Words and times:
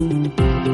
Los 0.00 0.73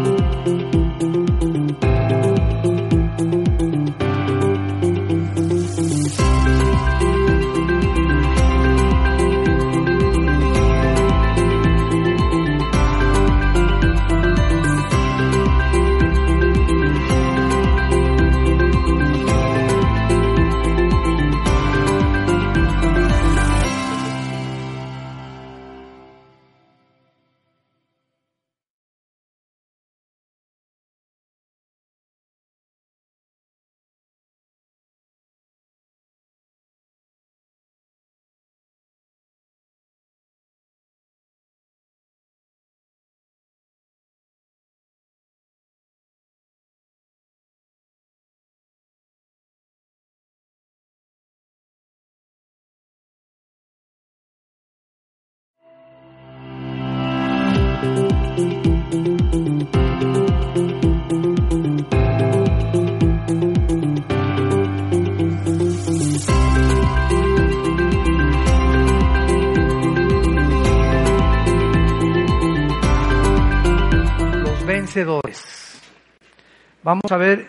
Vamos 76.82 77.12
a 77.12 77.18
ver 77.18 77.46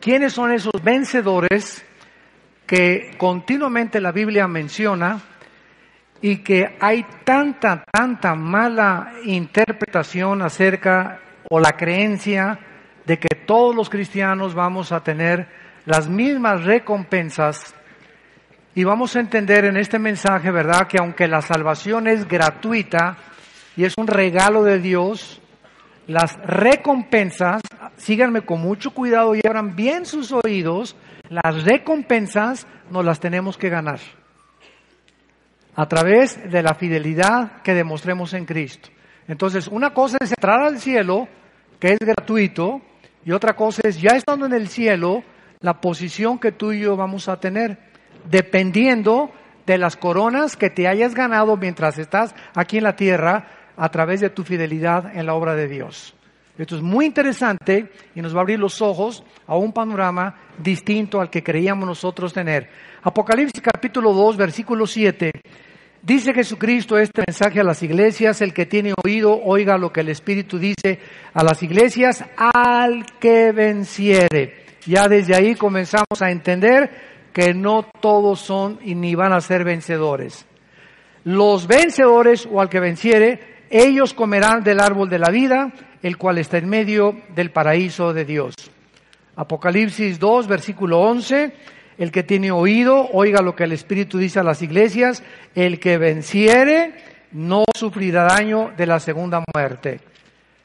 quiénes 0.00 0.32
son 0.32 0.52
esos 0.52 0.72
vencedores 0.82 1.84
que 2.66 3.16
continuamente 3.18 4.00
la 4.00 4.12
Biblia 4.12 4.46
menciona 4.46 5.20
y 6.22 6.36
que 6.36 6.76
hay 6.80 7.04
tanta, 7.24 7.82
tanta 7.90 8.36
mala 8.36 9.14
interpretación 9.24 10.42
acerca 10.42 11.18
o 11.50 11.58
la 11.58 11.72
creencia 11.72 12.60
de 13.06 13.18
que 13.18 13.34
todos 13.44 13.74
los 13.74 13.90
cristianos 13.90 14.54
vamos 14.54 14.92
a 14.92 15.02
tener 15.02 15.48
las 15.84 16.08
mismas 16.08 16.62
recompensas 16.62 17.74
y 18.76 18.84
vamos 18.84 19.16
a 19.16 19.20
entender 19.20 19.64
en 19.64 19.76
este 19.78 19.98
mensaje, 19.98 20.52
¿verdad?, 20.52 20.86
que 20.86 20.98
aunque 20.98 21.26
la 21.26 21.42
salvación 21.42 22.06
es 22.06 22.28
gratuita 22.28 23.16
y 23.76 23.84
es 23.84 23.94
un 23.96 24.06
regalo 24.06 24.62
de 24.62 24.78
Dios, 24.78 25.39
las 26.10 26.36
recompensas, 26.44 27.62
síganme 27.96 28.42
con 28.42 28.60
mucho 28.60 28.90
cuidado 28.90 29.36
y 29.36 29.40
abran 29.46 29.76
bien 29.76 30.04
sus 30.04 30.32
oídos, 30.32 30.96
las 31.28 31.62
recompensas 31.62 32.66
nos 32.90 33.04
las 33.04 33.20
tenemos 33.20 33.56
que 33.56 33.68
ganar 33.68 34.00
a 35.76 35.86
través 35.86 36.50
de 36.50 36.64
la 36.64 36.74
fidelidad 36.74 37.62
que 37.62 37.74
demostremos 37.74 38.34
en 38.34 38.44
Cristo. 38.44 38.88
Entonces, 39.28 39.68
una 39.68 39.94
cosa 39.94 40.18
es 40.20 40.32
entrar 40.32 40.62
al 40.62 40.80
cielo, 40.80 41.28
que 41.78 41.92
es 41.92 41.98
gratuito, 42.00 42.80
y 43.24 43.30
otra 43.30 43.54
cosa 43.54 43.82
es, 43.84 44.00
ya 44.00 44.16
estando 44.16 44.46
en 44.46 44.52
el 44.52 44.66
cielo, 44.66 45.22
la 45.60 45.80
posición 45.80 46.40
que 46.40 46.50
tú 46.50 46.72
y 46.72 46.80
yo 46.80 46.96
vamos 46.96 47.28
a 47.28 47.38
tener, 47.38 47.78
dependiendo 48.28 49.30
de 49.64 49.78
las 49.78 49.96
coronas 49.96 50.56
que 50.56 50.70
te 50.70 50.88
hayas 50.88 51.14
ganado 51.14 51.56
mientras 51.56 51.98
estás 51.98 52.34
aquí 52.56 52.78
en 52.78 52.84
la 52.84 52.96
tierra 52.96 53.59
a 53.80 53.88
través 53.88 54.20
de 54.20 54.28
tu 54.28 54.44
fidelidad 54.44 55.16
en 55.16 55.24
la 55.24 55.32
obra 55.32 55.54
de 55.54 55.66
Dios. 55.66 56.14
Esto 56.58 56.76
es 56.76 56.82
muy 56.82 57.06
interesante 57.06 57.90
y 58.14 58.20
nos 58.20 58.34
va 58.34 58.40
a 58.40 58.42
abrir 58.42 58.58
los 58.58 58.82
ojos 58.82 59.24
a 59.46 59.56
un 59.56 59.72
panorama 59.72 60.36
distinto 60.58 61.18
al 61.18 61.30
que 61.30 61.42
creíamos 61.42 61.88
nosotros 61.88 62.34
tener. 62.34 62.68
Apocalipsis 63.02 63.62
capítulo 63.62 64.12
2, 64.12 64.36
versículo 64.36 64.86
7. 64.86 65.30
Dice 66.02 66.34
Jesucristo 66.34 66.98
este 66.98 67.22
mensaje 67.26 67.60
a 67.60 67.64
las 67.64 67.82
iglesias, 67.82 68.42
el 68.42 68.52
que 68.52 68.66
tiene 68.66 68.92
oído, 69.02 69.40
oiga 69.42 69.78
lo 69.78 69.90
que 69.90 70.00
el 70.00 70.10
Espíritu 70.10 70.58
dice 70.58 70.98
a 71.32 71.42
las 71.42 71.62
iglesias, 71.62 72.22
al 72.36 73.06
que 73.18 73.52
venciere. 73.52 74.66
Ya 74.84 75.08
desde 75.08 75.34
ahí 75.34 75.54
comenzamos 75.54 76.20
a 76.20 76.30
entender 76.30 76.90
que 77.32 77.54
no 77.54 77.86
todos 78.02 78.40
son 78.40 78.78
y 78.82 78.94
ni 78.94 79.14
van 79.14 79.32
a 79.32 79.40
ser 79.40 79.64
vencedores. 79.64 80.44
Los 81.24 81.66
vencedores 81.66 82.46
o 82.50 82.60
al 82.60 82.68
que 82.68 82.80
venciere, 82.80 83.59
ellos 83.70 84.14
comerán 84.14 84.64
del 84.64 84.80
árbol 84.80 85.08
de 85.08 85.20
la 85.20 85.30
vida, 85.30 85.72
el 86.02 86.18
cual 86.18 86.38
está 86.38 86.58
en 86.58 86.68
medio 86.68 87.16
del 87.36 87.52
paraíso 87.52 88.12
de 88.12 88.24
Dios. 88.24 88.54
Apocalipsis 89.36 90.18
2, 90.18 90.48
versículo 90.48 91.00
11. 91.00 91.52
El 91.96 92.10
que 92.10 92.24
tiene 92.24 92.50
oído, 92.50 93.08
oiga 93.12 93.42
lo 93.42 93.54
que 93.54 93.64
el 93.64 93.72
Espíritu 93.72 94.18
dice 94.18 94.40
a 94.40 94.42
las 94.42 94.60
iglesias. 94.60 95.22
El 95.54 95.78
que 95.78 95.98
venciere, 95.98 96.94
no 97.30 97.64
sufrirá 97.76 98.24
daño 98.24 98.72
de 98.76 98.86
la 98.86 98.98
segunda 98.98 99.44
muerte. 99.54 100.00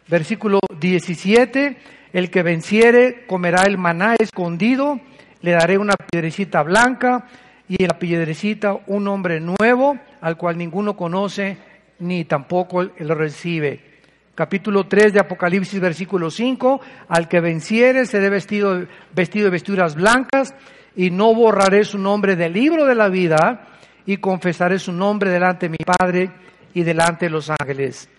Versículo 0.07 0.59
17. 0.79 1.77
El 2.11 2.31
que 2.31 2.41
venciere, 2.41 3.25
comerá 3.27 3.63
el 3.63 3.77
maná 3.77 4.15
escondido. 4.17 4.99
Le 5.41 5.51
daré 5.51 5.77
una 5.77 5.94
piedrecita 5.94 6.63
blanca 6.63 7.25
y 7.67 7.83
en 7.83 7.89
la 7.89 7.99
piedrecita 7.99 8.77
un 8.88 9.03
nombre 9.03 9.39
nuevo 9.39 9.97
al 10.21 10.38
cual 10.38 10.57
ninguno 10.57 10.95
conoce 10.95 11.57
ni 12.00 12.25
tampoco 12.25 12.83
lo 12.83 13.16
recibe. 13.16 13.95
Capítulo 14.35 14.85
3 14.85 15.13
de 15.13 15.19
Apocalipsis, 15.22 15.79
versículo 15.79 16.29
5, 16.29 16.81
al 17.07 17.29
que 17.29 17.39
venciere 17.39 18.06
será 18.06 18.29
vestido, 18.29 18.85
vestido 19.13 19.45
de 19.45 19.51
vestiduras 19.51 19.95
blancas 19.95 20.53
y 20.95 21.09
no 21.09 21.33
borraré 21.33 21.85
su 21.85 21.97
nombre 21.97 22.35
del 22.35 22.53
libro 22.53 22.85
de 22.85 22.95
la 22.95 23.07
vida 23.07 23.67
y 24.06 24.17
confesaré 24.17 24.78
su 24.78 24.91
nombre 24.91 25.29
delante 25.29 25.67
de 25.67 25.69
mi 25.69 25.85
Padre 25.85 26.31
y 26.73 26.83
delante 26.83 27.25
de 27.25 27.31
los 27.31 27.50
ángeles. 27.50 28.09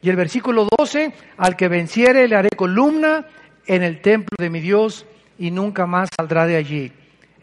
Y 0.00 0.10
el 0.10 0.16
versículo 0.16 0.68
12, 0.78 1.12
al 1.38 1.56
que 1.56 1.68
venciere 1.68 2.28
le 2.28 2.36
haré 2.36 2.50
columna 2.50 3.26
en 3.66 3.82
el 3.82 4.00
templo 4.00 4.36
de 4.38 4.50
mi 4.50 4.60
Dios 4.60 5.06
y 5.38 5.50
nunca 5.50 5.86
más 5.86 6.08
saldrá 6.16 6.46
de 6.46 6.56
allí. 6.56 6.92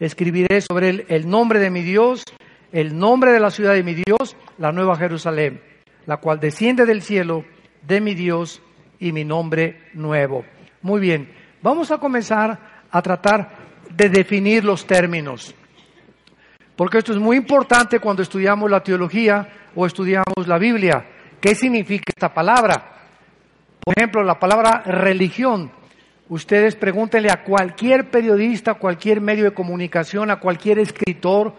Escribiré 0.00 0.60
sobre 0.62 0.88
él 0.88 1.04
el 1.08 1.28
nombre 1.28 1.58
de 1.58 1.70
mi 1.70 1.82
Dios, 1.82 2.24
el 2.72 2.96
nombre 2.96 3.32
de 3.32 3.40
la 3.40 3.50
ciudad 3.50 3.74
de 3.74 3.82
mi 3.82 3.94
Dios, 3.94 4.36
la 4.58 4.72
nueva 4.72 4.96
Jerusalén, 4.96 5.60
la 6.06 6.16
cual 6.18 6.40
desciende 6.40 6.86
del 6.86 7.02
cielo 7.02 7.44
de 7.86 8.00
mi 8.00 8.14
Dios 8.14 8.62
y 8.98 9.12
mi 9.12 9.24
nombre 9.24 9.90
nuevo. 9.94 10.44
Muy 10.82 11.00
bien, 11.00 11.32
vamos 11.62 11.90
a 11.90 11.98
comenzar 11.98 12.58
a 12.90 13.02
tratar 13.02 13.50
de 13.90 14.08
definir 14.08 14.64
los 14.64 14.86
términos, 14.86 15.54
porque 16.76 16.98
esto 16.98 17.12
es 17.12 17.18
muy 17.18 17.36
importante 17.36 17.98
cuando 17.98 18.22
estudiamos 18.22 18.70
la 18.70 18.82
teología 18.82 19.48
o 19.74 19.86
estudiamos 19.86 20.46
la 20.46 20.58
Biblia. 20.58 21.06
¿Qué 21.40 21.54
significa 21.54 22.04
esta 22.08 22.32
palabra? 22.32 22.92
Por 23.84 23.98
ejemplo, 23.98 24.22
la 24.22 24.38
palabra 24.38 24.82
religión. 24.86 25.70
Ustedes 26.28 26.76
pregúntenle 26.76 27.30
a 27.30 27.42
cualquier 27.42 28.10
periodista, 28.10 28.72
a 28.72 28.78
cualquier 28.78 29.20
medio 29.20 29.44
de 29.44 29.52
comunicación, 29.52 30.30
a 30.30 30.38
cualquier 30.38 30.78
escritor, 30.78 31.54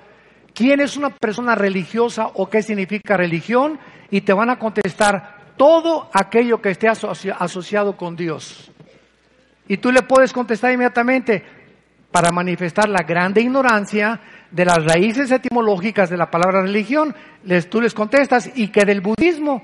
¿quién 0.53 0.79
es 0.79 0.97
una 0.97 1.09
persona 1.09 1.53
religiosa 1.55 2.27
o 2.33 2.49
qué 2.49 2.63
significa 2.63 3.17
religión? 3.17 3.79
Y 4.13 4.21
te 4.21 4.31
van 4.31 4.51
a 4.51 4.59
contestar 4.59 5.55
todo 5.57 6.07
aquello 6.13 6.61
que 6.61 6.69
esté 6.69 6.87
asociado 6.87 7.97
con 7.97 8.15
Dios. 8.15 8.71
Y 9.67 9.77
tú 9.77 9.91
le 9.91 10.03
puedes 10.03 10.31
contestar 10.31 10.71
inmediatamente 10.71 11.43
para 12.11 12.31
manifestar 12.31 12.87
la 12.89 13.01
grande 13.01 13.41
ignorancia 13.41 14.21
de 14.51 14.65
las 14.65 14.85
raíces 14.85 15.31
etimológicas 15.31 16.11
de 16.11 16.17
la 16.17 16.29
palabra 16.29 16.61
religión. 16.61 17.15
Les, 17.45 17.67
tú 17.67 17.81
les 17.81 17.95
contestas, 17.95 18.51
¿y 18.53 18.67
que 18.67 18.85
del 18.85 19.01
budismo? 19.01 19.63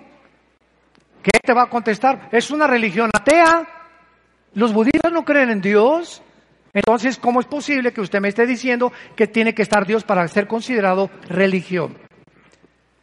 ¿Qué 1.21 1.39
te 1.45 1.53
va 1.53 1.65
a 1.65 1.69
contestar? 1.69 2.29
Es 2.31 2.49
una 2.49 2.65
religión 2.65 3.11
atea. 3.13 3.67
Los 4.55 4.73
budistas 4.73 5.11
no 5.11 5.23
creen 5.23 5.51
en 5.51 5.61
Dios. 5.61 6.23
Entonces, 6.73 7.19
¿cómo 7.19 7.39
es 7.39 7.45
posible 7.45 7.93
que 7.93 8.01
usted 8.01 8.19
me 8.19 8.29
esté 8.29 8.47
diciendo 8.47 8.91
que 9.15 9.27
tiene 9.27 9.53
que 9.53 9.61
estar 9.61 9.85
Dios 9.85 10.03
para 10.03 10.27
ser 10.27 10.47
considerado 10.47 11.11
religión? 11.29 12.08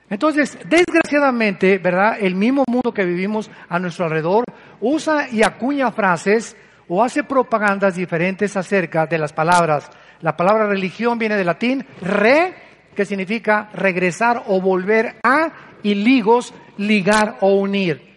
Entonces, 0.08 0.56
desgraciadamente, 0.68 1.78
¿verdad? 1.78 2.18
El 2.20 2.36
mismo 2.36 2.64
mundo 2.68 2.94
que 2.94 3.04
vivimos 3.04 3.50
a 3.68 3.78
nuestro 3.78 4.04
alrededor 4.04 4.44
usa 4.80 5.28
y 5.30 5.42
acuña 5.42 5.90
frases 5.90 6.56
o 6.88 7.02
hace 7.02 7.24
propagandas 7.24 7.96
diferentes 7.96 8.56
acerca 8.56 9.06
de 9.06 9.18
las 9.18 9.32
palabras. 9.32 9.90
La 10.20 10.36
palabra 10.36 10.66
religión 10.66 11.18
viene 11.18 11.36
del 11.36 11.46
latín 11.46 11.84
re, 12.00 12.54
que 12.94 13.04
significa 13.04 13.68
regresar 13.74 14.44
o 14.46 14.60
volver 14.60 15.16
a, 15.22 15.50
y 15.82 15.94
ligos, 15.94 16.54
ligar 16.78 17.38
o 17.40 17.54
unir. 17.56 18.14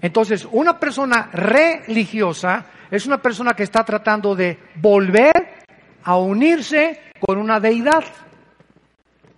Entonces, 0.00 0.48
una 0.50 0.78
persona 0.80 1.28
religiosa 1.32 2.64
es 2.90 3.06
una 3.06 3.18
persona 3.18 3.52
que 3.52 3.62
está 3.62 3.84
tratando 3.84 4.34
de 4.34 4.58
volver 4.76 5.32
a 6.02 6.16
unirse 6.16 7.00
con 7.20 7.38
una 7.38 7.60
deidad. 7.60 8.04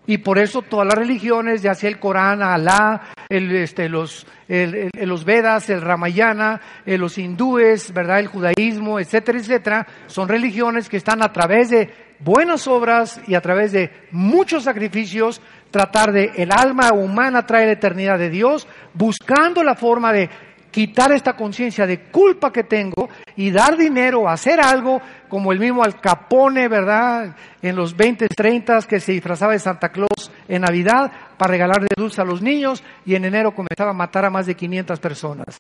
Y 0.07 0.19
por 0.19 0.39
eso 0.39 0.63
todas 0.63 0.87
las 0.87 0.97
religiones, 0.97 1.63
ya 1.63 1.75
sea 1.75 1.89
el 1.89 2.01
Corán, 2.01 2.43
Alá, 2.43 3.13
el, 3.29 3.55
este, 3.55 3.89
los, 3.89 4.27
los 4.49 5.25
Vedas, 5.25 5.71
el 5.71 5.81
Ramayana, 5.81 6.61
eh, 6.85 6.99
los 6.99 7.19
hindúes, 7.19 7.93
¿verdad? 7.93 8.19
el 8.19 8.27
judaísmo, 8.27 8.99
etcétera, 8.99 9.39
etcétera, 9.39 9.87
son 10.07 10.29
religiones 10.29 10.89
que 10.89 10.97
están 10.97 11.23
a 11.23 11.33
través 11.33 11.71
de 11.71 11.91
buenas 12.19 12.67
obras 12.67 13.21
y 13.27 13.35
a 13.35 13.41
través 13.41 13.73
de 13.73 13.91
muchos 14.11 14.65
sacrificios 14.65 15.41
tratar 15.71 16.13
de 16.13 16.33
el 16.37 16.51
alma 16.53 16.93
humana 16.93 17.47
traer 17.47 17.67
la 17.67 17.73
eternidad 17.73 18.19
de 18.19 18.31
Dios, 18.31 18.67
buscando 18.95 19.63
la 19.63 19.75
forma 19.75 20.13
de 20.13 20.29
quitar 20.73 21.13
esta 21.13 21.37
conciencia 21.37 21.87
de 21.87 22.01
culpa 22.11 22.51
que 22.51 22.65
tengo 22.65 23.09
y 23.37 23.51
dar 23.51 23.77
dinero, 23.77 24.29
hacer 24.29 24.59
algo 24.59 25.01
como 25.29 25.53
el 25.53 25.61
mismo 25.61 25.85
Al 25.85 26.01
Capone, 26.01 26.67
¿verdad? 26.67 27.37
En 27.61 27.77
los 27.77 27.97
20, 27.97 28.27
30 28.29 28.81
que 28.89 28.99
se 28.99 29.13
disfrazaba 29.13 29.53
de 29.53 29.59
Santa 29.59 29.91
Claus 29.91 30.33
en 30.49 30.63
Navidad 30.63 31.13
para 31.37 31.53
regalar 31.53 31.83
de 31.83 31.95
dulce 31.95 32.23
a 32.23 32.25
los 32.25 32.41
niños 32.41 32.83
y 33.05 33.15
en 33.15 33.27
enero 33.27 33.55
comenzaba 33.55 33.91
a 33.91 33.95
matar 33.95 34.25
a 34.25 34.31
más 34.31 34.47
de 34.47 34.55
500 34.55 34.99
personas. 34.99 35.59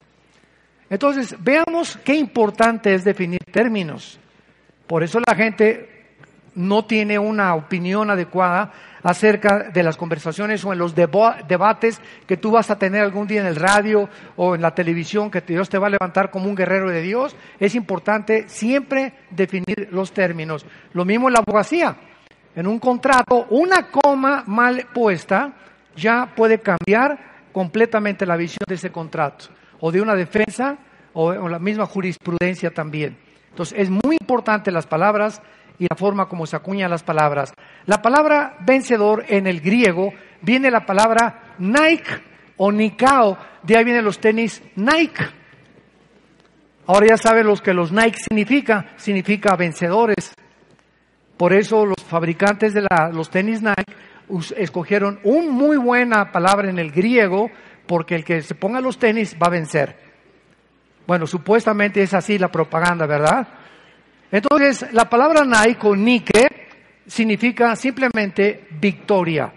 Entonces, 0.88 1.36
veamos 1.38 1.98
qué 2.04 2.14
importante 2.14 2.94
es 2.94 3.04
definir 3.04 3.40
términos. 3.50 4.18
Por 4.86 5.02
eso 5.02 5.20
la 5.20 5.34
gente 5.34 5.88
no 6.54 6.84
tiene 6.84 7.18
una 7.18 7.54
opinión 7.54 8.10
adecuada 8.10 8.72
acerca 9.02 9.70
de 9.70 9.82
las 9.82 9.96
conversaciones 9.96 10.64
o 10.64 10.72
en 10.72 10.78
los 10.78 10.94
debates 10.94 12.00
que 12.26 12.36
tú 12.36 12.50
vas 12.50 12.70
a 12.70 12.78
tener 12.78 13.02
algún 13.02 13.26
día 13.26 13.40
en 13.40 13.46
el 13.46 13.56
radio 13.56 14.08
o 14.36 14.54
en 14.54 14.62
la 14.62 14.74
televisión, 14.74 15.30
que 15.30 15.40
Dios 15.40 15.68
te 15.68 15.78
va 15.78 15.88
a 15.88 15.90
levantar 15.90 16.30
como 16.30 16.48
un 16.48 16.54
guerrero 16.54 16.90
de 16.90 17.02
Dios, 17.02 17.36
es 17.58 17.74
importante 17.74 18.48
siempre 18.48 19.14
definir 19.30 19.88
los 19.90 20.12
términos. 20.12 20.64
Lo 20.92 21.04
mismo 21.04 21.28
en 21.28 21.34
la 21.34 21.40
abogacía. 21.40 21.96
En 22.54 22.66
un 22.66 22.78
contrato, 22.78 23.46
una 23.50 23.88
coma 23.88 24.44
mal 24.46 24.86
puesta 24.92 25.52
ya 25.96 26.32
puede 26.34 26.60
cambiar 26.60 27.48
completamente 27.52 28.26
la 28.26 28.36
visión 28.36 28.64
de 28.66 28.74
ese 28.74 28.90
contrato, 28.90 29.46
o 29.80 29.90
de 29.92 30.00
una 30.00 30.14
defensa, 30.14 30.78
o, 31.12 31.48
la 31.48 31.58
misma 31.58 31.86
jurisprudencia 31.86 32.70
también. 32.70 33.16
Entonces, 33.50 33.78
es 33.78 33.90
muy 33.90 34.16
importante 34.20 34.70
las 34.70 34.86
palabras 34.86 35.42
y 35.82 35.86
la 35.90 35.96
forma 35.96 36.28
como 36.28 36.46
se 36.46 36.54
acuñan 36.54 36.92
las 36.92 37.02
palabras. 37.02 37.52
La 37.86 38.00
palabra 38.00 38.54
vencedor 38.60 39.24
en 39.26 39.48
el 39.48 39.60
griego 39.60 40.12
viene 40.40 40.70
la 40.70 40.86
palabra 40.86 41.56
Nike 41.58 42.22
o 42.56 42.70
Nikao, 42.70 43.36
de 43.64 43.76
ahí 43.76 43.82
vienen 43.82 44.04
los 44.04 44.20
tenis 44.20 44.62
Nike. 44.76 45.24
Ahora 46.86 47.06
ya 47.08 47.16
saben 47.16 47.48
los 47.48 47.60
que 47.60 47.74
los 47.74 47.90
Nike 47.90 48.16
significa, 48.28 48.92
significa 48.94 49.56
vencedores. 49.56 50.32
Por 51.36 51.52
eso 51.52 51.84
los 51.84 52.04
fabricantes 52.06 52.74
de 52.74 52.86
los 53.12 53.28
tenis 53.28 53.60
Nike 53.60 53.92
escogieron 54.56 55.18
una 55.24 55.50
muy 55.50 55.78
buena 55.78 56.30
palabra 56.30 56.70
en 56.70 56.78
el 56.78 56.92
griego, 56.92 57.50
porque 57.88 58.14
el 58.14 58.24
que 58.24 58.40
se 58.42 58.54
ponga 58.54 58.80
los 58.80 59.00
tenis 59.00 59.34
va 59.34 59.48
a 59.48 59.50
vencer. 59.50 59.96
Bueno, 61.08 61.26
supuestamente 61.26 62.04
es 62.04 62.14
así 62.14 62.38
la 62.38 62.52
propaganda, 62.52 63.04
¿verdad? 63.04 63.48
Entonces, 64.32 64.86
la 64.94 65.10
palabra 65.10 65.44
naiko, 65.44 65.94
nike, 65.94 66.48
significa 67.06 67.76
simplemente 67.76 68.66
victoria. 68.80 69.52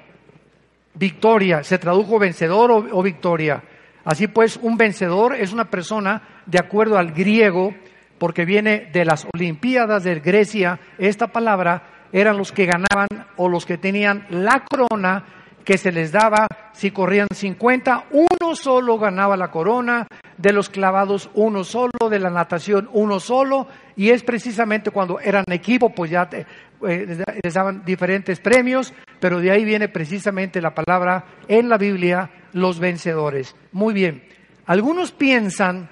Victoria, 0.94 1.64
se 1.64 1.78
tradujo 1.78 2.20
vencedor 2.20 2.72
o, 2.92 3.02
victoria. 3.02 3.64
Así 4.04 4.28
pues, 4.28 4.60
un 4.62 4.76
vencedor 4.76 5.34
es 5.34 5.54
una 5.54 5.70
persona, 5.72 6.22
de 6.46 6.60
acuerdo 6.60 6.98
al 6.98 7.14
griego, 7.14 7.74
porque 8.18 8.44
viene 8.44 8.90
de 8.92 9.06
las 9.06 9.26
Olimpiadas 9.34 10.04
de 10.04 10.20
Grecia, 10.20 10.78
esta 10.98 11.28
palabra 11.28 12.08
eran 12.12 12.38
los 12.38 12.52
que 12.52 12.66
ganaban 12.66 13.08
o 13.38 13.48
los 13.48 13.66
que 13.66 13.78
tenían 13.78 14.28
la 14.30 14.66
corona 14.70 15.45
que 15.66 15.78
se 15.78 15.92
les 15.92 16.12
daba 16.12 16.48
si 16.74 16.92
corrían 16.92 17.28
50, 17.34 18.06
uno 18.12 18.56
solo 18.56 19.00
ganaba 19.00 19.36
la 19.36 19.50
corona, 19.50 20.08
de 20.38 20.54
los 20.54 20.70
clavados 20.70 21.30
uno 21.34 21.64
solo, 21.64 22.10
de 22.10 22.20
la 22.20 22.30
natación 22.30 22.90
uno 22.94 23.20
solo, 23.20 23.68
y 23.96 24.12
es 24.12 24.24
precisamente 24.24 24.92
cuando 24.92 25.20
eran 25.20 25.46
equipo, 25.50 25.90
pues 25.90 26.12
ya 26.12 26.30
eh, 26.32 27.26
les 27.44 27.54
daban 27.54 27.84
diferentes 27.84 28.40
premios, 28.40 28.94
pero 29.20 29.40
de 29.40 29.52
ahí 29.52 29.66
viene 29.66 29.90
precisamente 29.90 30.62
la 30.62 30.76
palabra 30.76 31.26
en 31.48 31.68
la 31.68 31.78
Biblia, 31.78 32.30
los 32.54 32.80
vencedores. 32.80 33.56
Muy 33.72 33.94
bien, 33.94 34.24
algunos 34.68 35.12
piensan 35.12 35.90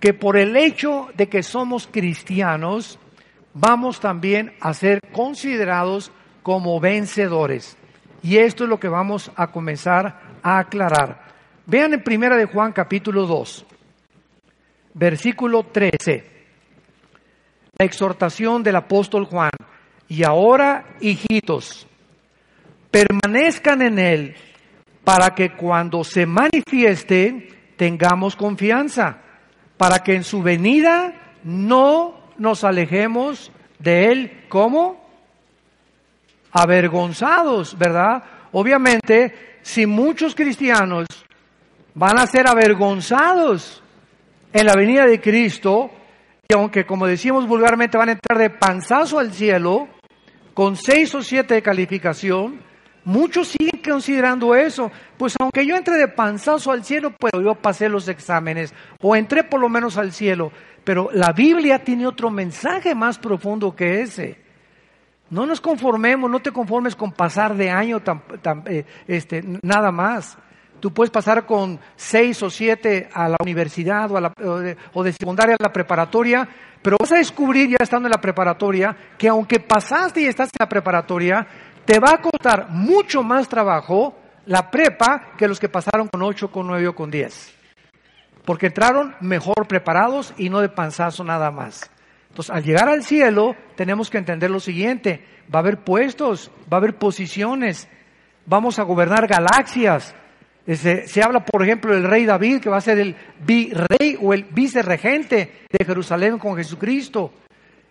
que 0.00 0.12
por 0.12 0.36
el 0.36 0.56
hecho 0.56 1.08
de 1.16 1.28
que 1.28 1.42
somos 1.42 1.86
cristianos, 1.86 2.98
vamos 3.52 4.00
también 4.00 4.54
a 4.60 4.74
ser 4.74 5.00
considerados 5.12 6.10
como 6.42 6.80
vencedores. 6.80 7.78
Y 8.24 8.38
esto 8.38 8.64
es 8.64 8.70
lo 8.70 8.80
que 8.80 8.88
vamos 8.88 9.30
a 9.36 9.48
comenzar 9.48 10.38
a 10.42 10.58
aclarar. 10.58 11.26
Vean 11.66 11.92
en 11.92 12.02
Primera 12.02 12.38
de 12.38 12.46
Juan 12.46 12.72
capítulo 12.72 13.26
2, 13.26 13.66
versículo 14.94 15.64
13. 15.64 16.24
La 17.76 17.84
exhortación 17.84 18.62
del 18.62 18.76
apóstol 18.76 19.26
Juan. 19.26 19.50
Y 20.08 20.24
ahora, 20.24 20.96
hijitos, 21.02 21.86
permanezcan 22.90 23.82
en 23.82 23.98
él 23.98 24.36
para 25.04 25.34
que 25.34 25.54
cuando 25.54 26.02
se 26.02 26.24
manifieste 26.24 27.50
tengamos 27.76 28.36
confianza, 28.36 29.18
para 29.76 29.98
que 29.98 30.14
en 30.14 30.24
su 30.24 30.42
venida 30.42 31.12
no 31.42 32.32
nos 32.38 32.64
alejemos 32.64 33.52
de 33.78 34.06
él. 34.06 34.44
¿Cómo? 34.48 35.03
Avergonzados, 36.54 37.76
¿verdad? 37.76 38.22
Obviamente, 38.52 39.58
si 39.60 39.86
muchos 39.86 40.34
cristianos 40.34 41.06
van 41.94 42.18
a 42.18 42.26
ser 42.26 42.48
avergonzados 42.48 43.82
en 44.52 44.66
la 44.66 44.74
venida 44.74 45.04
de 45.04 45.20
Cristo, 45.20 45.90
y 46.48 46.54
aunque 46.54 46.86
como 46.86 47.06
decimos 47.06 47.48
vulgarmente 47.48 47.98
van 47.98 48.10
a 48.10 48.12
entrar 48.12 48.38
de 48.38 48.50
panzazo 48.50 49.18
al 49.18 49.32
cielo, 49.32 49.88
con 50.54 50.76
seis 50.76 51.12
o 51.16 51.22
siete 51.22 51.54
de 51.54 51.62
calificación, 51.62 52.60
muchos 53.04 53.48
siguen 53.48 53.82
considerando 53.82 54.54
eso. 54.54 54.92
Pues 55.18 55.34
aunque 55.40 55.66
yo 55.66 55.74
entre 55.74 55.96
de 55.96 56.06
panzazo 56.06 56.70
al 56.70 56.84
cielo, 56.84 57.12
pues 57.18 57.32
yo 57.42 57.56
pasé 57.56 57.88
los 57.88 58.06
exámenes, 58.06 58.72
o 59.00 59.16
entré 59.16 59.42
por 59.42 59.60
lo 59.60 59.68
menos 59.68 59.98
al 59.98 60.12
cielo. 60.12 60.52
Pero 60.84 61.10
la 61.12 61.32
Biblia 61.32 61.82
tiene 61.82 62.06
otro 62.06 62.30
mensaje 62.30 62.94
más 62.94 63.18
profundo 63.18 63.74
que 63.74 64.02
ese. 64.02 64.43
No 65.30 65.46
nos 65.46 65.60
conformemos, 65.60 66.30
no 66.30 66.40
te 66.40 66.52
conformes 66.52 66.94
con 66.94 67.12
pasar 67.12 67.54
de 67.56 67.70
año 67.70 68.02
eh, 68.66 68.84
este, 69.06 69.42
nada 69.62 69.90
más. 69.90 70.36
Tú 70.80 70.92
puedes 70.92 71.10
pasar 71.10 71.46
con 71.46 71.80
seis 71.96 72.42
o 72.42 72.50
siete 72.50 73.08
a 73.12 73.28
la 73.28 73.36
universidad 73.40 74.10
o, 74.12 74.60
de, 74.60 74.76
o, 74.92 75.02
de, 75.02 75.12
secundaria 75.12 75.56
a 75.58 75.62
la 75.62 75.72
preparatoria, 75.72 76.46
pero 76.82 76.98
vas 77.00 77.12
a 77.12 77.16
descubrir 77.16 77.70
ya 77.70 77.78
estando 77.80 78.06
en 78.06 78.12
la 78.12 78.20
preparatoria 78.20 78.94
que 79.16 79.28
aunque 79.28 79.60
pasaste 79.60 80.20
y 80.20 80.26
estás 80.26 80.48
en 80.48 80.58
la 80.60 80.68
preparatoria, 80.68 81.46
te 81.86 81.98
va 81.98 82.10
a 82.10 82.20
costar 82.20 82.68
mucho 82.68 83.22
más 83.22 83.48
trabajo 83.48 84.14
la 84.46 84.70
prepa 84.70 85.32
que 85.38 85.48
los 85.48 85.58
que 85.58 85.70
pasaron 85.70 86.08
con 86.08 86.22
ocho, 86.22 86.50
con 86.50 86.66
nueve 86.66 86.88
o 86.88 86.94
con 86.94 87.10
diez. 87.10 87.54
Porque 88.44 88.66
entraron 88.66 89.14
mejor 89.20 89.66
preparados 89.66 90.34
y 90.36 90.50
no 90.50 90.60
de 90.60 90.68
panzazo 90.68 91.24
nada 91.24 91.50
más. 91.50 91.90
Entonces, 92.34 92.52
al 92.52 92.64
llegar 92.64 92.88
al 92.88 93.04
cielo, 93.04 93.54
tenemos 93.76 94.10
que 94.10 94.18
entender 94.18 94.50
lo 94.50 94.58
siguiente. 94.58 95.24
Va 95.54 95.60
a 95.60 95.62
haber 95.62 95.84
puestos, 95.84 96.50
va 96.62 96.78
a 96.78 96.80
haber 96.80 96.96
posiciones, 96.96 97.88
vamos 98.44 98.80
a 98.80 98.82
gobernar 98.82 99.28
galaxias. 99.28 100.16
Se, 100.66 101.22
habla, 101.22 101.44
por 101.44 101.62
ejemplo, 101.62 101.94
del 101.94 102.02
rey 102.02 102.24
David, 102.24 102.60
que 102.60 102.68
va 102.68 102.78
a 102.78 102.80
ser 102.80 102.98
el 102.98 103.14
virrey 103.46 104.18
o 104.20 104.34
el 104.34 104.42
vicerregente 104.50 105.64
de 105.70 105.84
Jerusalén 105.84 106.40
con 106.40 106.56
Jesucristo. 106.56 107.32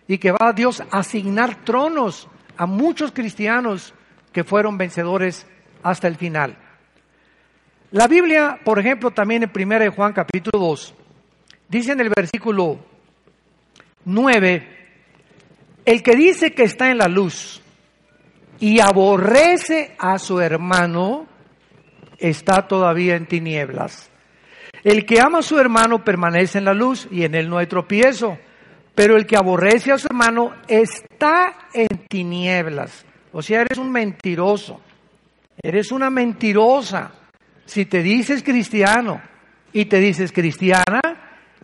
Y 0.06 0.18
que 0.18 0.32
va 0.32 0.48
a 0.48 0.52
Dios 0.52 0.82
asignar 0.90 1.64
tronos 1.64 2.28
a 2.58 2.66
muchos 2.66 3.12
cristianos 3.12 3.94
que 4.30 4.44
fueron 4.44 4.76
vencedores 4.76 5.46
hasta 5.82 6.06
el 6.06 6.16
final. 6.16 6.54
La 7.92 8.08
Biblia, 8.08 8.60
por 8.62 8.78
ejemplo, 8.78 9.10
también 9.10 9.42
en 9.42 9.50
1 9.54 9.90
Juan 9.92 10.12
capítulo 10.12 10.58
2, 10.62 10.94
dice 11.70 11.92
en 11.92 12.00
el 12.00 12.10
versículo 12.14 12.92
9, 14.04 14.68
el 15.84 16.02
que 16.02 16.16
dice 16.16 16.52
que 16.52 16.64
está 16.64 16.90
en 16.90 16.98
la 16.98 17.08
luz 17.08 17.62
y 18.60 18.80
aborrece 18.80 19.94
a 19.98 20.18
su 20.18 20.40
hermano, 20.40 21.26
está 22.18 22.66
todavía 22.68 23.16
en 23.16 23.26
tinieblas. 23.26 24.10
El 24.82 25.06
que 25.06 25.20
ama 25.20 25.38
a 25.38 25.42
su 25.42 25.58
hermano 25.58 26.04
permanece 26.04 26.58
en 26.58 26.66
la 26.66 26.74
luz 26.74 27.08
y 27.10 27.24
en 27.24 27.34
él 27.34 27.48
no 27.48 27.58
hay 27.58 27.66
tropiezo. 27.66 28.38
Pero 28.94 29.16
el 29.16 29.26
que 29.26 29.36
aborrece 29.36 29.90
a 29.90 29.98
su 29.98 30.06
hermano 30.06 30.52
está 30.68 31.68
en 31.72 32.06
tinieblas. 32.08 33.04
O 33.32 33.42
sea, 33.42 33.62
eres 33.62 33.78
un 33.78 33.90
mentiroso. 33.90 34.80
Eres 35.60 35.90
una 35.90 36.10
mentirosa. 36.10 37.12
Si 37.64 37.86
te 37.86 38.02
dices 38.02 38.42
cristiano, 38.42 39.20
y 39.74 39.86
te 39.86 39.98
dices 39.98 40.32
cristiana 40.32 41.00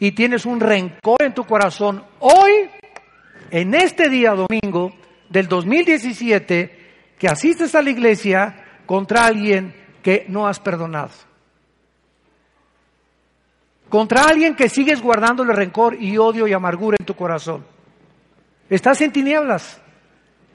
y 0.01 0.13
tienes 0.13 0.47
un 0.47 0.59
rencor 0.59 1.23
en 1.23 1.35
tu 1.35 1.45
corazón, 1.45 2.03
hoy, 2.21 2.71
en 3.51 3.75
este 3.75 4.09
día 4.09 4.33
domingo 4.33 4.95
del 5.29 5.47
2017, 5.47 6.79
que 7.19 7.29
asistes 7.29 7.75
a 7.75 7.83
la 7.83 7.91
iglesia 7.91 8.65
contra 8.87 9.27
alguien 9.27 9.75
que 10.03 10.25
no 10.29 10.49
has 10.49 10.59
perdonado. 10.59 11.11
Contra 13.91 14.25
alguien 14.25 14.57
que 14.57 14.71
sigues 14.71 15.03
guardándole 15.03 15.53
rencor 15.53 16.01
y 16.01 16.17
odio 16.17 16.49
y 16.49 16.55
amargura 16.55 16.97
en 16.99 17.05
tu 17.05 17.15
corazón. 17.15 17.67
Estás 18.71 19.03
en 19.03 19.13
tinieblas. 19.13 19.83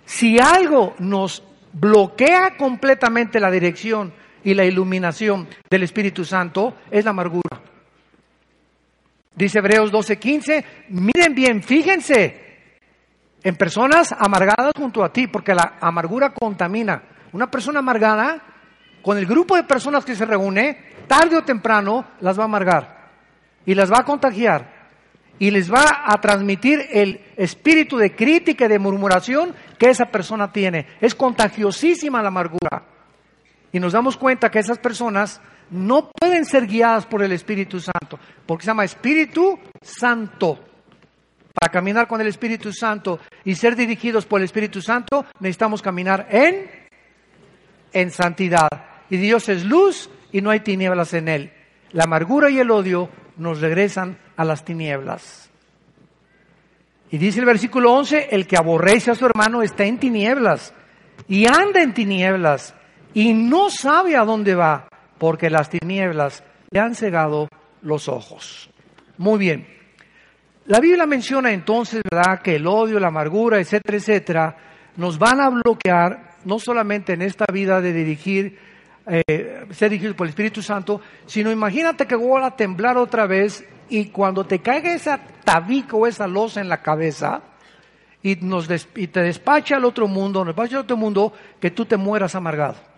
Si 0.05 0.39
algo 0.39 0.95
nos 0.97 1.43
bloquea 1.71 2.57
completamente 2.57 3.39
la 3.39 3.51
dirección 3.51 4.11
y 4.43 4.55
la 4.55 4.65
iluminación 4.65 5.47
del 5.69 5.83
Espíritu 5.83 6.25
Santo, 6.25 6.77
es 6.89 7.03
la 7.03 7.11
amargura. 7.11 7.74
Dice 9.35 9.59
Hebreos 9.59 9.91
12:15, 9.91 10.65
miren 10.89 11.35
bien, 11.35 11.61
fíjense 11.61 12.43
en 13.43 13.55
personas 13.55 14.11
amargadas 14.17 14.71
junto 14.75 15.03
a 15.03 15.11
ti, 15.11 15.27
porque 15.27 15.53
la 15.53 15.77
amargura 15.79 16.33
contamina. 16.33 17.03
Una 17.33 17.51
persona 17.51 17.79
amargada, 17.79 18.41
con 19.01 19.17
el 19.17 19.25
grupo 19.25 19.55
de 19.55 19.63
personas 19.63 20.03
que 20.03 20.15
se 20.15 20.25
reúne, 20.25 20.77
tarde 21.07 21.37
o 21.37 21.43
temprano 21.43 22.05
las 22.21 22.39
va 22.39 22.43
a 22.43 22.45
amargar 22.45 23.09
y 23.65 23.75
las 23.75 23.91
va 23.91 23.99
a 23.99 24.05
contagiar 24.05 24.73
y 25.37 25.51
les 25.51 25.71
va 25.71 26.03
a 26.05 26.19
transmitir 26.21 26.87
el 26.91 27.21
espíritu 27.35 27.97
de 27.97 28.15
crítica 28.15 28.65
y 28.65 28.69
de 28.69 28.79
murmuración 28.79 29.53
que 29.77 29.89
esa 29.89 30.05
persona 30.05 30.51
tiene. 30.51 30.87
Es 31.01 31.13
contagiosísima 31.13 32.21
la 32.21 32.29
amargura. 32.29 32.94
Y 33.75 33.79
nos 33.81 33.91
damos 33.91 34.15
cuenta 34.15 34.49
que 34.49 34.59
esas 34.59 34.77
personas 34.77 35.41
no 35.69 36.09
pueden 36.09 36.45
ser 36.45 36.65
guiadas 36.65 37.05
por 37.05 37.21
el 37.21 37.33
Espíritu 37.33 37.81
Santo, 37.81 38.17
porque 38.45 38.63
se 38.63 38.67
llama 38.67 38.85
Espíritu 38.85 39.59
Santo. 39.81 40.57
Para 41.53 41.73
caminar 41.73 42.07
con 42.07 42.21
el 42.21 42.27
Espíritu 42.27 42.71
Santo 42.71 43.19
y 43.43 43.53
ser 43.53 43.75
dirigidos 43.75 44.25
por 44.25 44.39
el 44.39 44.45
Espíritu 44.45 44.81
Santo, 44.81 45.25
necesitamos 45.41 45.81
caminar 45.81 46.25
en, 46.31 46.71
en 47.91 48.11
santidad. 48.11 48.69
Y 49.09 49.17
Dios 49.17 49.49
es 49.49 49.65
luz 49.65 50.09
y 50.31 50.39
no 50.39 50.51
hay 50.51 50.61
tinieblas 50.61 51.13
en 51.13 51.27
él. 51.27 51.51
La 51.91 52.05
amargura 52.05 52.49
y 52.49 52.59
el 52.59 52.71
odio 52.71 53.09
nos 53.35 53.59
regresan 53.59 54.17
a 54.37 54.45
las 54.45 54.63
tinieblas. 54.63 55.49
Y 57.11 57.17
dice 57.17 57.41
el 57.41 57.45
versículo 57.45 57.91
11, 57.91 58.29
el 58.31 58.47
que 58.47 58.55
aborrece 58.55 59.11
a 59.11 59.15
su 59.15 59.25
hermano 59.25 59.63
está 59.63 59.83
en 59.83 59.99
tinieblas 59.99 60.73
y 61.27 61.45
anda 61.45 61.81
en 61.81 61.93
tinieblas 61.93 62.73
y 63.15 63.33
no 63.33 63.69
sabe 63.69 64.17
a 64.17 64.25
dónde 64.25 64.53
va 64.55 64.87
porque 65.17 65.49
las 65.49 65.69
tinieblas 65.69 66.43
le 66.69 66.79
han 66.81 66.93
cegado 66.93 67.47
los 67.81 68.09
ojos. 68.09 68.69
Muy 69.17 69.39
bien. 69.39 69.67
La 70.65 70.81
Biblia 70.81 71.05
menciona 71.05 71.51
entonces, 71.51 72.01
¿verdad?, 72.11 72.41
que 72.41 72.57
el 72.57 72.67
odio, 72.67 72.99
la 72.99 73.07
amargura, 73.07 73.59
etcétera, 73.59 73.97
etcétera, 73.97 74.57
nos 74.97 75.17
van 75.17 75.39
a 75.39 75.49
bloquear 75.49 76.35
no 76.43 76.59
solamente 76.59 77.13
en 77.13 77.21
esta 77.21 77.45
vida 77.51 77.79
de 77.79 77.93
dirigir, 77.93 78.59
eh, 79.07 79.65
ser 79.71 79.91
dirigidos 79.91 80.17
por 80.17 80.27
el 80.27 80.31
Espíritu 80.31 80.61
Santo, 80.61 80.99
sino 81.25 81.51
imagínate 81.51 82.05
que 82.05 82.15
voy 82.15 82.43
a 82.43 82.51
temblar 82.51 82.97
otra 82.97 83.27
vez 83.27 83.63
y 83.89 84.07
cuando 84.07 84.45
te 84.45 84.59
caiga 84.59 84.93
esa 84.93 85.21
tabica 85.45 85.95
o 85.95 86.05
esa 86.05 86.27
losa 86.27 86.59
en 86.59 86.67
la 86.67 86.81
cabeza 86.81 87.41
y, 88.21 88.35
nos 88.37 88.67
y 88.95 89.07
te 89.07 89.21
despacha 89.21 89.77
al 89.77 89.85
otro 89.85 90.07
mundo, 90.07 90.39
nos 90.39 90.53
despacha 90.53 90.77
al 90.77 90.83
otro 90.83 90.97
mundo, 90.97 91.31
que 91.61 91.71
tú 91.71 91.85
te 91.85 91.95
mueras 91.95 92.35
amargado. 92.35 92.94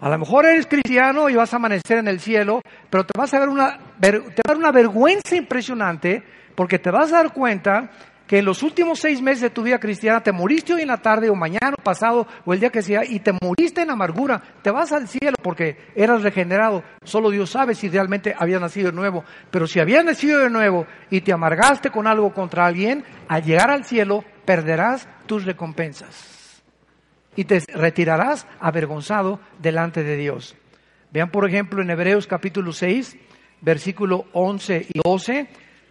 A 0.00 0.08
lo 0.08 0.18
mejor 0.18 0.46
eres 0.46 0.66
cristiano 0.66 1.28
y 1.28 1.34
vas 1.34 1.52
a 1.52 1.56
amanecer 1.56 1.98
en 1.98 2.06
el 2.06 2.20
cielo, 2.20 2.60
pero 2.88 3.04
te 3.04 3.18
vas 3.18 3.34
a 3.34 3.40
ver 3.40 3.48
una, 3.48 3.78
te 4.00 4.12
va 4.12 4.18
a 4.18 4.48
dar 4.48 4.56
una 4.56 4.70
vergüenza 4.70 5.34
impresionante 5.34 6.22
porque 6.54 6.78
te 6.78 6.90
vas 6.90 7.12
a 7.12 7.16
dar 7.16 7.32
cuenta 7.32 7.90
que 8.28 8.38
en 8.38 8.44
los 8.44 8.62
últimos 8.62 9.00
seis 9.00 9.20
meses 9.22 9.40
de 9.40 9.50
tu 9.50 9.62
vida 9.62 9.80
cristiana 9.80 10.22
te 10.22 10.32
moriste 10.32 10.74
hoy 10.74 10.82
en 10.82 10.88
la 10.88 10.98
tarde 10.98 11.30
o 11.30 11.34
mañana 11.34 11.74
o 11.76 11.82
pasado 11.82 12.28
o 12.44 12.52
el 12.52 12.60
día 12.60 12.70
que 12.70 12.82
sea 12.82 13.04
y 13.04 13.20
te 13.20 13.32
moriste 13.32 13.80
en 13.80 13.90
amargura. 13.90 14.40
Te 14.62 14.70
vas 14.70 14.92
al 14.92 15.08
cielo 15.08 15.36
porque 15.42 15.78
eras 15.96 16.22
regenerado. 16.22 16.84
Solo 17.02 17.30
Dios 17.30 17.50
sabe 17.50 17.74
si 17.74 17.88
realmente 17.88 18.34
habías 18.38 18.60
nacido 18.60 18.90
de 18.90 18.96
nuevo. 18.96 19.24
Pero 19.50 19.66
si 19.66 19.80
habías 19.80 20.04
nacido 20.04 20.40
de 20.40 20.50
nuevo 20.50 20.86
y 21.10 21.22
te 21.22 21.32
amargaste 21.32 21.90
con 21.90 22.06
algo 22.06 22.32
contra 22.34 22.66
alguien, 22.66 23.02
al 23.28 23.42
llegar 23.42 23.70
al 23.70 23.84
cielo 23.84 24.22
perderás 24.44 25.08
tus 25.26 25.44
recompensas 25.44 26.37
y 27.38 27.44
te 27.44 27.62
retirarás 27.72 28.48
avergonzado 28.58 29.38
delante 29.60 30.02
de 30.02 30.16
Dios. 30.16 30.56
Vean, 31.12 31.30
por 31.30 31.48
ejemplo, 31.48 31.80
en 31.80 31.88
Hebreos 31.88 32.26
capítulo 32.26 32.72
6, 32.72 33.16
versículo 33.60 34.26
11 34.32 34.88
y 34.92 35.00
12, 35.04 35.46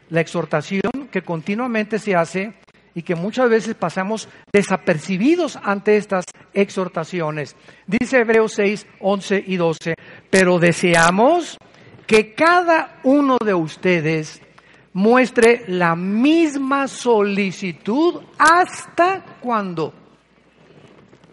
la 0.10 0.20
exhortación 0.20 1.08
que 1.10 1.22
continuamente 1.22 2.00
se 2.00 2.18
hace 2.18 2.54
y 2.94 3.02
que 3.02 3.16
muchas 3.16 3.50
veces 3.50 3.76
pasamos 3.76 4.28
desapercibidos 4.52 5.58
ante 5.64 5.96
estas 5.96 6.26
exhortaciones. 6.54 7.56
Dice 7.86 8.18
Hebreos 8.18 8.52
6, 8.52 8.86
11 9.00 9.44
y 9.48 9.56
12, 9.56 9.94
pero 10.30 10.60
deseamos 10.60 11.58
que 12.06 12.34
cada 12.34 13.00
uno 13.04 13.38
de 13.42 13.54
ustedes 13.54 14.42
muestre 14.92 15.64
la 15.68 15.96
misma 15.96 16.90
solicitud 16.90 18.22
hasta 18.38 19.24
cuando 19.40 19.94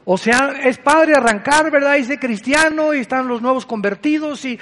o 0.06 0.18
sea, 0.18 0.52
es 0.62 0.76
padre 0.78 1.14
arrancar, 1.16 1.70
¿verdad? 1.70 1.96
Dice 1.96 2.18
cristiano 2.18 2.92
y 2.92 3.00
están 3.00 3.26
los 3.26 3.40
nuevos 3.40 3.64
convertidos 3.64 4.44
y, 4.44 4.58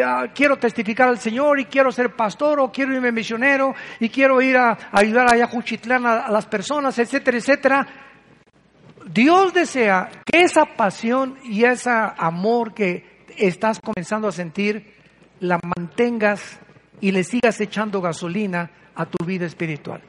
ah, 0.00 0.26
quiero 0.32 0.58
testificar 0.58 1.08
al 1.08 1.18
Señor 1.18 1.58
y 1.58 1.64
quiero 1.64 1.90
ser 1.90 2.14
pastor 2.14 2.60
o 2.60 2.70
quiero 2.70 2.94
irme 2.94 3.10
misionero 3.10 3.74
y 3.98 4.08
quiero 4.08 4.40
ir 4.40 4.56
a, 4.56 4.78
ayudar 4.92 5.34
a 5.34 5.46
Juchitlán 5.48 6.06
a 6.06 6.30
las 6.30 6.46
personas, 6.46 6.96
etcétera, 6.98 7.38
etcétera. 7.38 7.86
Dios 9.06 9.52
desea 9.52 10.08
que 10.24 10.42
esa 10.42 10.64
pasión 10.64 11.36
y 11.44 11.64
ese 11.64 11.90
amor 11.90 12.72
que 12.72 13.24
estás 13.36 13.80
comenzando 13.80 14.28
a 14.28 14.32
sentir 14.32 14.94
la 15.40 15.58
mantengas 15.76 16.60
y 17.00 17.10
le 17.10 17.24
sigas 17.24 17.60
echando 17.60 18.00
gasolina 18.00 18.70
a 18.94 19.06
tu 19.06 19.24
vida 19.24 19.46
espiritual. 19.46 20.00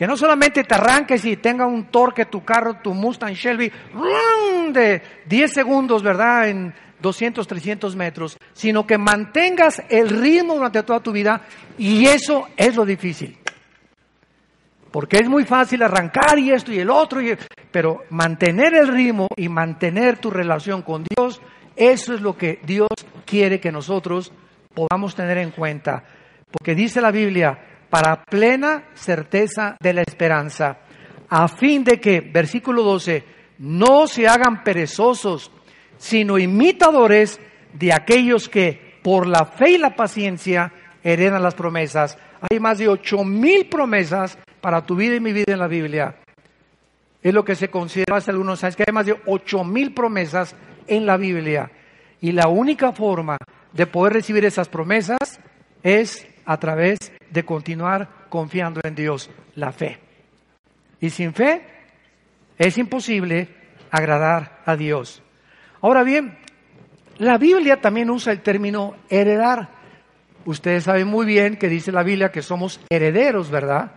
Que 0.00 0.06
no 0.06 0.16
solamente 0.16 0.64
te 0.64 0.74
arranques 0.74 1.26
y 1.26 1.36
tenga 1.36 1.66
un 1.66 1.90
torque 1.90 2.24
tu 2.24 2.42
carro, 2.42 2.78
tu 2.82 2.94
Mustang 2.94 3.34
Shelby, 3.34 3.70
de 4.72 5.02
10 5.26 5.52
segundos, 5.52 6.02
¿verdad? 6.02 6.48
En 6.48 6.72
200, 7.02 7.46
300 7.46 7.96
metros, 7.96 8.38
sino 8.54 8.86
que 8.86 8.96
mantengas 8.96 9.82
el 9.90 10.08
ritmo 10.08 10.54
durante 10.54 10.82
toda 10.84 11.00
tu 11.00 11.12
vida 11.12 11.42
y 11.76 12.06
eso 12.06 12.48
es 12.56 12.76
lo 12.76 12.86
difícil. 12.86 13.36
Porque 14.90 15.18
es 15.18 15.28
muy 15.28 15.44
fácil 15.44 15.82
arrancar 15.82 16.38
y 16.38 16.50
esto 16.50 16.72
y 16.72 16.78
el 16.78 16.88
otro, 16.88 17.20
y, 17.20 17.36
pero 17.70 18.04
mantener 18.08 18.72
el 18.72 18.88
ritmo 18.88 19.28
y 19.36 19.50
mantener 19.50 20.16
tu 20.16 20.30
relación 20.30 20.80
con 20.80 21.04
Dios, 21.04 21.42
eso 21.76 22.14
es 22.14 22.22
lo 22.22 22.38
que 22.38 22.58
Dios 22.62 22.88
quiere 23.26 23.60
que 23.60 23.70
nosotros 23.70 24.32
podamos 24.72 25.14
tener 25.14 25.36
en 25.36 25.50
cuenta. 25.50 26.04
Porque 26.50 26.74
dice 26.74 27.02
la 27.02 27.10
Biblia, 27.10 27.69
para 27.90 28.22
plena 28.24 28.84
certeza 28.94 29.76
de 29.80 29.92
la 29.92 30.02
esperanza, 30.02 30.78
a 31.28 31.48
fin 31.48 31.84
de 31.84 32.00
que, 32.00 32.20
versículo 32.20 32.82
12, 32.82 33.24
no 33.58 34.06
se 34.06 34.26
hagan 34.26 34.64
perezosos, 34.64 35.50
sino 35.98 36.38
imitadores 36.38 37.40
de 37.74 37.92
aquellos 37.92 38.48
que 38.48 38.98
por 39.02 39.26
la 39.26 39.44
fe 39.44 39.72
y 39.72 39.78
la 39.78 39.94
paciencia 39.94 40.72
heredan 41.02 41.42
las 41.42 41.54
promesas. 41.54 42.16
Hay 42.48 42.58
más 42.58 42.78
de 42.78 42.88
ocho 42.88 43.24
mil 43.24 43.66
promesas 43.68 44.38
para 44.60 44.84
tu 44.84 44.96
vida 44.96 45.16
y 45.16 45.20
mi 45.20 45.32
vida 45.32 45.52
en 45.52 45.58
la 45.58 45.68
Biblia. 45.68 46.16
Es 47.22 47.34
lo 47.34 47.44
que 47.44 47.54
se 47.54 47.68
considera 47.68 48.16
hace 48.16 48.30
algunos 48.30 48.62
años, 48.64 48.76
que 48.76 48.84
hay 48.86 48.94
más 48.94 49.06
de 49.06 49.20
ocho 49.26 49.62
mil 49.62 49.92
promesas 49.92 50.54
en 50.86 51.06
la 51.06 51.16
Biblia. 51.16 51.70
Y 52.20 52.32
la 52.32 52.48
única 52.48 52.92
forma 52.92 53.36
de 53.72 53.86
poder 53.86 54.14
recibir 54.14 54.44
esas 54.44 54.68
promesas 54.68 55.40
es 55.82 56.26
a 56.44 56.58
través 56.58 56.98
de 57.30 57.44
continuar 57.44 58.08
confiando 58.28 58.80
en 58.84 58.94
Dios, 58.94 59.30
la 59.54 59.72
fe. 59.72 59.98
Y 61.00 61.10
sin 61.10 61.32
fe 61.32 61.62
es 62.58 62.76
imposible 62.78 63.48
agradar 63.90 64.60
a 64.64 64.76
Dios. 64.76 65.22
Ahora 65.80 66.02
bien, 66.02 66.36
la 67.18 67.38
Biblia 67.38 67.80
también 67.80 68.10
usa 68.10 68.32
el 68.32 68.40
término 68.40 68.96
heredar. 69.08 69.68
Ustedes 70.44 70.84
saben 70.84 71.08
muy 71.08 71.26
bien 71.26 71.56
que 71.56 71.68
dice 71.68 71.92
la 71.92 72.02
Biblia 72.02 72.30
que 72.30 72.42
somos 72.42 72.80
herederos, 72.88 73.50
¿verdad? 73.50 73.92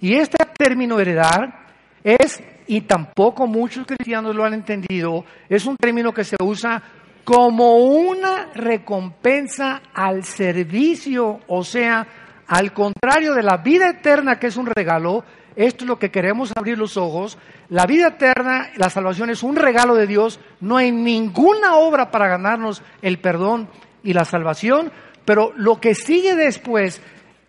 Y 0.00 0.14
este 0.14 0.38
término 0.56 0.98
heredar 0.98 1.66
es, 2.02 2.42
y 2.66 2.82
tampoco 2.82 3.46
muchos 3.46 3.86
cristianos 3.86 4.34
lo 4.34 4.44
han 4.44 4.54
entendido, 4.54 5.24
es 5.48 5.66
un 5.66 5.76
término 5.76 6.12
que 6.12 6.24
se 6.24 6.36
usa 6.42 6.82
como 7.24 7.76
una 7.76 8.50
recompensa 8.54 9.82
al 9.94 10.24
servicio, 10.24 11.40
o 11.46 11.62
sea, 11.62 12.06
al 12.46 12.72
contrario 12.72 13.34
de 13.34 13.42
la 13.42 13.58
vida 13.58 13.90
eterna 13.90 14.38
que 14.38 14.48
es 14.48 14.56
un 14.56 14.66
regalo, 14.66 15.24
esto 15.56 15.84
es 15.84 15.88
lo 15.88 15.98
que 15.98 16.10
queremos 16.10 16.52
abrir 16.56 16.78
los 16.78 16.96
ojos, 16.96 17.38
la 17.68 17.86
vida 17.86 18.08
eterna, 18.08 18.70
la 18.76 18.90
salvación 18.90 19.30
es 19.30 19.42
un 19.42 19.56
regalo 19.56 19.94
de 19.94 20.06
Dios, 20.06 20.40
no 20.60 20.76
hay 20.76 20.92
ninguna 20.92 21.76
obra 21.76 22.10
para 22.10 22.28
ganarnos 22.28 22.82
el 23.02 23.18
perdón 23.18 23.68
y 24.02 24.12
la 24.12 24.24
salvación, 24.24 24.90
pero 25.24 25.52
lo 25.56 25.80
que 25.80 25.94
sigue 25.94 26.34
después, 26.36 27.00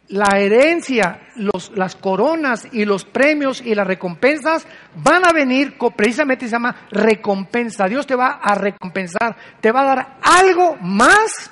la 0.10 0.38
herencia, 0.38 1.22
las 1.76 1.96
coronas 1.96 2.68
y 2.72 2.86
los 2.86 3.06
premios 3.06 3.62
y 3.62 3.74
las 3.74 3.88
recompensas 3.88 4.68
van 4.96 5.26
a 5.26 5.32
venir, 5.32 5.76
precisamente 5.96 6.46
se 6.46 6.52
llama 6.52 6.88
recompensa. 6.92 7.88
Dios 7.88 8.06
te 8.06 8.16
va 8.16 8.40
a 8.42 8.54
recompensar, 8.54 9.36
te 9.60 9.72
va 9.72 9.82
a 9.82 9.96
dar 9.96 10.18
algo 10.22 10.76
más 10.82 11.52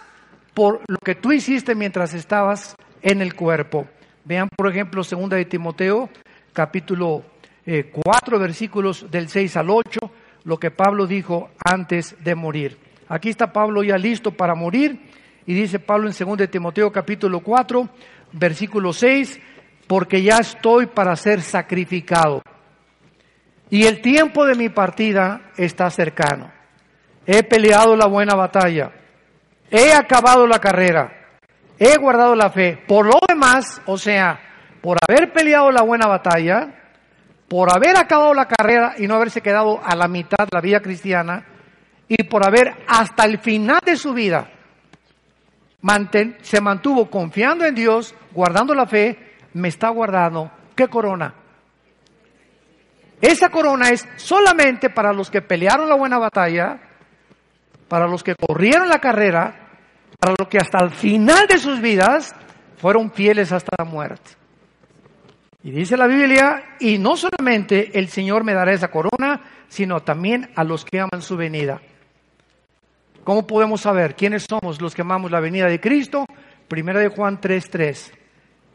por 0.53 0.81
lo 0.87 0.97
que 1.03 1.15
tú 1.15 1.31
hiciste 1.31 1.75
mientras 1.75 2.13
estabas 2.13 2.75
en 3.01 3.21
el 3.21 3.35
cuerpo. 3.35 3.87
Vean, 4.23 4.49
por 4.49 4.69
ejemplo, 4.69 5.03
segunda 5.03 5.37
de 5.37 5.45
Timoteo, 5.45 6.09
capítulo 6.53 7.23
4, 7.65 8.37
eh, 8.37 8.39
versículos 8.39 9.09
del 9.09 9.29
6 9.29 9.57
al 9.57 9.69
8, 9.69 9.99
lo 10.43 10.57
que 10.57 10.71
Pablo 10.71 11.07
dijo 11.07 11.49
antes 11.63 12.15
de 12.23 12.35
morir. 12.35 12.77
Aquí 13.07 13.29
está 13.29 13.51
Pablo 13.51 13.83
ya 13.83 13.97
listo 13.97 14.31
para 14.31 14.55
morir 14.55 14.99
y 15.45 15.53
dice 15.53 15.79
Pablo 15.79 16.09
en 16.09 16.15
2 16.17 16.37
de 16.37 16.47
Timoteo 16.47 16.91
capítulo 16.91 17.41
4, 17.41 17.89
versículo 18.33 18.93
6, 18.93 19.39
porque 19.87 20.21
ya 20.21 20.37
estoy 20.37 20.85
para 20.85 21.15
ser 21.15 21.41
sacrificado. 21.41 22.41
Y 23.69 23.85
el 23.85 24.01
tiempo 24.01 24.45
de 24.45 24.55
mi 24.55 24.69
partida 24.69 25.51
está 25.57 25.89
cercano. 25.89 26.51
He 27.25 27.43
peleado 27.43 27.95
la 27.95 28.07
buena 28.07 28.35
batalla. 28.35 28.91
He 29.69 29.93
acabado 29.93 30.45
la 30.45 30.59
carrera. 30.59 31.20
He 31.83 31.97
guardado 31.97 32.35
la 32.35 32.51
fe. 32.51 32.77
Por 32.87 33.07
lo 33.07 33.19
demás, 33.27 33.81
o 33.87 33.97
sea, 33.97 34.39
por 34.81 34.99
haber 35.01 35.33
peleado 35.33 35.71
la 35.71 35.81
buena 35.81 36.05
batalla, 36.05 36.75
por 37.47 37.75
haber 37.75 37.97
acabado 37.97 38.35
la 38.35 38.47
carrera 38.47 38.93
y 38.99 39.07
no 39.07 39.15
haberse 39.15 39.41
quedado 39.41 39.81
a 39.83 39.95
la 39.95 40.07
mitad 40.07 40.45
de 40.45 40.55
la 40.55 40.61
vida 40.61 40.79
cristiana, 40.79 41.43
y 42.07 42.21
por 42.25 42.45
haber 42.45 42.83
hasta 42.87 43.25
el 43.25 43.39
final 43.39 43.79
de 43.83 43.95
su 43.95 44.13
vida 44.13 44.47
se 46.41 46.61
mantuvo 46.61 47.09
confiando 47.09 47.65
en 47.65 47.73
Dios, 47.73 48.13
guardando 48.31 48.75
la 48.75 48.85
fe, 48.85 49.37
me 49.53 49.67
está 49.67 49.89
guardando. 49.89 50.51
¿Qué 50.75 50.87
corona? 50.87 51.33
Esa 53.19 53.49
corona 53.49 53.89
es 53.89 54.07
solamente 54.17 54.91
para 54.91 55.13
los 55.13 55.31
que 55.31 55.41
pelearon 55.41 55.89
la 55.89 55.95
buena 55.95 56.19
batalla, 56.19 56.79
para 57.87 58.07
los 58.07 58.23
que 58.23 58.35
corrieron 58.35 58.87
la 58.87 58.99
carrera, 58.99 59.60
para 60.21 60.35
los 60.37 60.49
que 60.49 60.59
hasta 60.59 60.83
el 60.83 60.91
final 60.91 61.47
de 61.47 61.57
sus 61.57 61.81
vidas 61.81 62.35
fueron 62.77 63.11
fieles 63.11 63.51
hasta 63.51 63.75
la 63.79 63.85
muerte. 63.85 64.29
Y 65.63 65.71
dice 65.71 65.97
la 65.97 66.05
Biblia, 66.05 66.75
y 66.79 66.99
no 66.99 67.17
solamente 67.17 67.97
el 67.97 68.07
Señor 68.07 68.43
me 68.43 68.53
dará 68.53 68.71
esa 68.71 68.89
corona, 68.89 69.41
sino 69.67 70.01
también 70.01 70.51
a 70.55 70.63
los 70.63 70.85
que 70.85 70.99
aman 70.99 71.23
su 71.23 71.37
venida. 71.37 71.81
¿Cómo 73.23 73.47
podemos 73.47 73.81
saber 73.81 74.15
quiénes 74.15 74.45
somos 74.47 74.79
los 74.79 74.93
que 74.93 75.01
amamos 75.01 75.31
la 75.31 75.39
venida 75.39 75.65
de 75.65 75.79
Cristo? 75.79 76.25
Primera 76.67 76.99
de 76.99 77.07
Juan 77.07 77.41
3:3. 77.41 78.11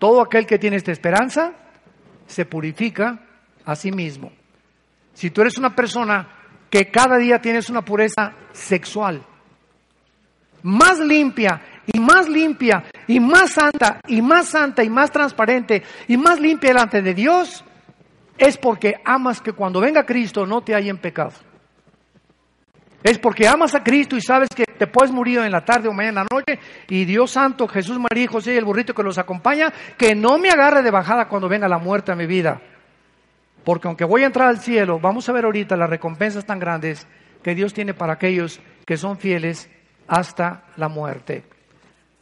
Todo 0.00 0.22
aquel 0.22 0.46
que 0.46 0.58
tiene 0.58 0.76
esta 0.76 0.90
esperanza 0.90 1.52
se 2.26 2.44
purifica 2.44 3.20
a 3.64 3.76
sí 3.76 3.92
mismo. 3.92 4.32
Si 5.14 5.30
tú 5.30 5.42
eres 5.42 5.58
una 5.58 5.76
persona 5.76 6.28
que 6.68 6.90
cada 6.90 7.18
día 7.18 7.40
tienes 7.40 7.70
una 7.70 7.84
pureza 7.84 8.34
sexual, 8.52 9.24
más 10.62 10.98
limpia 10.98 11.62
y 11.86 12.00
más 12.00 12.28
limpia 12.28 12.84
y 13.06 13.20
más 13.20 13.52
santa 13.52 14.00
y 14.06 14.20
más 14.20 14.48
santa 14.48 14.82
y 14.82 14.90
más 14.90 15.10
transparente 15.10 15.82
y 16.08 16.16
más 16.16 16.40
limpia 16.40 16.70
delante 16.70 17.02
de 17.02 17.14
Dios, 17.14 17.64
es 18.38 18.56
porque 18.58 18.96
amas 19.04 19.40
que 19.40 19.52
cuando 19.52 19.80
venga 19.80 20.04
Cristo 20.04 20.46
no 20.46 20.62
te 20.62 20.74
haya 20.74 20.90
en 20.90 20.98
pecado. 20.98 21.32
Es 23.02 23.18
porque 23.18 23.46
amas 23.46 23.74
a 23.74 23.84
Cristo 23.84 24.16
y 24.16 24.20
sabes 24.20 24.48
que 24.48 24.64
te 24.64 24.88
puedes 24.88 25.12
morir 25.12 25.38
en 25.38 25.52
la 25.52 25.64
tarde 25.64 25.88
o 25.88 25.92
mañana 25.92 26.22
en 26.22 26.26
la 26.28 26.36
noche 26.38 26.58
y 26.88 27.04
Dios 27.04 27.30
Santo, 27.30 27.68
Jesús, 27.68 27.98
María 27.98 28.24
y 28.24 28.26
José 28.26 28.54
y 28.54 28.56
el 28.56 28.64
burrito 28.64 28.94
que 28.94 29.02
los 29.02 29.16
acompaña, 29.18 29.72
que 29.96 30.14
no 30.14 30.38
me 30.38 30.50
agarre 30.50 30.82
de 30.82 30.90
bajada 30.90 31.28
cuando 31.28 31.48
venga 31.48 31.68
la 31.68 31.78
muerte 31.78 32.10
a 32.10 32.16
mi 32.16 32.26
vida. 32.26 32.60
Porque 33.64 33.88
aunque 33.88 34.04
voy 34.04 34.24
a 34.24 34.26
entrar 34.26 34.48
al 34.48 34.58
cielo, 34.58 34.98
vamos 34.98 35.28
a 35.28 35.32
ver 35.32 35.44
ahorita 35.44 35.76
las 35.76 35.90
recompensas 35.90 36.44
tan 36.44 36.58
grandes 36.58 37.06
que 37.42 37.54
Dios 37.54 37.72
tiene 37.72 37.94
para 37.94 38.14
aquellos 38.14 38.60
que 38.84 38.96
son 38.96 39.18
fieles 39.18 39.70
hasta 40.08 40.64
la 40.76 40.88
muerte. 40.88 41.44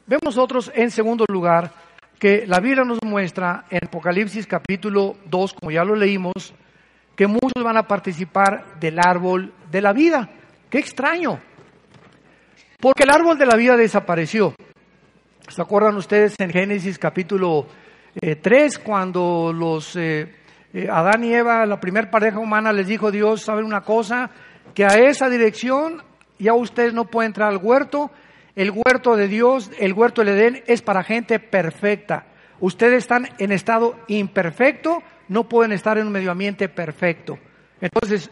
Vemos 0.06 0.36
otros 0.36 0.70
en 0.74 0.90
segundo 0.90 1.24
lugar 1.28 1.70
que 2.18 2.46
la 2.46 2.60
Biblia 2.60 2.84
nos 2.84 3.02
muestra 3.02 3.64
en 3.70 3.86
Apocalipsis 3.86 4.46
capítulo 4.46 5.16
2, 5.26 5.54
como 5.54 5.70
ya 5.70 5.84
lo 5.84 5.94
leímos, 5.94 6.54
que 7.16 7.26
muchos 7.26 7.62
van 7.62 7.76
a 7.76 7.86
participar 7.86 8.78
del 8.80 8.98
árbol 8.98 9.52
de 9.70 9.80
la 9.80 9.92
vida. 9.92 10.28
Qué 10.70 10.78
extraño. 10.78 11.38
Porque 12.80 13.04
el 13.04 13.10
árbol 13.10 13.38
de 13.38 13.46
la 13.46 13.56
vida 13.56 13.76
desapareció. 13.76 14.54
¿Se 15.48 15.62
acuerdan 15.62 15.96
ustedes 15.96 16.34
en 16.38 16.50
Génesis 16.50 16.98
capítulo 16.98 17.66
3 18.20 18.76
eh, 18.76 18.80
cuando 18.82 19.52
los 19.52 19.96
eh, 19.96 20.34
eh, 20.72 20.88
Adán 20.90 21.24
y 21.24 21.32
Eva, 21.32 21.66
la 21.66 21.80
primera 21.80 22.10
pareja 22.10 22.38
humana, 22.38 22.72
les 22.72 22.86
dijo 22.86 23.10
Dios, 23.10 23.42
¿saben 23.42 23.64
una 23.64 23.82
cosa? 23.82 24.30
Que 24.74 24.84
a 24.84 24.98
esa 24.98 25.28
dirección 25.28 26.02
ya 26.38 26.54
ustedes 26.54 26.94
no 26.94 27.06
pueden 27.06 27.30
entrar 27.30 27.48
al 27.48 27.58
huerto. 27.58 28.10
El 28.56 28.70
huerto 28.70 29.16
de 29.16 29.28
Dios, 29.28 29.70
el 29.78 29.92
huerto 29.92 30.24
del 30.24 30.36
Edén 30.36 30.62
es 30.66 30.82
para 30.82 31.02
gente 31.02 31.38
perfecta. 31.38 32.26
Ustedes 32.60 32.98
están 32.98 33.28
en 33.38 33.52
estado 33.52 33.96
imperfecto, 34.06 35.02
no 35.28 35.48
pueden 35.48 35.72
estar 35.72 35.98
en 35.98 36.06
un 36.06 36.12
medio 36.12 36.30
ambiente 36.30 36.68
perfecto. 36.68 37.38
Entonces, 37.80 38.30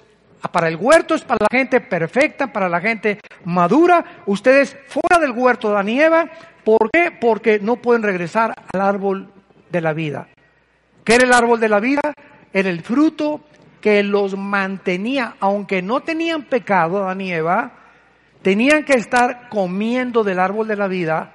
para 0.51 0.69
el 0.69 0.77
huerto 0.77 1.15
es 1.15 1.23
para 1.23 1.47
la 1.51 1.59
gente 1.59 1.81
perfecta, 1.81 2.53
para 2.53 2.69
la 2.69 2.81
gente 2.81 3.21
madura. 3.45 4.23
Ustedes 4.27 4.77
fuera 4.87 5.19
del 5.21 5.33
huerto 5.33 5.75
de 5.75 6.05
Eva. 6.05 6.31
¿Por 6.65 6.91
qué? 6.91 7.11
Porque 7.11 7.59
no 7.61 7.77
pueden 7.77 8.03
regresar 8.03 8.55
al 8.73 8.81
árbol 8.81 9.29
de 9.71 9.81
la 9.81 9.93
vida. 9.93 10.29
¿Qué 11.05 11.17
era 11.17 11.25
el 11.25 11.33
árbol 11.33 11.61
de 11.61 11.69
la 11.69 11.81
vida? 11.81 12.01
Era 12.53 12.71
el 12.71 12.83
fruto 12.83 13.41
que 13.81 14.03
los 14.03 14.37
mantenía, 14.37 15.35
aunque 15.41 15.83
no 15.83 16.01
tenían 16.01 16.45
pecado, 16.45 17.05
Adán 17.05 17.21
y 17.21 17.33
Eva, 17.33 17.73
tenían 18.43 18.85
que 18.85 18.95
estar 18.95 19.49
comiendo 19.49 20.25
del 20.25 20.39
árbol 20.39 20.69
de 20.69 20.77
la 20.77 20.89
vida 20.89 21.35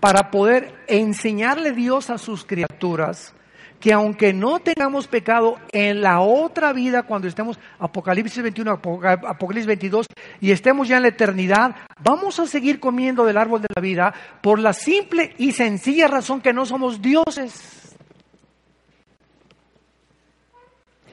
para 0.00 0.30
poder 0.30 0.74
enseñarle 0.86 1.72
Dios 1.72 2.10
a 2.10 2.18
sus 2.18 2.44
criaturas 2.44 3.34
que 3.80 3.92
aunque 3.92 4.32
no 4.32 4.58
tengamos 4.58 5.06
pecado 5.06 5.56
en 5.72 6.00
la 6.00 6.20
otra 6.20 6.72
vida, 6.72 7.04
cuando 7.04 7.28
estemos 7.28 7.58
Apocalipsis 7.78 8.42
21, 8.42 8.72
Apocalipsis 8.72 9.66
22, 9.66 10.06
y 10.40 10.50
estemos 10.50 10.88
ya 10.88 10.96
en 10.96 11.02
la 11.02 11.08
eternidad, 11.08 11.76
vamos 12.02 12.40
a 12.40 12.46
seguir 12.46 12.80
comiendo 12.80 13.24
del 13.24 13.36
árbol 13.36 13.62
de 13.62 13.68
la 13.74 13.80
vida 13.80 14.12
por 14.42 14.58
la 14.58 14.72
simple 14.72 15.34
y 15.38 15.52
sencilla 15.52 16.08
razón 16.08 16.40
que 16.40 16.52
no 16.52 16.66
somos 16.66 17.00
dioses. 17.00 17.96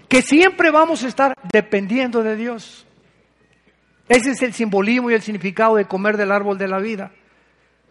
Que 0.08 0.22
siempre 0.22 0.72
vamos 0.72 1.04
a 1.04 1.08
estar 1.08 1.36
dependiendo 1.52 2.24
de 2.24 2.36
Dios. 2.36 2.86
Ese 4.08 4.32
es 4.32 4.42
el 4.44 4.54
simbolismo 4.54 5.10
y 5.10 5.16
el 5.16 5.22
significado 5.22 5.76
de 5.76 5.86
comer 5.86 6.18
del 6.18 6.32
árbol 6.32 6.58
de 6.58 6.68
la 6.68 6.80
vida. 6.80 7.12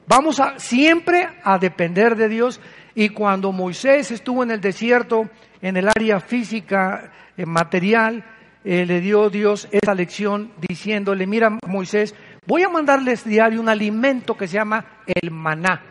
Vamos 0.07 0.39
a 0.39 0.59
siempre 0.59 1.29
a 1.43 1.59
depender 1.59 2.15
de 2.15 2.29
Dios 2.29 2.61
y 2.95 3.09
cuando 3.09 3.53
Moisés 3.53 4.11
estuvo 4.11 4.43
en 4.43 4.51
el 4.51 4.61
desierto, 4.61 5.29
en 5.61 5.77
el 5.77 5.89
área 5.89 6.21
física, 6.21 7.11
eh, 7.37 7.47
material, 7.47 8.25
eh, 8.65 8.87
le 8.87 9.01
dio 9.01 9.29
Dios 9.29 9.69
esa 9.73 9.95
lección 9.95 10.53
diciéndole, 10.69 11.27
mira 11.27 11.59
Moisés, 11.67 12.15
voy 12.47 12.63
a 12.63 12.69
mandarles 12.69 13.25
diario 13.25 13.61
un 13.61 13.69
alimento 13.69 14.37
que 14.37 14.47
se 14.47 14.55
llama 14.55 15.03
el 15.07 15.31
maná. 15.31 15.83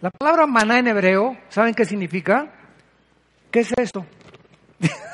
La 0.00 0.10
palabra 0.10 0.46
maná 0.46 0.78
en 0.78 0.88
hebreo, 0.88 1.38
¿saben 1.48 1.74
qué 1.74 1.84
significa? 1.84 2.52
¿Qué 3.50 3.60
es 3.60 3.72
esto? 3.78 4.04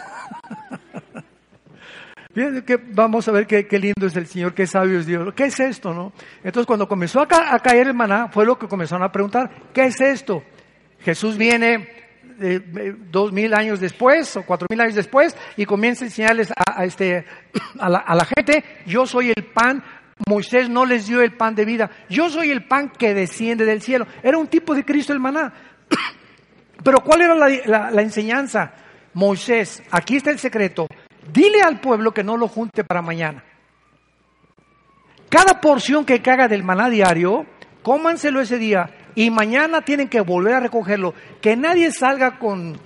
vamos 2.92 3.28
a 3.28 3.32
ver 3.32 3.46
qué, 3.46 3.78
lindo 3.78 4.06
es 4.06 4.16
el 4.16 4.26
Señor, 4.26 4.54
qué 4.54 4.66
sabio 4.66 4.98
es 4.98 5.06
Dios. 5.06 5.32
¿Qué 5.34 5.44
es 5.44 5.60
esto, 5.60 5.92
no? 5.92 6.12
Entonces, 6.42 6.66
cuando 6.66 6.88
comenzó 6.88 7.20
a, 7.20 7.26
caer 7.26 7.88
el 7.88 7.94
maná, 7.94 8.28
fue 8.28 8.44
lo 8.44 8.58
que 8.58 8.68
comenzaron 8.68 9.04
a 9.04 9.12
preguntar, 9.12 9.50
¿qué 9.72 9.86
es 9.86 10.00
esto? 10.00 10.42
Jesús 11.00 11.36
viene 11.36 11.88
eh, 12.40 12.94
dos 13.10 13.32
mil 13.32 13.52
años 13.52 13.80
después 13.80 14.36
o 14.36 14.44
cuatro 14.44 14.68
mil 14.70 14.80
años 14.80 14.94
después 14.94 15.36
y 15.56 15.64
comienza 15.64 16.04
a 16.04 16.08
enseñarles 16.08 16.52
a, 16.52 16.84
este, 16.84 17.24
a, 17.80 17.88
la, 17.88 18.24
gente, 18.24 18.64
yo 18.86 19.06
soy 19.06 19.32
el 19.34 19.44
pan, 19.44 19.82
Moisés 20.28 20.68
no 20.68 20.84
les 20.84 21.06
dio 21.08 21.20
el 21.22 21.36
pan 21.36 21.54
de 21.54 21.64
vida, 21.64 21.90
yo 22.08 22.28
soy 22.30 22.50
el 22.50 22.64
pan 22.64 22.90
que 22.90 23.14
desciende 23.14 23.64
del 23.64 23.82
cielo. 23.82 24.06
Era 24.22 24.38
un 24.38 24.46
tipo 24.46 24.74
de 24.74 24.84
Cristo 24.84 25.12
el 25.12 25.20
maná. 25.20 25.52
Pero 26.84 26.98
¿cuál 27.02 27.22
era 27.22 27.34
la, 27.34 28.02
enseñanza? 28.02 28.72
Moisés, 29.14 29.82
aquí 29.90 30.16
está 30.16 30.30
el 30.30 30.38
secreto, 30.38 30.86
dile 31.32 31.60
al 31.62 31.80
pueblo 31.80 32.12
que 32.12 32.24
no 32.24 32.36
lo 32.36 32.48
junte 32.48 32.84
para 32.84 33.02
mañana. 33.02 33.44
Cada 35.28 35.60
porción 35.60 36.04
que 36.04 36.22
caga 36.22 36.48
del 36.48 36.64
maná 36.64 36.88
diario, 36.88 37.44
cómanselo 37.82 38.40
ese 38.40 38.58
día 38.58 38.90
y 39.14 39.30
mañana 39.30 39.82
tienen 39.82 40.08
que 40.08 40.20
volver 40.20 40.54
a 40.54 40.60
recogerlo. 40.60 41.14
Que 41.40 41.56
nadie 41.56 41.92
salga 41.92 42.38
con 42.38 42.78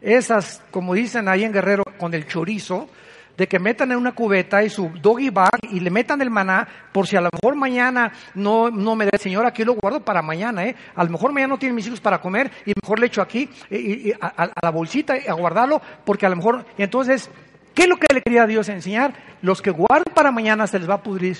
esas, 0.00 0.62
como 0.70 0.94
dicen 0.94 1.28
ahí 1.28 1.44
en 1.44 1.52
Guerrero, 1.52 1.84
con 1.98 2.12
el 2.14 2.26
chorizo, 2.26 2.88
de 3.36 3.48
que 3.48 3.58
metan 3.58 3.90
en 3.92 3.98
una 3.98 4.12
cubeta 4.12 4.62
y 4.62 4.70
su 4.70 4.90
doggy 5.00 5.30
bag 5.30 5.58
y 5.70 5.80
le 5.80 5.90
metan 5.90 6.20
el 6.22 6.30
maná 6.30 6.66
por 6.92 7.06
si 7.06 7.16
a 7.16 7.20
lo 7.20 7.30
mejor 7.32 7.56
mañana 7.56 8.12
no, 8.34 8.70
no 8.70 8.94
me 8.94 9.04
da 9.06 9.10
el 9.14 9.20
Señor, 9.20 9.44
aquí 9.46 9.64
lo 9.64 9.74
guardo 9.74 10.00
para 10.00 10.22
mañana, 10.22 10.64
¿eh? 10.64 10.76
A 10.94 11.04
lo 11.04 11.10
mejor 11.10 11.32
mañana 11.32 11.54
no 11.54 11.58
tienen 11.58 11.74
mis 11.74 11.86
hijos 11.86 12.00
para 12.00 12.20
comer 12.20 12.50
y 12.64 12.72
mejor 12.80 13.00
le 13.00 13.06
echo 13.06 13.22
aquí 13.22 13.48
y, 13.70 14.12
a, 14.20 14.50
la 14.62 14.70
bolsita 14.70 15.14
a 15.28 15.32
guardarlo 15.32 15.80
porque 16.04 16.26
a 16.26 16.28
lo 16.28 16.36
mejor... 16.36 16.64
Entonces, 16.78 17.30
¿qué 17.74 17.82
es 17.82 17.88
lo 17.88 17.96
que 17.96 18.12
le 18.14 18.22
quería 18.22 18.46
Dios 18.46 18.68
enseñar? 18.68 19.14
Los 19.42 19.60
que 19.60 19.70
guardan 19.70 20.14
para 20.14 20.30
mañana 20.30 20.66
se 20.66 20.78
les 20.78 20.88
va 20.88 20.94
a 20.94 21.02
pudrir, 21.02 21.38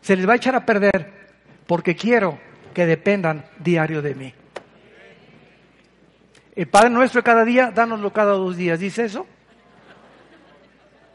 se 0.00 0.16
les 0.16 0.28
va 0.28 0.34
a 0.34 0.36
echar 0.36 0.54
a 0.54 0.64
perder 0.64 1.12
porque 1.66 1.94
quiero 1.94 2.38
que 2.72 2.86
dependan 2.86 3.44
diario 3.58 4.00
de 4.00 4.14
mí. 4.14 4.34
El 6.56 6.66
Padre 6.68 6.90
nuestro 6.90 7.22
cada 7.22 7.44
día, 7.44 7.70
dánoslo 7.70 8.12
cada 8.12 8.32
dos 8.32 8.56
días, 8.56 8.80
¿dice 8.80 9.04
eso? 9.04 9.26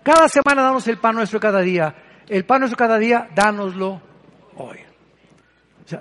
Cada 0.03 0.27
semana 0.27 0.61
damos 0.61 0.87
el 0.87 0.97
pan 0.97 1.15
nuestro 1.15 1.39
cada 1.39 1.61
día. 1.61 1.95
El 2.27 2.45
pan 2.45 2.59
nuestro 2.59 2.77
cada 2.77 2.97
día, 2.97 3.29
dánoslo 3.33 4.01
hoy. 4.55 4.79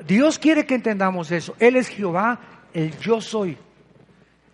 Dios 0.06 0.38
quiere 0.38 0.66
que 0.66 0.74
entendamos 0.74 1.30
eso. 1.30 1.54
Él 1.58 1.76
es 1.76 1.88
Jehová, 1.88 2.38
el 2.72 2.96
yo 2.98 3.20
soy. 3.20 3.56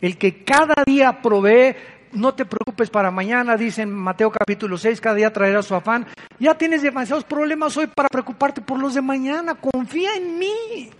El 0.00 0.16
que 0.16 0.44
cada 0.44 0.84
día 0.86 1.20
provee, 1.20 1.74
no 2.12 2.34
te 2.34 2.44
preocupes 2.44 2.90
para 2.90 3.10
mañana, 3.10 3.56
dice 3.56 3.82
en 3.82 3.92
Mateo 3.92 4.30
capítulo 4.30 4.78
6, 4.78 5.00
cada 5.00 5.16
día 5.16 5.32
traerá 5.32 5.62
su 5.62 5.74
afán. 5.74 6.06
Ya 6.38 6.54
tienes 6.54 6.82
demasiados 6.82 7.24
problemas 7.24 7.76
hoy 7.76 7.86
para 7.86 8.08
preocuparte 8.08 8.60
por 8.60 8.78
los 8.78 8.94
de 8.94 9.02
mañana. 9.02 9.54
Confía 9.54 10.16
en 10.16 10.38
mí. 10.38 10.90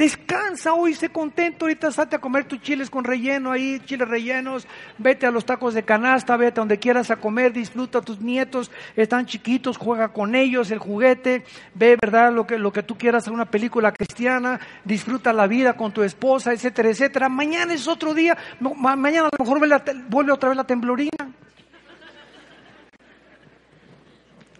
Descansa 0.00 0.72
hoy, 0.72 0.94
sé 0.94 1.10
contento, 1.10 1.66
ahorita 1.66 1.90
salte 1.90 2.16
a 2.16 2.20
comer 2.20 2.46
tus 2.46 2.62
chiles 2.62 2.88
con 2.88 3.04
relleno 3.04 3.52
ahí, 3.52 3.82
chiles 3.84 4.08
rellenos, 4.08 4.66
vete 4.96 5.26
a 5.26 5.30
los 5.30 5.44
tacos 5.44 5.74
de 5.74 5.82
canasta, 5.82 6.38
vete 6.38 6.58
a 6.58 6.62
donde 6.62 6.78
quieras 6.78 7.10
a 7.10 7.16
comer, 7.16 7.52
disfruta 7.52 8.00
tus 8.00 8.18
nietos, 8.18 8.70
están 8.96 9.26
chiquitos, 9.26 9.76
juega 9.76 10.08
con 10.08 10.34
ellos 10.34 10.70
el 10.70 10.78
juguete, 10.78 11.44
ve, 11.74 11.98
¿verdad? 12.00 12.32
Lo 12.32 12.46
que, 12.46 12.58
lo 12.58 12.72
que 12.72 12.82
tú 12.82 12.96
quieras, 12.96 13.28
una 13.28 13.44
película 13.44 13.92
cristiana, 13.92 14.58
disfruta 14.86 15.34
la 15.34 15.46
vida 15.46 15.74
con 15.74 15.92
tu 15.92 16.02
esposa, 16.02 16.54
etcétera, 16.54 16.88
etcétera. 16.88 17.28
Mañana 17.28 17.74
es 17.74 17.86
otro 17.86 18.14
día, 18.14 18.38
mañana 18.58 19.28
a 19.28 19.36
lo 19.36 19.44
mejor 19.44 19.58
vuelve 20.08 20.32
otra 20.32 20.48
vez 20.48 20.56
la 20.56 20.64
temblorina. 20.64 21.39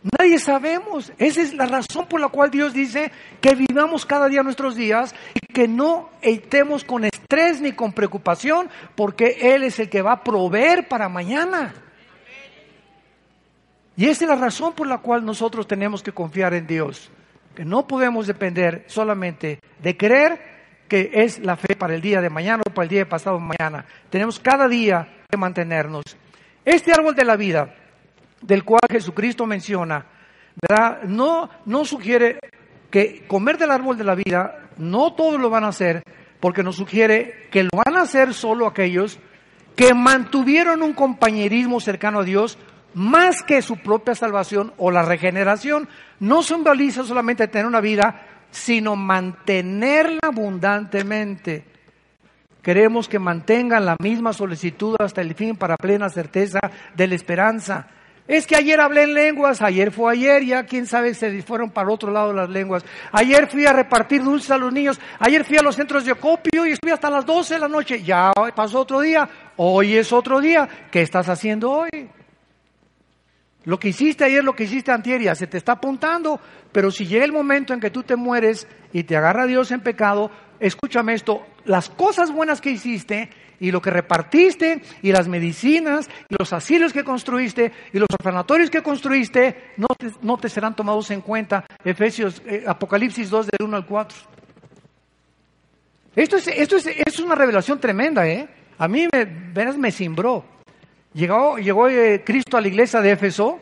Nadie 0.02 0.38
sabemos. 0.38 1.12
Esa 1.18 1.42
es 1.42 1.52
la 1.54 1.66
razón 1.66 2.06
por 2.06 2.20
la 2.20 2.28
cual 2.28 2.50
Dios 2.50 2.72
dice 2.72 3.12
que 3.40 3.54
vivamos 3.54 4.06
cada 4.06 4.28
día 4.28 4.42
nuestros 4.42 4.74
días 4.74 5.14
y 5.34 5.40
que 5.52 5.68
no 5.68 6.08
estemos 6.22 6.84
con 6.84 7.04
estrés 7.04 7.60
ni 7.60 7.72
con 7.72 7.92
preocupación, 7.92 8.70
porque 8.94 9.54
Él 9.54 9.62
es 9.62 9.78
el 9.78 9.90
que 9.90 10.00
va 10.00 10.12
a 10.12 10.24
proveer 10.24 10.88
para 10.88 11.08
mañana. 11.08 11.74
Y 13.96 14.06
esa 14.08 14.24
es 14.24 14.30
la 14.30 14.36
razón 14.36 14.72
por 14.72 14.86
la 14.86 14.98
cual 14.98 15.24
nosotros 15.24 15.66
tenemos 15.66 16.02
que 16.02 16.12
confiar 16.12 16.54
en 16.54 16.66
Dios, 16.66 17.10
que 17.54 17.66
no 17.66 17.86
podemos 17.86 18.26
depender 18.26 18.84
solamente 18.86 19.60
de 19.82 19.96
creer 19.98 20.60
que 20.88 21.10
es 21.12 21.38
la 21.40 21.56
fe 21.56 21.76
para 21.76 21.94
el 21.94 22.00
día 22.00 22.22
de 22.22 22.30
mañana 22.30 22.62
o 22.66 22.72
para 22.72 22.84
el 22.84 22.88
día 22.88 23.00
de 23.00 23.06
pasado 23.06 23.38
mañana. 23.38 23.84
Tenemos 24.08 24.40
cada 24.40 24.66
día 24.66 25.06
que 25.28 25.36
mantenernos. 25.36 26.04
Este 26.64 26.92
árbol 26.92 27.14
de 27.14 27.24
la 27.24 27.36
vida 27.36 27.74
del 28.40 28.64
cual 28.64 28.80
Jesucristo 28.90 29.46
menciona, 29.46 30.06
¿verdad? 30.60 31.02
No, 31.04 31.50
no 31.66 31.84
sugiere 31.84 32.38
que 32.90 33.26
comer 33.26 33.58
del 33.58 33.70
árbol 33.70 33.96
de 33.96 34.04
la 34.04 34.14
vida, 34.14 34.70
no 34.78 35.12
todos 35.14 35.40
lo 35.40 35.50
van 35.50 35.64
a 35.64 35.68
hacer, 35.68 36.02
porque 36.40 36.62
nos 36.62 36.76
sugiere 36.76 37.48
que 37.50 37.64
lo 37.64 37.70
van 37.72 37.96
a 37.96 38.02
hacer 38.02 38.34
solo 38.34 38.66
aquellos 38.66 39.18
que 39.76 39.94
mantuvieron 39.94 40.82
un 40.82 40.92
compañerismo 40.92 41.80
cercano 41.80 42.20
a 42.20 42.24
Dios 42.24 42.58
más 42.94 43.42
que 43.42 43.62
su 43.62 43.76
propia 43.76 44.14
salvación 44.14 44.72
o 44.78 44.90
la 44.90 45.02
regeneración. 45.02 45.88
No 46.18 46.42
simboliza 46.42 47.04
solamente 47.04 47.48
tener 47.48 47.66
una 47.66 47.80
vida, 47.80 48.26
sino 48.50 48.96
mantenerla 48.96 50.20
abundantemente. 50.22 51.64
Queremos 52.62 53.08
que 53.08 53.18
mantengan 53.18 53.86
la 53.86 53.96
misma 54.02 54.32
solicitud 54.32 54.96
hasta 54.98 55.22
el 55.22 55.34
fin 55.34 55.56
para 55.56 55.76
plena 55.76 56.10
certeza 56.10 56.60
de 56.94 57.06
la 57.06 57.14
esperanza. 57.14 57.86
Es 58.30 58.46
que 58.46 58.54
ayer 58.54 58.80
hablé 58.80 59.02
en 59.02 59.14
lenguas, 59.14 59.60
ayer 59.60 59.90
fue 59.90 60.12
ayer, 60.12 60.44
ya 60.44 60.62
quién 60.62 60.86
sabe 60.86 61.14
se 61.14 61.42
fueron 61.42 61.70
para 61.70 61.88
el 61.88 61.94
otro 61.94 62.12
lado 62.12 62.32
las 62.32 62.48
lenguas. 62.48 62.84
Ayer 63.10 63.50
fui 63.50 63.66
a 63.66 63.72
repartir 63.72 64.22
dulces 64.22 64.52
a 64.52 64.56
los 64.56 64.72
niños, 64.72 65.00
ayer 65.18 65.44
fui 65.44 65.56
a 65.56 65.62
los 65.62 65.74
centros 65.74 66.04
de 66.04 66.12
acopio 66.12 66.64
y 66.64 66.70
estuve 66.70 66.92
hasta 66.92 67.10
las 67.10 67.26
12 67.26 67.54
de 67.54 67.60
la 67.60 67.66
noche. 67.66 68.04
Ya 68.04 68.30
pasó 68.54 68.82
otro 68.82 69.00
día, 69.00 69.28
hoy 69.56 69.96
es 69.96 70.12
otro 70.12 70.40
día. 70.40 70.68
¿Qué 70.92 71.02
estás 71.02 71.28
haciendo 71.28 71.72
hoy? 71.72 72.08
Lo 73.64 73.80
que 73.80 73.88
hiciste 73.88 74.22
ayer, 74.22 74.44
lo 74.44 74.54
que 74.54 74.62
hiciste 74.62 74.92
antier, 74.92 75.20
ya 75.20 75.34
se 75.34 75.48
te 75.48 75.58
está 75.58 75.72
apuntando, 75.72 76.38
pero 76.70 76.92
si 76.92 77.06
llega 77.06 77.24
el 77.24 77.32
momento 77.32 77.74
en 77.74 77.80
que 77.80 77.90
tú 77.90 78.04
te 78.04 78.14
mueres 78.14 78.68
y 78.92 79.02
te 79.02 79.16
agarra 79.16 79.46
Dios 79.46 79.72
en 79.72 79.80
pecado, 79.80 80.30
escúchame 80.60 81.14
esto, 81.14 81.46
las 81.64 81.88
cosas 81.88 82.32
buenas 82.32 82.60
que 82.60 82.70
hiciste 82.70 83.30
y 83.58 83.70
lo 83.70 83.82
que 83.82 83.90
repartiste, 83.90 84.82
y 85.02 85.12
las 85.12 85.28
medicinas, 85.28 86.08
y 86.28 86.34
los 86.38 86.52
asilos 86.52 86.92
que 86.92 87.04
construiste, 87.04 87.72
y 87.92 87.98
los 87.98 88.08
orfanatorios 88.10 88.70
que 88.70 88.82
construiste, 88.82 89.72
no 89.76 89.88
te, 89.98 90.10
no 90.22 90.38
te 90.38 90.48
serán 90.48 90.74
tomados 90.74 91.10
en 91.10 91.20
cuenta. 91.20 91.66
Efesios, 91.84 92.42
eh, 92.46 92.64
Apocalipsis 92.66 93.28
2 93.28 93.48
del 93.48 93.66
1 93.66 93.76
al 93.76 93.86
4. 93.86 94.18
Esto 96.16 96.36
es, 96.36 96.48
esto 96.48 96.76
es, 96.76 96.86
es 96.86 97.20
una 97.20 97.34
revelación 97.34 97.78
tremenda, 97.78 98.26
¿eh? 98.26 98.48
A 98.78 98.88
mí 98.88 99.06
me, 99.12 99.72
me 99.76 99.92
cimbró. 99.92 100.44
Llegó, 101.12 101.58
llegó 101.58 101.88
eh, 101.88 102.22
Cristo 102.24 102.56
a 102.56 102.62
la 102.62 102.68
iglesia 102.68 103.00
de 103.00 103.12
Éfeso, 103.12 103.60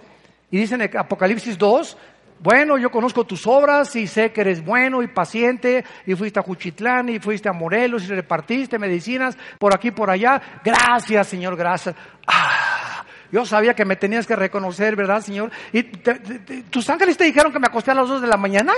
y 0.51 0.59
dice 0.59 0.77
en 0.77 0.97
Apocalipsis 0.97 1.59
2, 1.59 1.97
bueno, 2.41 2.79
yo 2.79 2.91
conozco 2.91 3.25
tus 3.25 3.47
obras 3.47 3.95
y 3.97 4.07
sé 4.07 4.31
que 4.33 4.43
eres 4.43 4.65
bueno 4.65 5.03
y 5.03 5.09
paciente 5.09 5.85
y 6.07 6.15
fuiste 6.15 6.39
a 6.39 6.43
Juchitlán 6.43 7.09
y 7.09 7.19
fuiste 7.19 7.49
a 7.49 7.53
Morelos 7.53 8.05
y 8.05 8.09
repartiste 8.09 8.79
medicinas 8.79 9.37
por 9.59 9.75
aquí 9.75 9.91
por 9.91 10.09
allá. 10.09 10.41
Gracias, 10.65 11.27
Señor, 11.27 11.57
gracias. 11.57 11.97
Ah, 12.27 13.05
yo 13.33 13.45
sabía 13.45 13.75
que 13.75 13.85
me 13.85 13.97
tenías 13.97 14.27
que 14.27 14.37
reconocer, 14.37 14.95
¿verdad, 14.95 15.21
Señor? 15.21 15.51
¿Y 15.73 15.83
tus 15.83 16.89
ángeles 16.89 17.17
te 17.17 17.25
dijeron 17.25 17.53
que 17.53 17.59
me 17.59 17.67
acosté 17.67 17.91
a 17.91 17.95
las 17.95 18.09
dos 18.09 18.23
de 18.23 18.29
la 18.29 18.37
mañana? 18.37 18.73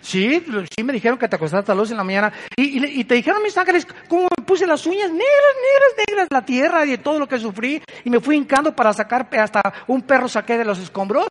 Sí, 0.00 0.44
sí 0.76 0.84
me 0.84 0.92
dijeron 0.92 1.18
que 1.18 1.28
te 1.28 1.36
acostaste 1.36 1.72
a 1.72 1.74
las 1.74 1.82
dos 1.82 1.88
de 1.90 1.96
la 1.96 2.04
mañana. 2.04 2.32
Y, 2.56 3.00
y, 3.00 3.04
te 3.04 3.14
dijeron 3.14 3.42
mis 3.42 3.56
ángeles 3.56 3.86
cómo 4.08 4.28
me 4.38 4.44
puse 4.44 4.66
las 4.66 4.86
uñas 4.86 5.10
negras, 5.10 5.22
negras, 5.22 6.06
negras, 6.08 6.28
la 6.30 6.44
tierra 6.44 6.86
y 6.86 6.90
de 6.90 6.98
todo 6.98 7.18
lo 7.18 7.26
que 7.26 7.38
sufrí. 7.38 7.82
Y 8.04 8.10
me 8.10 8.20
fui 8.20 8.36
hincando 8.36 8.76
para 8.76 8.92
sacar 8.92 9.28
hasta 9.38 9.60
un 9.86 10.02
perro 10.02 10.28
saqué 10.28 10.56
de 10.56 10.64
los 10.64 10.78
escombros. 10.78 11.26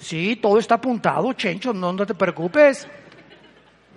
Sí, 0.00 0.36
todo 0.36 0.58
está 0.58 0.76
apuntado, 0.76 1.34
Chencho, 1.34 1.74
no, 1.74 1.94
te 1.94 2.14
preocupes. 2.14 2.88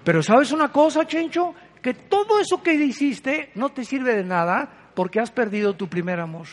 Pero 0.03 0.21
¿sabes 0.21 0.51
una 0.51 0.69
cosa, 0.69 1.07
Chencho? 1.07 1.55
Que 1.81 1.93
todo 1.93 2.39
eso 2.39 2.61
que 2.61 2.73
hiciste 2.73 3.51
no 3.55 3.69
te 3.69 3.85
sirve 3.85 4.15
de 4.15 4.23
nada 4.23 4.91
porque 4.93 5.21
has 5.21 5.31
perdido 5.31 5.75
tu 5.75 5.87
primer 5.87 6.19
amor. 6.19 6.47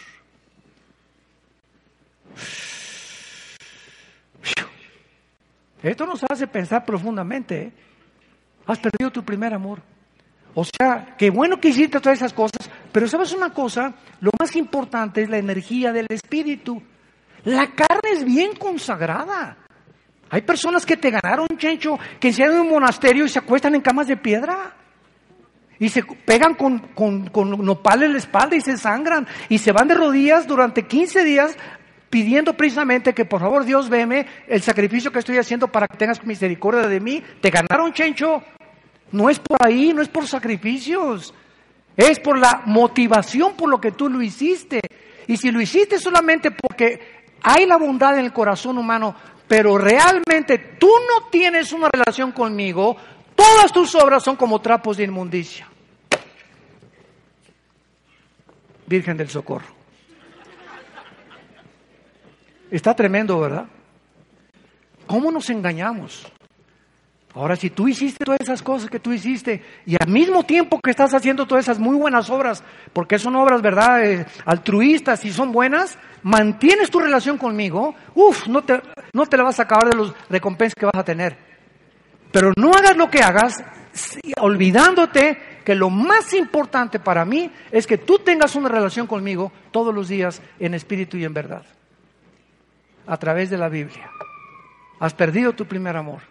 Esto 5.82 6.06
nos 6.06 6.22
hace 6.30 6.46
pensar 6.46 6.84
profundamente. 6.84 7.62
¿eh? 7.62 7.72
Has 8.66 8.78
perdido 8.78 9.10
tu 9.10 9.24
primer 9.24 9.52
amor. 9.52 9.82
O 10.54 10.64
sea, 10.64 11.16
qué 11.18 11.30
bueno 11.30 11.60
que 11.60 11.68
hiciste 11.68 12.00
todas 12.00 12.18
esas 12.18 12.32
cosas, 12.32 12.70
pero 12.92 13.06
sabes 13.08 13.32
una 13.32 13.50
cosa, 13.50 13.94
lo 14.20 14.30
más 14.38 14.54
importante 14.56 15.22
es 15.22 15.28
la 15.28 15.38
energía 15.38 15.92
del 15.92 16.06
espíritu. 16.08 16.82
La 17.44 17.68
carne 17.68 18.10
es 18.12 18.24
bien 18.24 18.54
consagrada. 18.56 19.56
Hay 20.30 20.42
personas 20.42 20.86
que 20.86 20.96
te 20.96 21.10
ganaron, 21.10 21.48
Chencho, 21.56 21.98
que 22.20 22.32
se 22.32 22.44
en 22.44 22.52
un 22.52 22.68
monasterio 22.68 23.24
y 23.24 23.28
se 23.28 23.40
acuestan 23.40 23.74
en 23.74 23.80
camas 23.80 24.06
de 24.06 24.16
piedra. 24.16 24.74
Y 25.78 25.88
se 25.88 26.02
pegan 26.02 26.54
con, 26.54 26.78
con, 26.94 27.28
con 27.28 27.50
nopal 27.64 28.02
en 28.02 28.12
la 28.12 28.18
espalda 28.18 28.54
y 28.54 28.60
se 28.60 28.76
sangran. 28.76 29.26
Y 29.48 29.58
se 29.58 29.72
van 29.72 29.88
de 29.88 29.94
rodillas 29.94 30.46
durante 30.46 30.86
15 30.86 31.24
días 31.24 31.56
pidiendo 32.10 32.54
precisamente 32.54 33.14
que 33.14 33.24
por 33.24 33.40
favor 33.40 33.64
Dios 33.64 33.88
veme 33.88 34.26
el 34.48 34.60
sacrificio 34.62 35.12
que 35.12 35.20
estoy 35.20 35.38
haciendo 35.38 35.68
para 35.68 35.86
que 35.86 35.96
tengas 35.96 36.24
misericordia 36.24 36.86
de 36.86 37.00
mí. 37.00 37.22
Te 37.40 37.50
ganaron, 37.50 37.92
Chencho. 37.92 38.42
No 39.12 39.30
es 39.30 39.40
por 39.40 39.58
ahí, 39.66 39.92
no 39.92 40.02
es 40.02 40.08
por 40.08 40.26
sacrificios. 40.26 41.34
Es 41.96 42.20
por 42.20 42.38
la 42.38 42.62
motivación 42.66 43.56
por 43.56 43.68
lo 43.68 43.80
que 43.80 43.92
tú 43.92 44.08
lo 44.08 44.22
hiciste. 44.22 44.80
Y 45.26 45.36
si 45.36 45.50
lo 45.50 45.60
hiciste 45.60 45.98
solamente 45.98 46.50
porque 46.50 47.19
hay 47.42 47.66
la 47.66 47.76
bondad 47.76 48.18
en 48.18 48.24
el 48.24 48.32
corazón 48.32 48.78
humano, 48.78 49.14
pero 49.48 49.78
realmente 49.78 50.76
tú 50.78 50.88
no 50.88 51.28
tienes 51.30 51.72
una 51.72 51.88
relación 51.88 52.32
conmigo, 52.32 52.96
todas 53.34 53.72
tus 53.72 53.94
obras 53.94 54.22
son 54.22 54.36
como 54.36 54.60
trapos 54.60 54.96
de 54.96 55.04
inmundicia. 55.04 55.68
Virgen 58.86 59.16
del 59.16 59.28
Socorro. 59.28 59.80
Está 62.70 62.94
tremendo, 62.94 63.38
¿verdad? 63.40 63.66
¿Cómo 65.06 65.32
nos 65.32 65.50
engañamos? 65.50 66.30
Ahora, 67.32 67.54
si 67.54 67.70
tú 67.70 67.86
hiciste 67.86 68.24
todas 68.24 68.40
esas 68.40 68.60
cosas 68.60 68.90
que 68.90 68.98
tú 68.98 69.12
hiciste 69.12 69.62
y 69.86 69.94
al 70.00 70.08
mismo 70.08 70.42
tiempo 70.42 70.80
que 70.80 70.90
estás 70.90 71.14
haciendo 71.14 71.46
todas 71.46 71.64
esas 71.64 71.78
muy 71.78 71.96
buenas 71.96 72.28
obras, 72.28 72.64
porque 72.92 73.20
son 73.20 73.36
obras, 73.36 73.62
¿verdad?, 73.62 74.04
eh, 74.04 74.26
altruistas 74.44 75.24
y 75.24 75.32
son 75.32 75.52
buenas, 75.52 75.96
mantienes 76.24 76.90
tu 76.90 76.98
relación 76.98 77.38
conmigo, 77.38 77.94
uff, 78.14 78.48
no 78.48 78.62
te, 78.62 78.82
no 79.12 79.26
te 79.26 79.36
la 79.36 79.44
vas 79.44 79.60
a 79.60 79.62
acabar 79.62 79.90
de 79.90 79.96
los 79.96 80.12
recompensas 80.28 80.74
que 80.74 80.86
vas 80.86 80.96
a 80.96 81.04
tener. 81.04 81.36
Pero 82.32 82.52
no 82.56 82.72
hagas 82.72 82.96
lo 82.96 83.08
que 83.08 83.22
hagas 83.22 83.62
olvidándote 84.40 85.60
que 85.64 85.74
lo 85.74 85.90
más 85.90 86.32
importante 86.32 86.98
para 86.98 87.24
mí 87.24 87.50
es 87.70 87.86
que 87.86 87.98
tú 87.98 88.18
tengas 88.18 88.56
una 88.56 88.68
relación 88.68 89.06
conmigo 89.06 89.52
todos 89.70 89.94
los 89.94 90.08
días 90.08 90.42
en 90.58 90.74
espíritu 90.74 91.16
y 91.16 91.24
en 91.24 91.34
verdad, 91.34 91.62
a 93.06 93.16
través 93.18 93.50
de 93.50 93.58
la 93.58 93.68
Biblia. 93.68 94.10
Has 94.98 95.14
perdido 95.14 95.52
tu 95.52 95.66
primer 95.66 95.96
amor. 95.96 96.29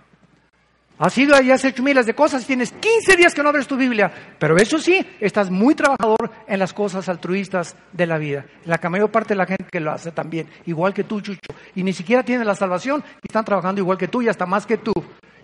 Has 1.00 1.18
ido 1.18 1.42
y 1.42 1.50
has 1.50 1.64
hecho 1.64 1.82
miles 1.82 2.06
de 2.06 2.14
cosas, 2.14 2.46
tienes 2.46 2.74
15 2.74 3.16
días 3.16 3.34
que 3.34 3.42
no 3.42 3.48
abres 3.48 3.68
tu 3.68 3.78
Biblia, 3.78 4.12
pero 4.38 4.58
eso 4.58 4.78
sí, 4.78 5.00
estás 5.22 5.50
muy 5.50 5.74
trabajador 5.74 6.30
en 6.46 6.60
las 6.60 6.74
cosas 6.74 7.08
altruistas 7.08 7.78
de 7.94 8.06
la 8.06 8.18
vida. 8.18 8.46
La 8.66 8.78
mayor 8.90 9.10
parte 9.10 9.30
de 9.30 9.38
la 9.38 9.46
gente 9.46 9.64
que 9.72 9.80
lo 9.80 9.94
hace 9.94 10.12
también, 10.12 10.50
igual 10.66 10.94
que 10.94 11.06
tú, 11.06 11.22
Chucho, 11.22 11.40
y 11.74 11.84
ni 11.84 11.94
siquiera 11.94 12.22
tienen 12.22 12.46
la 12.46 12.54
salvación 12.54 13.02
y 13.24 13.28
están 13.30 13.46
trabajando 13.46 13.80
igual 13.80 13.98
que 13.98 14.10
tú 14.10 14.22
y 14.22 14.28
hasta 14.28 14.46
más 14.46 14.66
que 14.66 14.78
tú. 14.78 14.92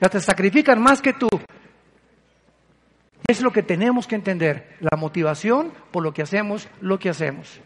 Ya 0.02 0.10
te 0.10 0.20
sacrifican 0.20 0.82
más 0.82 1.02
que 1.02 1.14
tú. 1.14 1.30
Es 3.26 3.40
lo 3.40 3.54
que 3.54 3.64
tenemos 3.64 4.08
que 4.08 4.16
entender, 4.16 4.76
la 4.82 4.98
motivación 4.98 5.72
por 5.90 6.04
lo 6.04 6.14
que 6.14 6.24
hacemos, 6.24 6.68
lo 6.82 7.00
que 7.00 7.08
hacemos. 7.08 7.62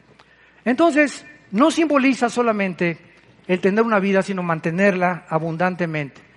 Entonces, 0.63 1.25
no 1.49 1.71
simboliza 1.71 2.29
solamente 2.29 2.99
el 3.47 3.59
tener 3.59 3.83
una 3.83 3.97
vida, 3.99 4.21
sino 4.21 4.43
mantenerla 4.43 5.25
abundantemente 5.27 6.28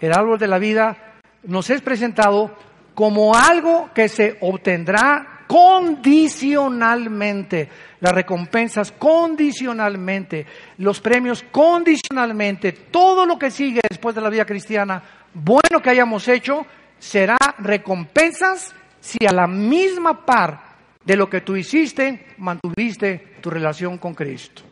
el 0.00 0.12
árbol 0.12 0.38
de 0.38 0.48
la 0.48 0.58
vida, 0.58 0.96
nos 1.44 1.70
es 1.70 1.80
presentado 1.82 2.52
como 2.94 3.34
algo 3.34 3.90
que 3.94 4.08
se 4.08 4.36
obtendrá 4.40 5.44
condicionalmente, 5.46 7.68
las 8.00 8.12
recompensas 8.12 8.90
condicionalmente, 8.92 10.46
los 10.78 11.00
premios 11.00 11.44
condicionalmente, 11.50 12.72
todo 12.72 13.26
lo 13.26 13.38
que 13.38 13.50
sigue 13.50 13.80
después 13.88 14.14
de 14.14 14.20
la 14.20 14.30
vida 14.30 14.44
cristiana, 14.44 15.02
bueno 15.34 15.82
que 15.82 15.90
hayamos 15.90 16.28
hecho, 16.28 16.64
será 16.98 17.36
recompensas 17.58 18.72
si 19.00 19.18
a 19.26 19.32
la 19.32 19.48
misma 19.48 20.24
par 20.24 20.70
de 21.04 21.16
lo 21.16 21.28
que 21.28 21.40
tú 21.40 21.56
hiciste, 21.56 22.28
mantuviste 22.38 23.34
tu 23.40 23.50
relación 23.50 23.98
con 23.98 24.14
Cristo. 24.14 24.62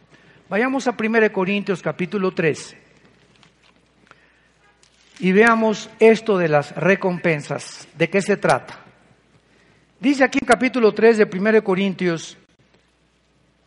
Vayamos 0.49 0.87
a 0.87 0.95
1 0.97 1.33
Corintios 1.33 1.83
capítulo 1.83 2.31
13 2.31 2.78
y 5.21 5.33
veamos 5.33 5.91
esto 5.99 6.39
de 6.39 6.49
las 6.49 6.75
recompensas. 6.77 7.89
¿De 7.97 8.09
qué 8.09 8.23
se 8.23 8.37
trata? 8.37 8.79
Dice 10.01 10.25
aquí 10.25 10.39
en 10.41 10.47
capítulo 10.47 10.93
3 10.93 11.19
de 11.19 11.29
1 11.33 11.65
Corintios, 11.65 12.39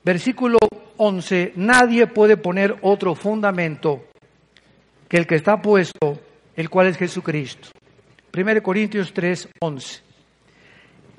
versículo 0.04 0.58
11, 0.98 1.54
nadie 1.56 2.08
puede 2.08 2.38
poner 2.38 2.78
otro 2.82 3.16
fundamento 3.16 4.06
que 5.10 5.18
el 5.18 5.28
que 5.28 5.36
está 5.36 5.62
puesto, 5.62 6.20
el 6.56 6.70
cual 6.70 6.88
es 6.88 6.98
Jesucristo. 6.98 7.70
1 8.34 8.64
Corintios 8.64 9.14
3, 9.14 9.50
11. 9.60 10.02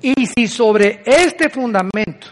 Y 0.01 0.25
si 0.25 0.47
sobre 0.47 1.03
este 1.05 1.49
fundamento 1.49 2.27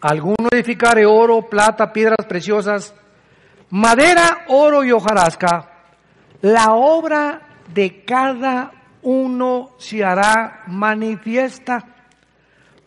alguno 0.00 0.48
edificare 0.50 1.06
oro, 1.06 1.48
plata, 1.48 1.92
piedras 1.92 2.26
preciosas, 2.28 2.92
madera, 3.70 4.44
oro 4.48 4.84
y 4.84 4.90
hojarasca, 4.90 5.77
la 6.40 6.72
obra 6.72 7.40
de 7.72 8.04
cada 8.04 8.72
uno 9.02 9.70
se 9.78 10.04
hará 10.04 10.62
manifiesta, 10.66 11.84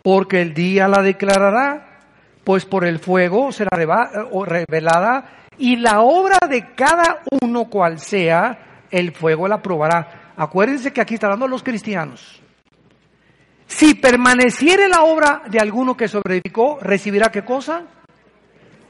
porque 0.04 0.42
el 0.42 0.54
día 0.54 0.88
la 0.88 1.02
declarará, 1.02 2.00
pues 2.44 2.66
por 2.66 2.86
el 2.86 3.00
fuego 3.00 3.52
será 3.52 3.70
revelada, 3.78 5.26
y 5.58 5.76
la 5.76 6.02
obra 6.02 6.40
de 6.50 6.74
cada 6.74 7.22
uno 7.42 7.66
cual 7.66 8.00
sea, 8.00 8.86
el 8.90 9.14
fuego 9.14 9.48
la 9.48 9.62
probará. 9.62 10.34
Acuérdense 10.36 10.92
que 10.92 11.02
aquí 11.02 11.14
está 11.16 11.28
hablando 11.28 11.48
los 11.48 11.64
cristianos. 11.64 12.42
Si 13.68 13.94
permaneciere 13.94 14.90
la 14.90 15.04
obra 15.04 15.44
de 15.50 15.60
alguno 15.60 15.96
que 15.96 16.08
sobrevivió, 16.08 16.78
¿recibirá 16.82 17.30
qué 17.32 17.44
cosa? 17.44 17.84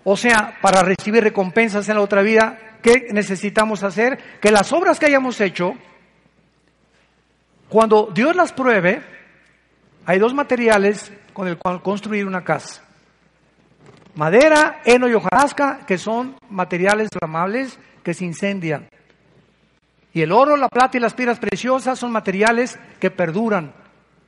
O 0.04 0.18
sea, 0.18 0.58
para 0.62 0.82
recibir 0.82 1.24
recompensas 1.24 1.88
en 1.90 1.96
la 1.96 2.02
otra 2.02 2.22
vida, 2.22 2.58
¿qué 2.82 3.08
necesitamos 3.12 3.84
hacer? 3.84 4.40
Que 4.40 4.52
las 4.52 4.74
obras 4.74 5.00
que 5.00 5.06
hayamos 5.06 5.40
hecho, 5.42 5.74
cuando 7.70 8.10
Dios 8.14 8.36
las 8.36 8.52
pruebe, 8.52 9.02
hay 10.06 10.20
dos 10.20 10.34
materiales 10.34 11.12
con 11.34 11.48
el 11.48 11.58
cual 11.58 11.82
construir 11.82 12.26
una 12.26 12.44
casa. 12.44 12.84
Madera, 14.16 14.82
heno 14.84 15.08
y 15.08 15.14
hojarasca, 15.14 15.86
que 15.86 15.98
son 15.98 16.36
materiales 16.50 17.10
flamables 17.18 17.80
que 18.04 18.14
se 18.14 18.26
incendian. 18.26 18.90
Y 20.14 20.22
el 20.22 20.32
oro, 20.32 20.58
la 20.58 20.68
plata 20.68 20.98
y 20.98 21.00
las 21.00 21.14
piedras 21.14 21.40
preciosas 21.40 21.98
son 21.98 22.12
materiales 22.12 22.78
que 23.00 23.12
perduran, 23.12 23.74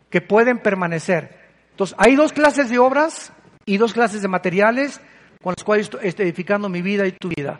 que 0.09 0.21
pueden 0.21 0.59
permanecer. 0.59 1.37
Entonces, 1.71 1.97
hay 1.99 2.15
dos 2.15 2.31
clases 2.31 2.69
de 2.69 2.79
obras 2.79 3.33
y 3.65 3.77
dos 3.77 3.93
clases 3.93 4.21
de 4.21 4.27
materiales 4.27 5.01
con 5.43 5.53
los 5.57 5.63
cuales 5.63 5.91
estoy 6.01 6.25
edificando 6.25 6.69
mi 6.69 6.81
vida 6.81 7.05
y 7.05 7.11
tu 7.11 7.27
vida. 7.27 7.59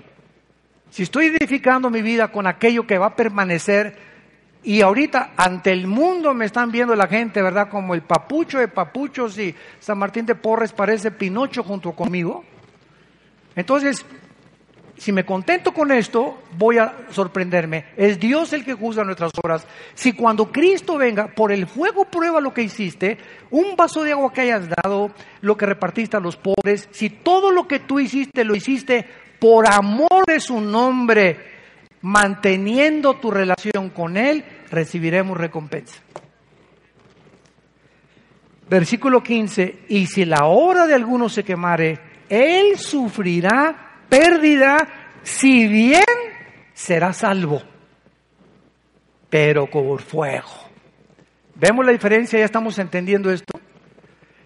Si 0.90 1.04
estoy 1.04 1.28
edificando 1.28 1.90
mi 1.90 2.02
vida 2.02 2.30
con 2.30 2.48
aquello 2.48 2.88
que 2.88 2.98
va 2.98 3.08
a 3.08 3.16
permanecer, 3.16 3.98
y 4.64 4.82
ahorita 4.82 5.32
ante 5.36 5.72
el 5.74 5.88
mundo 5.88 6.34
me 6.34 6.46
están 6.46 6.72
viendo 6.72 6.96
la 6.96 7.08
gente, 7.08 7.42
¿verdad? 7.42 7.70
Como 7.70 7.94
el 7.94 8.02
papucho 8.02 8.60
de 8.60 8.70
papuchos 8.70 9.38
y 9.38 9.54
San 9.80 9.98
Martín 9.98 10.26
de 10.26 10.36
Porres 10.36 10.72
parece 10.72 11.12
Pinocho 11.12 11.64
junto 11.64 11.92
conmigo. 11.92 12.46
Entonces, 13.58 14.06
si 15.04 15.12
me 15.12 15.26
contento 15.26 15.74
con 15.74 15.92
esto, 15.92 16.44
voy 16.58 16.78
a 16.78 17.08
sorprenderme. 17.10 17.88
Es 17.98 18.18
Dios 18.22 18.54
el 18.54 18.64
que 18.64 18.74
juzga 18.74 19.04
nuestras 19.04 19.34
obras. 19.44 19.68
Si 19.94 20.14
cuando 20.14 20.50
Cristo 20.50 20.98
venga, 20.98 21.28
por 21.28 21.52
el 21.52 21.68
fuego 21.68 22.06
prueba 22.06 22.40
lo 22.40 22.54
que 22.54 22.64
hiciste, 22.64 23.18
un 23.52 23.76
vaso 23.76 24.02
de 24.04 24.14
agua 24.14 24.32
que 24.32 24.40
hayas 24.40 24.70
dado, 24.82 25.12
lo 25.42 25.58
que 25.58 25.66
repartiste 25.66 26.16
a 26.16 26.22
los 26.22 26.38
pobres, 26.38 26.88
si 26.92 27.10
todo 27.10 27.52
lo 27.52 27.68
que 27.68 27.80
tú 27.80 28.00
hiciste 28.00 28.46
lo 28.46 28.56
hiciste 28.56 29.06
por 29.40 29.70
amor 29.70 30.26
de 30.26 30.40
su 30.40 30.62
nombre, 30.62 31.38
manteniendo 32.00 33.16
tu 33.16 33.30
relación 33.30 33.90
con 33.90 34.16
Él, 34.16 34.46
recibiremos 34.72 35.38
recompensa. 35.38 36.02
Versículo 38.70 39.22
15, 39.22 39.80
y 39.90 40.06
si 40.06 40.24
la 40.24 40.46
obra 40.46 40.88
de 40.88 40.94
alguno 40.94 41.28
se 41.28 41.44
quemare, 41.44 42.00
Él 42.30 42.80
sufrirá 42.80 43.83
pérdida, 44.14 44.78
si 45.24 45.68
bien 45.68 46.04
será 46.72 47.14
salvo, 47.14 47.64
pero 49.28 49.66
por 49.66 50.02
fuego. 50.04 50.52
¿Vemos 51.56 51.84
la 51.84 51.92
diferencia? 51.92 52.38
¿Ya 52.38 52.46
estamos 52.46 52.78
entendiendo 52.78 53.32
esto? 53.32 53.60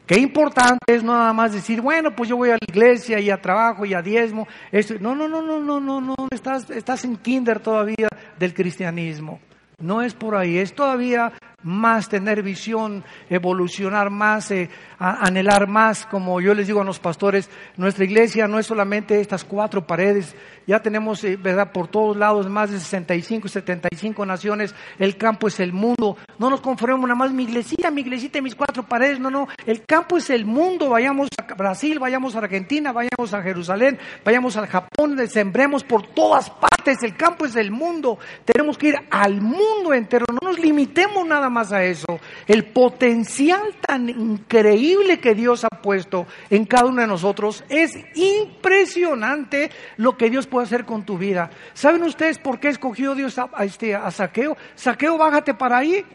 Qué 0.05 0.19
importante 0.19 0.85
es 0.87 1.03
no 1.03 1.11
nada 1.11 1.33
más 1.33 1.51
decir, 1.51 1.81
bueno, 1.81 2.15
pues 2.15 2.29
yo 2.29 2.37
voy 2.37 2.51
a 2.51 2.53
la 2.53 2.65
iglesia 2.65 3.19
y 3.19 3.29
a 3.29 3.41
trabajo 3.41 3.83
y 3.85 3.93
a 3.93 4.01
diezmo. 4.01 4.47
Esto. 4.71 4.93
No, 5.01 5.13
no, 5.13 5.27
no, 5.27 5.41
no, 5.41 5.59
no, 5.59 5.81
no, 5.81 5.99
no, 5.99 6.15
estás, 6.31 6.69
estás 6.69 7.03
en 7.03 7.17
kinder 7.17 7.59
todavía 7.59 8.07
del 8.39 8.53
cristianismo. 8.53 9.41
No 9.79 10.01
es 10.01 10.13
por 10.13 10.37
ahí, 10.37 10.57
es 10.59 10.73
todavía 10.73 11.33
más 11.67 12.09
tener 12.09 12.41
visión, 12.41 13.03
evolucionar 13.29 14.09
más, 14.09 14.49
eh, 14.51 14.69
anhelar 14.97 15.67
más, 15.67 16.05
como 16.05 16.39
yo 16.41 16.53
les 16.53 16.65
digo 16.65 16.81
a 16.81 16.85
los 16.85 16.99
pastores, 16.99 17.49
nuestra 17.75 18.05
iglesia 18.05 18.47
no 18.47 18.57
es 18.57 18.65
solamente 18.65 19.19
estas 19.19 19.43
cuatro 19.43 19.85
paredes, 19.85 20.35
ya 20.67 20.81
tenemos, 20.81 21.23
eh, 21.23 21.37
¿verdad?, 21.37 21.71
por 21.71 21.87
todos 21.87 22.15
lados 22.17 22.49
más 22.49 22.69
de 22.69 22.79
65, 22.79 23.47
75 23.47 24.25
naciones, 24.25 24.75
el 24.99 25.17
campo 25.17 25.47
es 25.47 25.59
el 25.61 25.71
mundo, 25.71 26.17
no 26.37 26.49
nos 26.49 26.61
conformemos 26.61 27.07
nada 27.07 27.15
más 27.15 27.31
mi 27.31 27.43
iglesita, 27.43 27.89
mi 27.89 28.01
iglesita 28.01 28.39
y 28.39 28.41
mis 28.41 28.55
cuatro 28.55 28.83
paredes, 28.83 29.19
no, 29.19 29.31
no, 29.31 29.47
el 29.65 29.85
campo 29.85 30.17
es 30.17 30.29
el 30.29 30.45
mundo, 30.45 30.89
vayamos 30.89 31.29
a 31.37 31.53
Brasil, 31.55 31.99
vayamos 31.99 32.35
a 32.35 32.39
Argentina, 32.39 32.91
vayamos 32.91 33.33
a 33.33 33.41
Jerusalén, 33.41 33.97
vayamos 34.25 34.57
al 34.57 34.67
Japón, 34.67 35.17
sembremos 35.29 35.85
por 35.85 36.05
todas 36.07 36.49
partes, 36.49 37.01
el 37.01 37.15
campo 37.15 37.45
es 37.45 37.55
el 37.55 37.71
mundo, 37.71 38.19
tenemos 38.43 38.77
que 38.77 38.89
ir 38.89 38.95
al 39.09 39.39
mundo 39.41 39.93
entero, 39.93 40.25
no 40.29 40.49
nos 40.49 40.59
limitemos 40.59 41.25
nada 41.25 41.49
más 41.49 41.71
a 41.71 41.83
eso, 41.83 42.19
el 42.45 42.65
potencial 42.65 43.75
tan 43.79 44.09
increíble 44.09 45.19
que 45.19 45.33
Dios 45.33 45.63
ha 45.63 45.81
puesto 45.81 46.27
en 46.49 46.65
cada 46.65 46.87
uno 46.87 47.01
de 47.01 47.07
nosotros 47.07 47.63
es 47.69 47.95
impresionante 48.15 49.71
lo 49.95 50.17
que 50.17 50.29
Dios 50.29 50.45
puede 50.47 50.56
hacer 50.63 50.85
con 50.85 51.03
tu 51.03 51.17
vida. 51.17 51.49
¿Saben 51.73 52.03
ustedes 52.03 52.37
por 52.39 52.59
qué 52.59 52.69
escogió 52.69 53.15
Dios 53.15 53.37
a, 53.37 53.49
este, 53.63 53.97
Saqueo? 54.11 54.57
Saqueo, 54.75 55.17
bájate 55.17 55.53
para 55.53 55.77
ahí. 55.77 56.05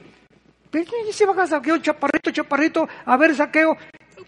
Y 1.08 1.12
se 1.12 1.26
baja 1.26 1.46
Saqueo, 1.46 1.78
chaparrito, 1.78 2.30
chaparrito, 2.30 2.88
a 3.04 3.16
ver 3.16 3.34
Saqueo. 3.34 3.76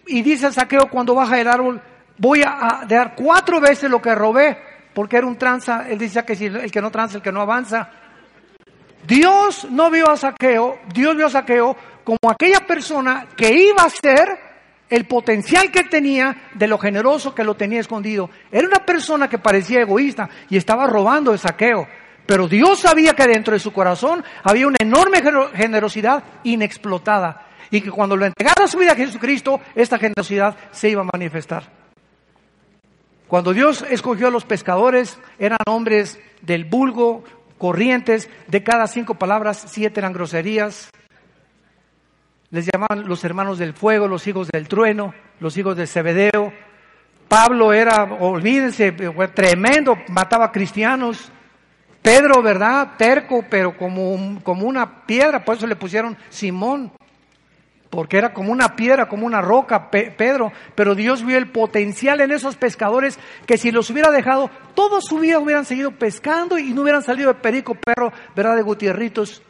Y 0.07 0.21
dice 0.21 0.51
Saqueo 0.51 0.89
cuando 0.89 1.15
baja 1.15 1.39
el 1.39 1.47
árbol, 1.47 1.81
voy 2.17 2.43
a, 2.43 2.85
dar 2.87 3.15
cuatro 3.15 3.59
veces 3.59 3.89
lo 3.89 4.01
que 4.01 4.13
robé, 4.13 4.57
porque 4.93 5.17
era 5.17 5.25
un 5.25 5.37
tranza. 5.37 5.89
Él 5.89 5.97
dice 5.97 6.23
que 6.23 6.35
si 6.35 6.45
el 6.45 6.71
que 6.71 6.81
no 6.81 6.91
tranza, 6.91 7.17
el 7.17 7.23
que 7.23 7.31
no 7.31 7.41
avanza. 7.41 7.89
Dios 9.07 9.67
no 9.69 9.89
vio 9.89 10.09
a 10.09 10.17
Saqueo, 10.17 10.79
Dios 10.93 11.15
vio 11.15 11.27
a 11.27 11.29
Saqueo 11.29 11.75
como 12.03 12.31
aquella 12.31 12.59
persona 12.65 13.27
que 13.35 13.51
iba 13.51 13.83
a 13.83 13.89
ser 13.89 14.54
el 14.89 15.05
potencial 15.05 15.71
que 15.71 15.83
tenía 15.83 16.49
de 16.53 16.67
lo 16.67 16.77
generoso 16.77 17.33
que 17.33 17.43
lo 17.43 17.55
tenía 17.55 17.79
escondido. 17.79 18.29
Era 18.51 18.67
una 18.67 18.85
persona 18.85 19.27
que 19.27 19.39
parecía 19.39 19.81
egoísta 19.81 20.29
y 20.49 20.57
estaba 20.57 20.87
robando 20.87 21.31
de 21.31 21.37
saqueo. 21.37 21.87
Pero 22.25 22.47
Dios 22.47 22.79
sabía 22.79 23.13
que 23.13 23.27
dentro 23.27 23.53
de 23.53 23.59
su 23.59 23.71
corazón 23.71 24.23
había 24.43 24.67
una 24.67 24.77
enorme 24.79 25.21
generosidad 25.53 26.23
inexplotada 26.43 27.47
y 27.69 27.81
que 27.81 27.91
cuando 27.91 28.15
lo 28.15 28.25
entregara 28.25 28.67
su 28.67 28.77
vida 28.77 28.93
a 28.93 28.95
Jesucristo, 28.95 29.59
esta 29.75 29.97
generosidad 29.97 30.55
se 30.71 30.89
iba 30.89 31.01
a 31.01 31.09
manifestar. 31.11 31.63
Cuando 33.27 33.53
Dios 33.53 33.83
escogió 33.89 34.27
a 34.27 34.31
los 34.31 34.45
pescadores, 34.45 35.17
eran 35.39 35.57
hombres 35.67 36.19
del 36.41 36.65
vulgo, 36.65 37.23
corrientes, 37.57 38.29
de 38.47 38.63
cada 38.63 38.87
cinco 38.87 39.15
palabras, 39.15 39.65
siete 39.67 39.99
eran 39.99 40.13
groserías, 40.13 40.91
les 42.55 42.69
llamaban 42.71 43.05
los 43.05 43.21
hermanos 43.25 43.57
del 43.57 43.73
fuego, 43.73 44.07
los 44.07 44.25
hijos 44.27 44.47
del 44.47 44.69
trueno, 44.69 45.13
los 45.41 45.57
hijos 45.57 45.75
de 45.75 45.87
Zebedeo. 45.87 46.53
Pablo 47.27 47.73
era, 47.73 48.03
olvídense, 48.03 48.93
tremendo, 49.33 49.97
mataba 50.07 50.53
cristianos. 50.53 51.29
Pedro, 52.01 52.41
¿verdad? 52.41 52.93
Terco, 52.97 53.43
pero 53.49 53.75
como, 53.75 54.39
como 54.41 54.67
una 54.67 55.05
piedra, 55.05 55.43
por 55.43 55.57
eso 55.57 55.67
le 55.67 55.75
pusieron 55.75 56.15
Simón, 56.29 56.93
porque 57.89 58.17
era 58.17 58.33
como 58.33 58.53
una 58.53 58.77
piedra, 58.77 59.09
como 59.09 59.25
una 59.25 59.41
roca, 59.41 59.91
Pedro. 59.91 60.53
Pero 60.75 60.95
Dios 60.95 61.25
vio 61.25 61.37
el 61.37 61.51
potencial 61.51 62.21
en 62.21 62.31
esos 62.31 62.55
pescadores 62.55 63.19
que 63.45 63.57
si 63.57 63.69
los 63.69 63.89
hubiera 63.89 64.11
dejado, 64.11 64.49
toda 64.75 65.01
su 65.01 65.19
vida 65.19 65.39
hubieran 65.39 65.65
seguido 65.65 65.91
pescando 65.91 66.57
y 66.57 66.73
no 66.73 66.83
hubieran 66.83 67.03
salido 67.03 67.33
de 67.33 67.39
perico, 67.41 67.75
perro, 67.75 68.13
¿verdad? 68.33 68.55
De 68.55 68.61
gutierritos. 68.61 69.41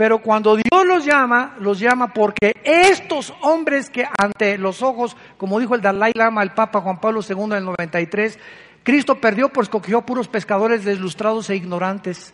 Pero 0.00 0.22
cuando 0.22 0.56
Dios 0.56 0.86
los 0.86 1.04
llama, 1.04 1.56
los 1.60 1.78
llama 1.78 2.14
porque 2.14 2.54
estos 2.64 3.34
hombres 3.42 3.90
que 3.90 4.06
ante 4.16 4.56
los 4.56 4.82
ojos, 4.82 5.14
como 5.36 5.60
dijo 5.60 5.74
el 5.74 5.82
Dalai 5.82 6.12
Lama, 6.14 6.42
el 6.42 6.52
Papa 6.52 6.80
Juan 6.80 6.98
Pablo 6.98 7.20
II 7.20 7.36
en 7.44 7.52
el 7.52 7.64
93, 7.66 8.38
Cristo 8.82 9.20
perdió 9.20 9.50
pues 9.50 9.66
escogió 9.66 10.00
puros 10.00 10.26
pescadores 10.26 10.86
deslustrados 10.86 11.50
e 11.50 11.56
ignorantes. 11.56 12.32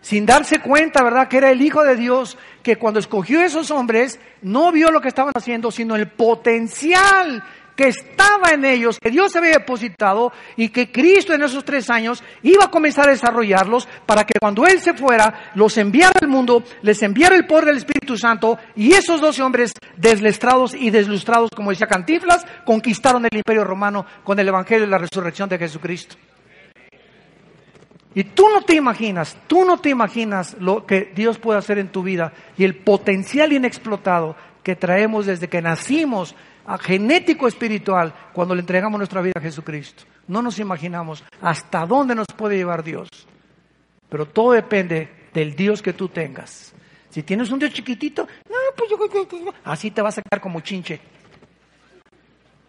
Sin 0.00 0.24
darse 0.24 0.60
cuenta, 0.60 1.04
¿verdad? 1.04 1.28
Que 1.28 1.36
era 1.36 1.50
el 1.50 1.60
Hijo 1.60 1.84
de 1.84 1.96
Dios, 1.96 2.38
que 2.62 2.76
cuando 2.76 2.98
escogió 2.98 3.40
a 3.40 3.44
esos 3.44 3.70
hombres, 3.70 4.18
no 4.40 4.72
vio 4.72 4.90
lo 4.90 5.02
que 5.02 5.08
estaban 5.08 5.34
haciendo, 5.36 5.70
sino 5.70 5.96
el 5.96 6.08
potencial 6.08 7.44
que 7.80 7.88
estaba 7.88 8.50
en 8.52 8.66
ellos, 8.66 8.98
que 9.00 9.08
Dios 9.08 9.34
había 9.36 9.52
depositado 9.52 10.34
y 10.54 10.68
que 10.68 10.92
Cristo 10.92 11.32
en 11.32 11.42
esos 11.42 11.64
tres 11.64 11.88
años 11.88 12.22
iba 12.42 12.66
a 12.66 12.70
comenzar 12.70 13.08
a 13.08 13.12
desarrollarlos 13.12 13.88
para 14.04 14.24
que 14.24 14.34
cuando 14.38 14.66
Él 14.66 14.80
se 14.80 14.92
fuera, 14.92 15.50
los 15.54 15.78
enviara 15.78 16.12
al 16.20 16.28
mundo, 16.28 16.62
les 16.82 17.02
enviara 17.02 17.36
el 17.36 17.46
poder 17.46 17.64
del 17.64 17.78
Espíritu 17.78 18.18
Santo 18.18 18.58
y 18.76 18.92
esos 18.92 19.22
doce 19.22 19.42
hombres 19.42 19.72
deslestrados 19.96 20.74
y 20.74 20.90
deslustrados, 20.90 21.48
como 21.56 21.70
decía 21.70 21.86
Cantiflas, 21.86 22.44
conquistaron 22.66 23.24
el 23.24 23.34
imperio 23.34 23.64
romano 23.64 24.04
con 24.24 24.38
el 24.38 24.48
Evangelio 24.48 24.86
y 24.86 24.90
la 24.90 24.98
resurrección 24.98 25.48
de 25.48 25.56
Jesucristo. 25.56 26.16
Y 28.14 28.24
tú 28.24 28.46
no 28.52 28.60
te 28.60 28.74
imaginas, 28.74 29.38
tú 29.46 29.64
no 29.64 29.78
te 29.78 29.88
imaginas 29.88 30.54
lo 30.60 30.84
que 30.84 31.12
Dios 31.14 31.38
puede 31.38 31.60
hacer 31.60 31.78
en 31.78 31.88
tu 31.88 32.02
vida 32.02 32.34
y 32.58 32.64
el 32.64 32.76
potencial 32.76 33.54
inexplotado 33.54 34.36
que 34.62 34.76
traemos 34.76 35.24
desde 35.24 35.48
que 35.48 35.62
nacimos 35.62 36.34
genético 36.78 37.48
espiritual 37.48 38.14
cuando 38.32 38.54
le 38.54 38.60
entregamos 38.60 38.98
nuestra 38.98 39.20
vida 39.20 39.34
a 39.36 39.40
Jesucristo. 39.40 40.04
No 40.28 40.42
nos 40.42 40.58
imaginamos 40.58 41.24
hasta 41.40 41.86
dónde 41.86 42.14
nos 42.14 42.26
puede 42.36 42.56
llevar 42.56 42.82
Dios. 42.84 43.08
Pero 44.08 44.26
todo 44.26 44.52
depende 44.52 45.28
del 45.32 45.54
Dios 45.54 45.82
que 45.82 45.92
tú 45.92 46.08
tengas. 46.08 46.72
Si 47.08 47.22
tienes 47.22 47.50
un 47.50 47.58
Dios 47.58 47.72
chiquitito, 47.72 48.26
no, 48.48 48.56
pues 48.76 48.90
yo, 48.90 49.52
así 49.64 49.90
te 49.90 50.02
vas 50.02 50.18
a 50.18 50.22
quedar 50.22 50.40
como 50.40 50.60
chinche. 50.60 51.00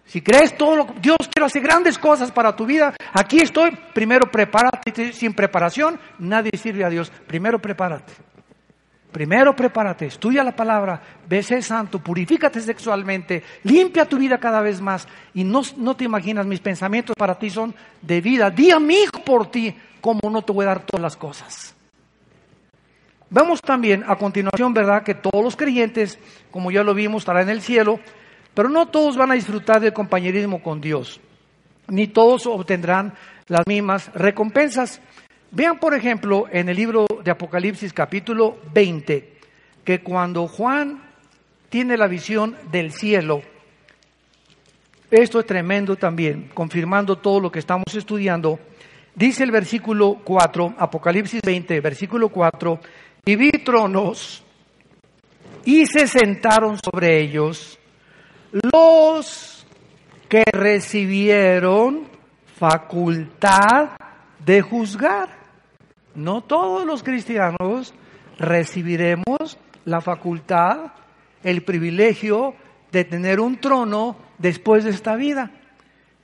Si 0.05 0.21
crees 0.21 0.57
todo 0.57 0.75
lo 0.75 0.85
Dios 0.99 1.17
quiere 1.31 1.45
hacer 1.45 1.61
grandes 1.61 1.97
cosas 1.97 2.31
para 2.31 2.53
tu 2.55 2.65
vida, 2.65 2.93
aquí 3.13 3.37
estoy, 3.37 3.71
primero 3.93 4.29
prepárate, 4.29 5.13
sin 5.13 5.33
preparación 5.33 5.97
nadie 6.19 6.51
sirve 6.57 6.83
a 6.83 6.89
Dios, 6.89 7.09
primero 7.27 7.59
prepárate. 7.59 8.11
Primero 9.11 9.53
prepárate, 9.53 10.05
estudia 10.05 10.43
la 10.43 10.55
palabra, 10.55 11.01
sé 11.41 11.61
santo, 11.61 11.99
purifícate 11.99 12.61
sexualmente, 12.61 13.43
limpia 13.63 14.05
tu 14.05 14.17
vida 14.17 14.37
cada 14.37 14.61
vez 14.61 14.79
más. 14.79 15.07
Y 15.33 15.43
no, 15.43 15.61
no 15.77 15.95
te 15.95 16.05
imaginas, 16.05 16.45
mis 16.45 16.61
pensamientos 16.61 17.15
para 17.17 17.37
ti 17.37 17.49
son 17.49 17.75
de 18.01 18.21
vida. 18.21 18.49
Di 18.49 18.71
a 18.71 18.79
mi 18.79 18.95
hijo 18.95 19.21
por 19.25 19.51
ti, 19.51 19.75
como 19.99 20.29
no 20.29 20.41
te 20.41 20.53
voy 20.53 20.63
a 20.63 20.69
dar 20.69 20.85
todas 20.85 21.01
las 21.01 21.17
cosas. 21.17 21.75
Vemos 23.29 23.61
también 23.61 24.03
a 24.07 24.15
continuación, 24.17 24.73
¿verdad?, 24.73 25.03
que 25.03 25.15
todos 25.15 25.43
los 25.43 25.55
creyentes, 25.55 26.17
como 26.49 26.71
ya 26.71 26.83
lo 26.83 26.93
vimos, 26.93 27.21
estarán 27.21 27.43
en 27.43 27.49
el 27.49 27.61
cielo, 27.61 27.99
pero 28.53 28.69
no 28.69 28.87
todos 28.87 29.17
van 29.17 29.31
a 29.31 29.35
disfrutar 29.35 29.81
del 29.81 29.93
compañerismo 29.93 30.61
con 30.61 30.81
Dios, 30.81 31.21
ni 31.87 32.07
todos 32.07 32.45
obtendrán 32.45 33.13
las 33.47 33.65
mismas 33.67 34.11
recompensas. 34.13 35.01
Vean, 35.53 35.79
por 35.79 35.93
ejemplo, 35.93 36.45
en 36.49 36.69
el 36.69 36.77
libro 36.77 37.05
de 37.25 37.29
Apocalipsis 37.29 37.91
capítulo 37.91 38.57
20, 38.73 39.33
que 39.83 40.01
cuando 40.01 40.47
Juan 40.47 41.03
tiene 41.67 41.97
la 41.97 42.07
visión 42.07 42.55
del 42.71 42.93
cielo, 42.93 43.41
esto 45.09 45.41
es 45.41 45.45
tremendo 45.45 45.97
también, 45.97 46.49
confirmando 46.53 47.17
todo 47.17 47.41
lo 47.41 47.51
que 47.51 47.59
estamos 47.59 47.93
estudiando, 47.93 48.61
dice 49.13 49.43
el 49.43 49.51
versículo 49.51 50.21
4, 50.23 50.75
Apocalipsis 50.77 51.41
20, 51.41 51.81
versículo 51.81 52.29
4, 52.29 52.79
y 53.25 53.35
vi 53.35 53.51
tronos 53.51 54.41
y 55.65 55.85
se 55.85 56.07
sentaron 56.07 56.79
sobre 56.81 57.19
ellos 57.19 57.77
los 58.53 59.67
que 60.29 60.45
recibieron 60.49 62.07
facultad 62.57 63.89
de 64.39 64.61
juzgar. 64.61 65.40
No 66.15 66.41
todos 66.41 66.85
los 66.85 67.03
cristianos 67.03 67.93
recibiremos 68.37 69.57
la 69.85 70.01
facultad, 70.01 70.91
el 71.43 71.63
privilegio 71.63 72.55
de 72.91 73.05
tener 73.05 73.39
un 73.39 73.59
trono 73.59 74.17
después 74.37 74.83
de 74.83 74.91
esta 74.91 75.15
vida. 75.15 75.51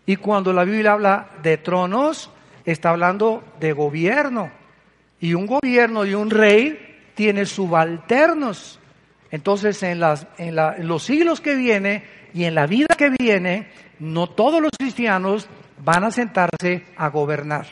Y 0.06 0.17
cuando 0.17 0.54
la 0.54 0.63
Biblia 0.63 0.93
habla 0.93 1.30
de 1.43 1.58
tronos, 1.58 2.30
está 2.65 2.89
hablando 2.89 3.43
de 3.60 3.73
gobierno. 3.73 4.52
Y 5.19 5.34
un 5.34 5.47
gobierno 5.47 6.06
y 6.06 6.13
un 6.13 6.30
rey 6.30 7.12
tiene 7.15 7.45
subalternos. 7.45 8.80
Entonces, 9.32 9.82
en, 9.84 10.00
las, 10.00 10.28
en, 10.38 10.58
en 10.58 10.88
los 10.88 11.04
siglos 11.04 11.41
que 11.41 11.56
viene 11.56 12.04
y 12.34 12.45
en 12.45 12.56
la 12.56 12.67
vida 12.67 12.95
que 12.97 13.12
viene, 13.19 13.69
no 14.00 14.28
todos 14.28 14.62
los 14.62 14.71
cristianos 14.78 15.47
van 15.84 16.04
a 16.04 16.12
sentarse 16.12 16.86
a 16.95 17.10
gobernar. 17.10 17.67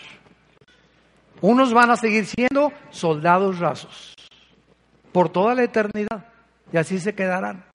Unos 1.46 1.76
van 1.76 1.92
a 1.92 1.96
seguir 1.96 2.26
siendo 2.26 2.74
soldados 2.90 3.60
rasos 3.60 4.16
por 5.12 5.30
toda 5.30 5.54
la 5.54 5.62
eternidad 5.62 6.26
y 6.74 6.78
así 6.78 6.98
se 6.98 7.14
quedarán. 7.14 7.66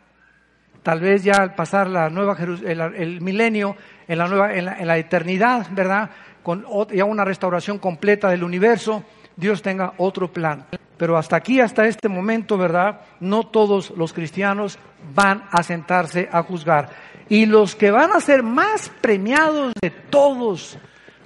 Tal 0.83 0.98
vez 0.98 1.22
ya 1.22 1.35
al 1.35 1.54
pasar 1.54 1.87
la 1.87 2.11
nueva 2.11 2.37
el, 2.37 3.20
milenio 3.20 3.76
en 4.09 4.18
la 4.18 4.26
nueva 4.26 4.54
en 4.54 4.64
la, 4.64 4.98
eternidad, 4.98 5.68
¿verdad? 5.70 6.11
Con 6.42 6.66
ya 6.92 7.04
una 7.04 7.24
restauración 7.24 7.78
completa 7.78 8.28
del 8.28 8.42
universo, 8.42 9.04
Dios 9.37 9.62
tenga 9.62 9.92
otro 9.98 10.33
plan. 10.33 10.66
Pero 10.96 11.16
hasta 11.16 11.37
aquí, 11.37 11.61
hasta 11.61 11.87
este 11.87 12.09
momento, 12.09 12.59
¿verdad? 12.59 13.02
No 13.20 13.44
todos 13.44 13.90
los 13.96 14.12
cristianos 14.12 14.80
van 15.14 15.44
a 15.52 15.62
sentarse 15.62 16.28
a 16.33 16.42
juzgar. 16.42 16.88
Y 17.28 17.46
los 17.46 17.76
que 17.76 17.92
van 17.92 18.11
a 18.11 18.20
ser 18.20 18.42
más 18.42 18.90
premiados 19.00 19.72
de 19.80 19.90
todos 19.90 20.76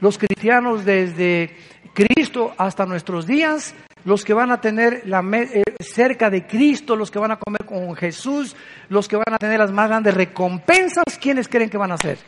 los 0.00 0.18
cristianos 0.18 0.84
desde 0.84 1.56
Cristo 1.94 2.52
hasta 2.58 2.84
nuestros 2.84 3.26
días, 3.26 3.74
los 4.04 4.24
que 4.24 4.34
van 4.34 4.50
a 4.50 4.60
tener 4.60 5.02
la, 5.06 5.20
eh, 5.32 5.62
cerca 5.80 6.28
de 6.28 6.46
Cristo, 6.46 6.96
los 6.96 7.10
que 7.10 7.18
van 7.18 7.30
a 7.30 7.38
comer 7.38 7.64
con 7.64 7.94
Jesús, 7.94 8.54
los 8.88 9.08
que 9.08 9.16
van 9.16 9.32
a 9.32 9.38
tener 9.38 9.58
las 9.58 9.72
más 9.72 9.88
grandes 9.88 10.14
recompensas, 10.14 11.04
¿quiénes 11.20 11.48
creen 11.48 11.70
que 11.70 11.78
van 11.78 11.92
a 11.92 11.96
ser? 11.96 12.18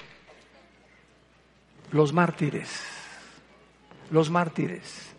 Los 1.91 2.13
mártires, 2.13 2.83
los 4.11 4.31
mártires, 4.31 5.15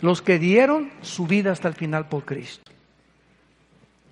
los 0.00 0.20
que 0.20 0.38
dieron 0.38 0.90
su 1.02 1.26
vida 1.26 1.52
hasta 1.52 1.68
el 1.68 1.74
final 1.74 2.08
por 2.08 2.24
Cristo. 2.24 2.70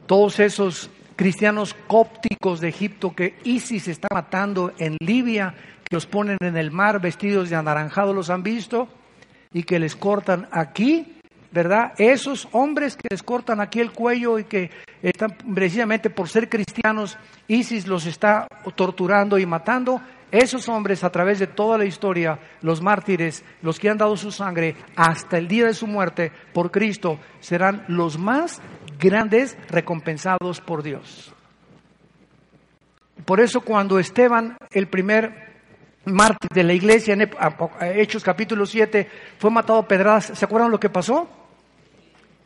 Todos 0.06 0.38
esos 0.40 0.90
cristianos 1.16 1.74
cópticos 1.86 2.60
de 2.60 2.68
Egipto 2.68 3.14
que 3.14 3.38
ISIS 3.42 3.88
está 3.88 4.06
matando 4.14 4.72
en 4.78 4.96
Libia, 5.00 5.52
los 5.90 6.06
ponen 6.06 6.38
en 6.40 6.56
el 6.56 6.70
mar 6.70 7.00
vestidos 7.00 7.50
de 7.50 7.56
anaranjado, 7.56 8.12
los 8.12 8.30
han 8.30 8.42
visto, 8.42 8.88
y 9.52 9.62
que 9.62 9.78
les 9.78 9.96
cortan 9.96 10.48
aquí, 10.50 11.18
¿verdad? 11.50 11.92
Esos 11.96 12.48
hombres 12.52 12.96
que 12.96 13.08
les 13.10 13.22
cortan 13.22 13.60
aquí 13.60 13.80
el 13.80 13.92
cuello 13.92 14.38
y 14.38 14.44
que 14.44 14.70
están 15.02 15.30
precisamente 15.54 16.10
por 16.10 16.28
ser 16.28 16.48
cristianos, 16.48 17.16
ISIS 17.46 17.86
los 17.86 18.06
está 18.06 18.46
torturando 18.76 19.38
y 19.38 19.46
matando, 19.46 20.00
Esos 20.30 20.68
hombres 20.68 21.04
a 21.04 21.10
través 21.10 21.38
de 21.38 21.46
toda 21.46 21.78
la 21.78 21.86
historia, 21.86 22.38
los 22.60 22.82
mártires, 22.82 23.42
los 23.62 23.78
que 23.78 23.88
han 23.88 23.96
dado 23.96 24.14
su 24.14 24.30
sangre 24.30 24.76
hasta 24.94 25.38
el 25.38 25.48
día 25.48 25.64
de 25.64 25.72
su 25.72 25.86
muerte 25.86 26.30
por 26.52 26.70
Cristo, 26.70 27.18
serán 27.40 27.84
los 27.88 28.18
más 28.18 28.60
grandes 28.98 29.56
recompensados 29.70 30.60
por 30.60 30.82
Dios. 30.82 31.32
Por 33.24 33.40
eso 33.40 33.62
cuando 33.62 33.98
Esteban, 33.98 34.58
el 34.70 34.88
primer 34.88 35.47
mártir 36.12 36.50
de 36.52 36.64
la 36.64 36.72
iglesia 36.72 37.14
en 37.14 37.30
Hechos 37.80 38.22
capítulo 38.22 38.66
7, 38.66 39.08
fue 39.38 39.50
matado 39.50 39.80
a 39.80 39.88
pedradas, 39.88 40.32
¿se 40.34 40.44
acuerdan 40.44 40.70
lo 40.70 40.80
que 40.80 40.90
pasó? 40.90 41.28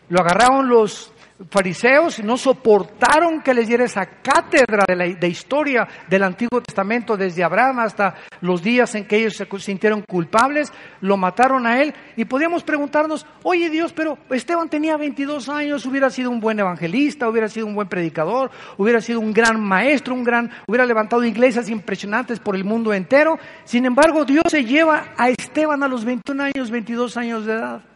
Lo 0.08 0.20
agarraron 0.20 0.68
los 0.68 1.11
fariseos 1.50 2.22
no 2.22 2.36
soportaron 2.36 3.40
que 3.42 3.54
les 3.54 3.68
diera 3.68 3.84
esa 3.84 4.06
cátedra 4.06 4.84
de, 4.86 4.96
la, 4.96 5.04
de 5.06 5.28
historia 5.28 5.86
del 6.08 6.22
Antiguo 6.22 6.60
Testamento, 6.60 7.16
desde 7.16 7.44
Abraham 7.44 7.80
hasta 7.80 8.14
los 8.40 8.62
días 8.62 8.94
en 8.94 9.06
que 9.06 9.16
ellos 9.16 9.36
se 9.36 9.46
sintieron 9.58 10.02
culpables, 10.02 10.72
lo 11.00 11.16
mataron 11.16 11.66
a 11.66 11.80
él 11.82 11.94
y 12.16 12.24
podíamos 12.24 12.62
preguntarnos, 12.62 13.26
oye 13.42 13.70
Dios, 13.70 13.92
pero 13.92 14.18
Esteban 14.30 14.68
tenía 14.68 14.96
22 14.96 15.48
años, 15.48 15.86
hubiera 15.86 16.10
sido 16.10 16.30
un 16.30 16.40
buen 16.40 16.58
evangelista, 16.58 17.28
hubiera 17.28 17.48
sido 17.48 17.66
un 17.66 17.74
buen 17.74 17.88
predicador, 17.88 18.50
hubiera 18.76 19.00
sido 19.00 19.20
un 19.20 19.32
gran 19.32 19.60
maestro, 19.60 20.14
un 20.14 20.24
gran, 20.24 20.50
hubiera 20.66 20.86
levantado 20.86 21.24
iglesias 21.24 21.68
impresionantes 21.68 22.38
por 22.38 22.56
el 22.56 22.64
mundo 22.64 22.92
entero. 22.92 23.38
Sin 23.64 23.86
embargo, 23.86 24.24
Dios 24.24 24.44
se 24.48 24.64
lleva 24.64 25.12
a 25.16 25.30
Esteban 25.30 25.82
a 25.82 25.88
los 25.88 26.04
21 26.04 26.42
años, 26.42 26.70
22 26.70 27.16
años 27.16 27.46
de 27.46 27.52
edad. 27.52 27.91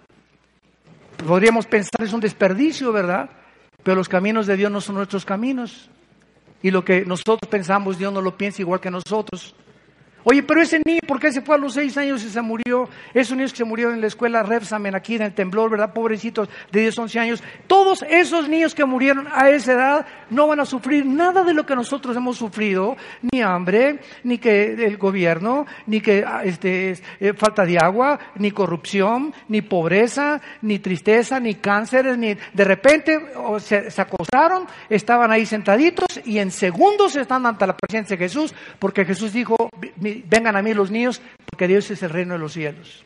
Podríamos 1.25 1.67
pensar 1.67 2.03
es 2.03 2.13
un 2.13 2.21
desperdicio, 2.21 2.93
¿verdad? 2.93 3.31
Pero 3.83 3.97
los 3.97 4.09
caminos 4.09 4.47
de 4.47 4.57
Dios 4.57 4.71
no 4.71 4.81
son 4.81 4.97
nuestros 4.97 5.25
caminos. 5.25 5.91
Y 6.63 6.71
lo 6.71 6.85
que 6.85 7.05
nosotros 7.05 7.49
pensamos, 7.51 7.99
Dios 7.99 8.13
no 8.13 8.21
lo 8.21 8.37
piensa 8.37 8.63
igual 8.63 8.81
que 8.81 8.91
nosotros. 8.91 9.55
Oye, 10.29 10.43
pero 10.43 10.61
ese 10.61 10.81
niño, 10.85 10.99
¿por 11.07 11.21
qué 11.21 11.31
se 11.31 11.41
fue 11.41 11.55
a 11.55 11.59
los 11.59 11.75
seis 11.75 11.97
años 11.97 12.25
y 12.25 12.29
se 12.29 12.43
murió? 12.43 12.89
Esos 13.15 13.37
niños 13.37 13.53
que 13.53 13.59
se 13.59 13.65
murieron 13.65 13.95
en 13.95 14.01
la 14.01 14.09
escuela 14.09 14.43
Repsamen, 14.43 14.97
aquí 14.97 15.15
en 15.15 15.23
el 15.23 15.33
temblor, 15.33 15.71
¿verdad? 15.71 15.93
Pobrecitos 15.93 16.49
de 16.73 16.81
10, 16.81 16.99
11 16.99 17.19
años. 17.21 17.45
Todos 17.69 18.05
esos 18.11 18.49
niños 18.49 18.75
que 18.75 18.85
murieron 18.85 19.29
a 19.33 19.51
esa 19.51 19.75
edad 19.75 20.07
no 20.29 20.49
van 20.49 20.59
a 20.59 20.65
sufrir 20.65 21.07
nada 21.07 21.45
de 21.45 21.55
lo 21.55 21.65
que 21.65 21.77
nosotros 21.77 22.17
hemos 22.17 22.37
sufrido, 22.37 22.97
ni 23.31 23.41
hambre, 23.41 24.01
ni 24.25 24.39
que 24.39 24.73
el 24.73 24.97
gobierno, 24.97 25.65
ni 25.87 26.01
que 26.01 26.25
ah, 26.27 26.43
este, 26.43 26.99
eh, 27.21 27.33
falta 27.35 27.65
de 27.65 27.79
agua, 27.79 28.19
ni 28.35 28.51
corrupción, 28.51 29.33
ni 29.47 29.63
pobreza, 29.63 30.41
ni 30.63 30.81
tristeza, 30.81 31.39
ni 31.39 31.55
cánceres, 31.55 32.19
ni 32.19 32.35
de 32.35 32.65
repente 32.65 33.17
se, 33.61 33.93
se 33.93 34.03
acostaron, 34.03 34.67
estaban 34.91 35.31
ahí 35.31 35.47
sentaditos 35.47 36.21
y 36.25 36.41
en 36.41 36.51
segundos 36.51 37.15
están 37.15 37.47
ante 37.47 37.65
la 37.65 37.77
presencia 37.77 38.17
de 38.17 38.25
Jesús, 38.25 38.53
porque 38.81 39.05
Jesús 39.05 39.33
dijo, 39.33 39.57
vengan 40.27 40.57
a 40.57 40.63
mí 40.63 40.75
los 40.75 40.91
niños, 40.91 41.21
porque 41.51 41.69
Dios 41.69 41.91
es 41.91 42.03
el 42.03 42.11
reino 42.11 42.35
de 42.35 42.39
los 42.39 42.53
cielos. 42.53 43.05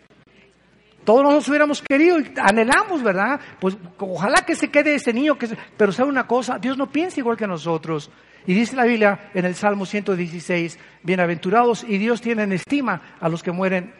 Todos 1.05 1.23
nosotros 1.23 1.49
hubiéramos 1.49 1.83
querido 1.83 2.21
y 2.21 2.33
anhelamos, 2.37 3.03
¿verdad? 3.03 3.41
Pues 3.59 3.77
ojalá 3.99 4.45
que 4.45 4.55
se 4.55 4.71
quede 4.71 4.95
ese 4.95 5.13
niño, 5.13 5.39
que 5.39 5.49
pero 5.77 5.93
sabe 5.93 6.11
una 6.11 6.27
cosa, 6.27 6.59
Dios 6.59 6.77
no 6.77 6.91
piensa 6.91 7.21
igual 7.21 7.37
que 7.37 7.47
nosotros. 7.47 8.11
Y 8.47 8.55
dice 8.55 8.77
la 8.77 8.85
Biblia 8.85 9.31
en 9.35 9.45
el 9.45 9.55
Salmo 9.55 9.87
116, 9.87 10.79
bienaventurados 11.03 11.85
y 11.85 11.99
Dios 11.99 12.21
tiene 12.21 12.43
en 12.43 12.53
estima 12.53 13.17
a 13.21 13.29
los 13.29 13.43
que 13.43 13.53
mueren 13.53 13.93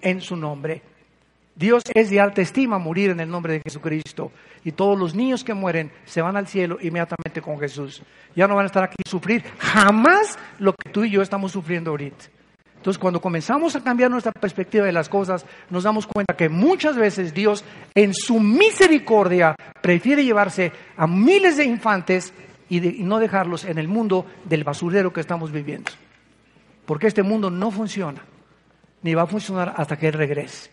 en 0.00 0.20
su 0.20 0.36
nombre. 0.36 0.82
Dios 1.54 1.82
es 1.94 2.10
de 2.10 2.20
alta 2.20 2.40
estima 2.40 2.78
morir 2.78 3.10
en 3.10 3.20
el 3.20 3.28
nombre 3.28 3.54
de 3.54 3.60
Jesucristo. 3.60 4.32
Y 4.64 4.72
todos 4.72 4.98
los 4.98 5.14
niños 5.14 5.44
que 5.44 5.54
mueren 5.54 5.92
se 6.04 6.22
van 6.22 6.36
al 6.36 6.46
cielo 6.46 6.78
inmediatamente 6.80 7.42
con 7.42 7.58
Jesús. 7.58 8.02
Ya 8.34 8.46
no 8.46 8.54
van 8.54 8.64
a 8.64 8.66
estar 8.66 8.84
aquí 8.84 8.96
sufrir 9.06 9.44
jamás 9.58 10.38
lo 10.58 10.72
que 10.72 10.90
tú 10.90 11.04
y 11.04 11.10
yo 11.10 11.20
estamos 11.20 11.52
sufriendo 11.52 11.90
ahorita. 11.90 12.24
Entonces, 12.82 12.98
cuando 12.98 13.20
comenzamos 13.20 13.76
a 13.76 13.80
cambiar 13.80 14.10
nuestra 14.10 14.32
perspectiva 14.32 14.84
de 14.84 14.90
las 14.90 15.08
cosas, 15.08 15.46
nos 15.70 15.84
damos 15.84 16.04
cuenta 16.04 16.34
que 16.34 16.48
muchas 16.48 16.96
veces 16.96 17.32
Dios, 17.32 17.64
en 17.94 18.12
su 18.12 18.40
misericordia, 18.40 19.54
prefiere 19.80 20.24
llevarse 20.24 20.72
a 20.96 21.06
miles 21.06 21.58
de 21.58 21.64
infantes 21.64 22.32
y, 22.68 22.80
no 23.04 23.20
dejarlos 23.20 23.66
en 23.66 23.78
el 23.78 23.86
mundo 23.86 24.26
del 24.46 24.64
basurero 24.64 25.12
que 25.12 25.20
estamos 25.20 25.52
viviendo. 25.52 25.92
Porque 26.84 27.06
este 27.06 27.22
mundo 27.22 27.50
no 27.50 27.70
funciona, 27.70 28.20
ni 29.02 29.14
va 29.14 29.22
a 29.22 29.26
funcionar 29.28 29.74
hasta 29.76 29.96
que 29.96 30.10
regrese. 30.10 30.72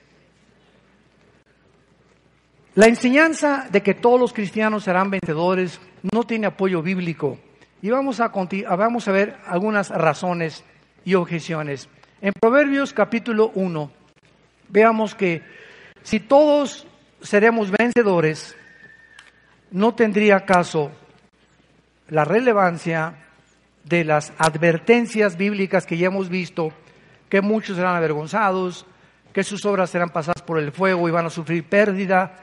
La 2.74 2.88
enseñanza 2.88 3.68
de 3.72 3.84
que 3.84 3.94
todos 3.94 4.20
los 4.20 4.34
cristianos 4.34 4.86
serán 4.86 5.12
vencedores 5.12 5.80
no 6.12 6.24
tiene 6.24 6.48
apoyo 6.48 6.82
bíblico. 6.82 7.38
Y 7.84 7.92
vamos 7.92 8.20
a, 8.20 8.30
vamos 8.30 9.08
a 9.08 9.12
ver 9.12 9.38
algunas 9.46 9.92
razones 9.92 10.64
y 11.06 11.14
objeciones. 11.14 11.88
En 12.22 12.34
Proverbios 12.34 12.92
capítulo 12.92 13.52
1, 13.56 13.92
veamos 14.68 15.16
que 15.16 15.42
si 16.04 16.20
todos 16.20 16.86
seremos 17.22 17.72
vencedores, 17.72 18.58
no 19.72 19.96
tendría 19.96 20.42
caso 20.42 20.92
la 22.10 22.26
relevancia 22.26 23.16
de 23.86 24.04
las 24.04 24.34
advertencias 24.38 25.38
bíblicas 25.38 25.86
que 25.86 25.98
ya 25.98 26.08
hemos 26.08 26.28
visto, 26.28 26.74
que 27.30 27.40
muchos 27.40 27.78
serán 27.78 27.96
avergonzados, 27.96 28.86
que 29.32 29.46
sus 29.46 29.64
obras 29.64 29.90
serán 29.90 30.10
pasadas 30.10 30.42
por 30.42 30.60
el 30.60 30.74
fuego 30.74 31.08
y 31.08 31.12
van 31.12 31.28
a 31.28 31.30
sufrir 31.30 31.64
pérdida, 31.70 32.36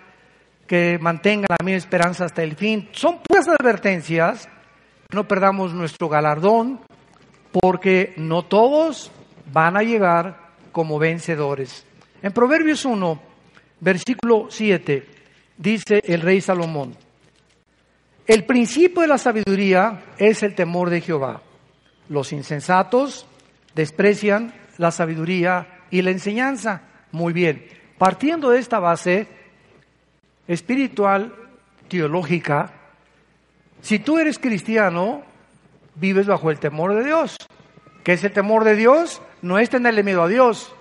que 0.66 0.98
mantenga 0.98 1.48
la 1.50 1.62
misma 1.62 1.76
esperanza 1.76 2.24
hasta 2.24 2.42
el 2.42 2.56
fin. 2.56 2.88
Son 2.92 3.18
puras 3.18 3.46
advertencias. 3.48 4.48
No 5.12 5.28
perdamos 5.28 5.74
nuestro 5.74 6.08
galardón, 6.08 6.80
porque 7.52 8.14
no 8.16 8.42
todos 8.42 9.12
van 9.52 9.76
a 9.76 9.82
llegar 9.82 10.36
como 10.72 10.98
vencedores. 10.98 11.84
En 12.22 12.32
Proverbios 12.32 12.84
1, 12.84 13.20
versículo 13.80 14.48
7, 14.50 15.06
dice 15.56 16.02
el 16.04 16.20
rey 16.20 16.40
Salomón, 16.40 16.94
el 18.26 18.44
principio 18.44 19.02
de 19.02 19.08
la 19.08 19.18
sabiduría 19.18 20.02
es 20.18 20.42
el 20.42 20.54
temor 20.54 20.90
de 20.90 21.00
Jehová. 21.00 21.42
Los 22.08 22.32
insensatos 22.32 23.26
desprecian 23.74 24.52
la 24.78 24.90
sabiduría 24.90 25.84
y 25.90 26.02
la 26.02 26.10
enseñanza. 26.10 26.82
Muy 27.12 27.32
bien, 27.32 27.66
partiendo 27.98 28.50
de 28.50 28.58
esta 28.58 28.80
base, 28.80 29.28
espiritual, 30.48 31.32
teológica, 31.88 32.72
si 33.80 34.00
tú 34.00 34.18
eres 34.18 34.40
cristiano, 34.40 35.22
vives 35.94 36.26
bajo 36.26 36.50
el 36.50 36.58
temor 36.58 36.94
de 36.94 37.04
Dios. 37.04 37.36
¿Qué 38.06 38.12
es 38.12 38.22
el 38.22 38.30
temor 38.30 38.62
de 38.62 38.76
Dios? 38.76 39.20
No 39.42 39.58
es 39.58 39.68
tenerle 39.68 40.04
miedo 40.04 40.22
a 40.22 40.28
Dios. 40.28 40.72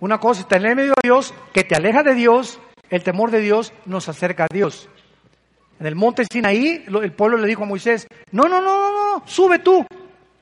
Una 0.00 0.18
cosa 0.18 0.42
es 0.42 0.48
tenerle 0.48 0.74
miedo 0.74 0.92
a 0.92 1.00
Dios 1.02 1.32
que 1.54 1.64
te 1.64 1.74
aleja 1.74 2.02
de 2.02 2.14
Dios, 2.14 2.60
el 2.90 3.02
temor 3.02 3.30
de 3.30 3.40
Dios 3.40 3.72
nos 3.86 4.06
acerca 4.06 4.44
a 4.44 4.52
Dios. 4.52 4.90
En 5.78 5.86
el 5.86 5.96
monte 5.96 6.26
Sinaí, 6.30 6.84
el 6.86 7.12
pueblo 7.12 7.38
le 7.38 7.46
dijo 7.46 7.62
a 7.62 7.66
Moisés, 7.66 8.06
no, 8.32 8.50
no, 8.50 8.60
no, 8.60 8.78
no, 8.78 8.92
no, 8.92 9.22
sube 9.26 9.60
tú, 9.60 9.86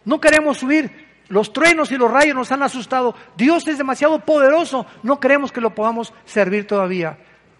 no 0.04 0.20
queremos 0.20 0.58
subir. 0.58 0.90
Los 1.28 1.52
truenos 1.52 1.92
y 1.92 1.96
los 1.96 2.10
rayos 2.10 2.34
nos 2.34 2.50
han 2.50 2.64
asustado. 2.64 3.14
Dios 3.36 3.68
es 3.68 3.78
demasiado 3.78 4.18
poderoso, 4.18 4.84
no 5.04 5.20
queremos 5.20 5.52
que 5.52 5.60
lo 5.60 5.76
podamos 5.76 6.12
servir 6.24 6.66
todavía 6.66 7.18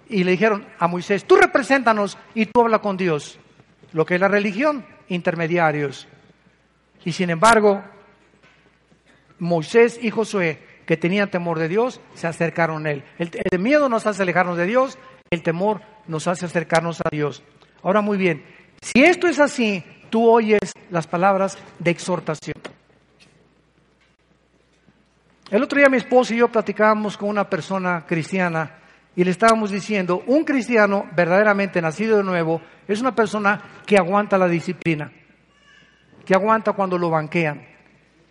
y 0.08 0.24
le 0.24 0.32
dijeron 0.32 0.66
a 0.80 0.88
Moisés, 0.88 1.24
tú 1.24 1.36
represéntanos 1.36 2.18
y 2.34 2.46
tú 2.46 2.62
habla 2.62 2.80
con 2.80 2.96
Dios. 2.96 3.38
Lo 3.92 4.04
que 4.04 4.16
es 4.16 4.20
la 4.20 4.26
religión, 4.26 4.84
intermediarios. 5.06 6.08
Y 7.04 7.12
sin 7.12 7.30
embargo, 7.30 7.84
Moisés 9.38 9.98
y 10.02 10.10
Josué, 10.10 10.58
que 10.86 10.96
tenían 10.96 11.30
temor 11.30 11.58
de 11.58 11.68
Dios, 11.68 12.00
se 12.14 12.26
acercaron 12.26 12.86
a 12.86 12.90
él. 12.92 13.04
El, 13.18 13.58
miedo 13.58 13.88
nos 13.88 14.06
hace 14.06 14.22
alejarnos 14.22 14.56
de 14.56 14.66
Dios, 14.66 14.98
el 15.30 15.42
temor 15.42 15.82
nos 16.06 16.26
hace 16.26 16.46
acercarnos 16.46 17.00
a 17.00 17.08
Dios. 17.10 17.42
Ahora 17.82 18.00
muy 18.00 18.16
bien, 18.16 18.44
si 18.80 19.02
esto 19.02 19.28
es 19.28 19.38
así, 19.38 19.84
tú 20.10 20.28
oyes 20.28 20.72
las 20.90 21.06
palabras 21.06 21.58
de 21.78 21.90
exhortación. 21.90 22.54
El 25.50 25.62
otro 25.62 25.78
día 25.78 25.88
mi 25.88 25.96
esposo 25.96 26.34
y 26.34 26.38
yo 26.38 26.48
platicábamos 26.48 27.16
con 27.16 27.28
una 27.28 27.48
persona 27.48 28.04
cristiana 28.06 28.78
y 29.16 29.24
le 29.24 29.30
estábamos 29.30 29.70
diciendo, 29.70 30.22
un 30.26 30.44
cristiano 30.44 31.06
verdaderamente 31.16 31.82
nacido 31.82 32.18
de 32.18 32.24
nuevo 32.24 32.60
es 32.86 33.00
una 33.00 33.14
persona 33.14 33.60
que 33.86 33.96
aguanta 33.96 34.38
la 34.38 34.46
disciplina, 34.46 35.10
que 36.24 36.34
aguanta 36.34 36.72
cuando 36.72 36.96
lo 36.96 37.10
banquean. 37.10 37.77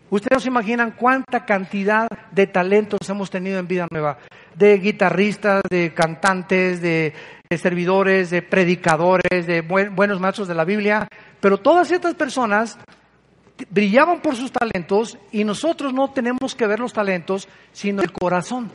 Ustedes 0.09 0.37
no 0.37 0.39
se 0.39 0.47
imaginan 0.47 0.91
cuánta 0.91 1.45
cantidad 1.45 2.07
de 2.31 2.47
talentos 2.47 2.99
hemos 3.09 3.29
tenido 3.29 3.59
en 3.59 3.67
Vida 3.67 3.87
Nueva, 3.91 4.19
de 4.55 4.77
guitarristas, 4.77 5.61
de 5.69 5.93
cantantes, 5.93 6.81
de, 6.81 7.13
servidores, 7.57 8.29
de 8.29 8.41
predicadores, 8.41 9.45
de 9.45 9.61
buenos 9.61 10.19
maestros 10.19 10.47
de 10.47 10.55
la 10.55 10.63
Biblia, 10.63 11.07
pero 11.41 11.57
todas 11.57 11.91
estas 11.91 12.15
personas 12.15 12.77
brillaban 13.69 14.21
por 14.21 14.35
sus 14.35 14.51
talentos 14.51 15.17
y 15.31 15.43
nosotros 15.43 15.93
no 15.93 16.11
tenemos 16.11 16.55
que 16.55 16.67
ver 16.67 16.79
los 16.79 16.93
talentos, 16.93 17.47
sino 17.73 18.01
el 18.01 18.11
corazón. 18.11 18.71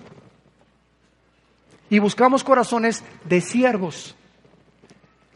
Y 1.88 1.98
buscamos 1.98 2.44
corazones 2.44 3.04
de 3.24 3.40
siervos. 3.40 4.16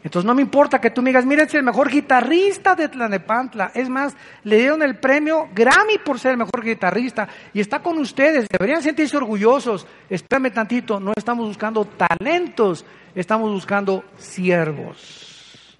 Entonces 0.07 0.25
no 0.25 0.37
me 0.37 0.43
importa 0.43 0.81
que 0.81 0.93
tú 0.93 1.03
me 1.03 1.11
digas, 1.11 1.27
mira, 1.27 1.43
es 1.43 1.55
el 1.55 1.65
mejor 1.65 1.91
guitarrista 1.91 2.77
de 2.77 2.89
Tlanepantla. 2.89 3.73
Es 3.75 3.89
más, 3.89 4.15
le 4.45 4.59
dieron 4.59 4.81
el 4.85 5.01
premio 5.01 5.49
Grammy 5.53 5.99
por 5.99 6.21
ser 6.21 6.31
el 6.31 6.37
mejor 6.37 6.63
guitarrista. 6.63 7.27
Y 7.53 7.59
está 7.59 7.81
con 7.81 7.99
ustedes, 7.99 8.47
deberían 8.49 8.85
sentirse 8.85 9.17
orgullosos. 9.17 9.85
Espérame 10.09 10.53
tantito, 10.53 11.01
no 11.01 11.13
estamos 11.17 11.49
buscando 11.49 11.85
talentos, 11.85 12.85
estamos 13.17 13.51
buscando 13.51 14.05
siervos. 14.17 15.77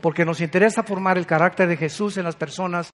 Porque 0.00 0.24
nos 0.24 0.40
interesa 0.40 0.82
formar 0.82 1.18
el 1.18 1.26
carácter 1.26 1.68
de 1.68 1.76
Jesús 1.76 2.16
en 2.16 2.24
las 2.24 2.34
personas, 2.34 2.90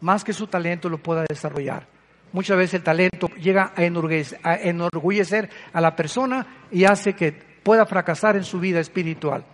más 0.00 0.24
que 0.24 0.32
su 0.32 0.46
talento 0.46 0.88
lo 0.88 0.96
pueda 0.96 1.26
desarrollar. 1.28 1.86
Muchas 2.32 2.56
veces 2.56 2.72
el 2.72 2.82
talento 2.82 3.28
llega 3.38 3.74
a 3.76 3.84
enorgullecer 3.84 5.50
a 5.74 5.80
la 5.82 5.94
persona 5.94 6.46
y 6.70 6.84
hace 6.84 7.12
que 7.12 7.32
pueda 7.32 7.84
fracasar 7.84 8.36
en 8.36 8.44
su 8.44 8.58
vida 8.60 8.80
espiritual. 8.80 9.44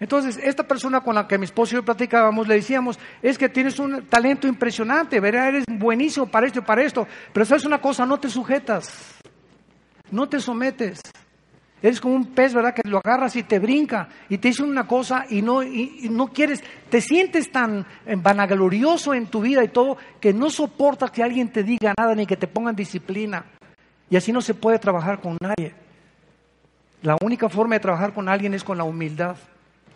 Entonces, 0.00 0.40
esta 0.42 0.66
persona 0.66 1.02
con 1.02 1.14
la 1.14 1.28
que 1.28 1.36
mi 1.36 1.44
esposo 1.44 1.74
y 1.74 1.76
yo 1.76 1.84
platicábamos, 1.84 2.48
le 2.48 2.54
decíamos, 2.54 2.98
es 3.20 3.36
que 3.36 3.50
tienes 3.50 3.78
un 3.78 4.06
talento 4.06 4.48
impresionante, 4.48 5.20
¿verdad? 5.20 5.48
Eres 5.48 5.64
buenísimo 5.68 6.26
para 6.26 6.46
esto 6.46 6.60
y 6.60 6.62
para 6.62 6.82
esto, 6.82 7.06
pero 7.34 7.44
sabes 7.44 7.66
una 7.66 7.82
cosa, 7.82 8.06
no 8.06 8.18
te 8.18 8.30
sujetas, 8.30 9.18
no 10.10 10.26
te 10.26 10.40
sometes. 10.40 11.02
Eres 11.82 12.00
como 12.00 12.14
un 12.14 12.34
pez, 12.34 12.52
¿verdad? 12.54 12.74
Que 12.74 12.86
lo 12.88 12.98
agarras 12.98 13.36
y 13.36 13.42
te 13.42 13.58
brinca 13.58 14.08
y 14.28 14.38
te 14.38 14.48
dice 14.48 14.62
una 14.62 14.86
cosa 14.86 15.26
y 15.28 15.42
no, 15.42 15.62
y, 15.62 16.08
no 16.10 16.28
quieres, 16.28 16.62
te 16.90 17.00
sientes 17.00 17.50
tan 17.50 17.86
vanaglorioso 18.18 19.14
en 19.14 19.26
tu 19.26 19.42
vida 19.42 19.62
y 19.64 19.68
todo 19.68 19.98
que 20.18 20.32
no 20.32 20.50
soportas 20.50 21.10
que 21.10 21.22
alguien 21.22 21.50
te 21.50 21.62
diga 21.62 21.94
nada 21.98 22.14
ni 22.14 22.26
que 22.26 22.36
te 22.36 22.46
pongan 22.46 22.74
disciplina. 22.74 23.44
Y 24.10 24.16
así 24.16 24.32
no 24.32 24.40
se 24.40 24.54
puede 24.54 24.78
trabajar 24.78 25.20
con 25.20 25.36
nadie. 25.40 25.74
La 27.02 27.16
única 27.22 27.48
forma 27.48 27.76
de 27.76 27.80
trabajar 27.80 28.12
con 28.12 28.28
alguien 28.28 28.52
es 28.52 28.64
con 28.64 28.76
la 28.76 28.84
humildad. 28.84 29.36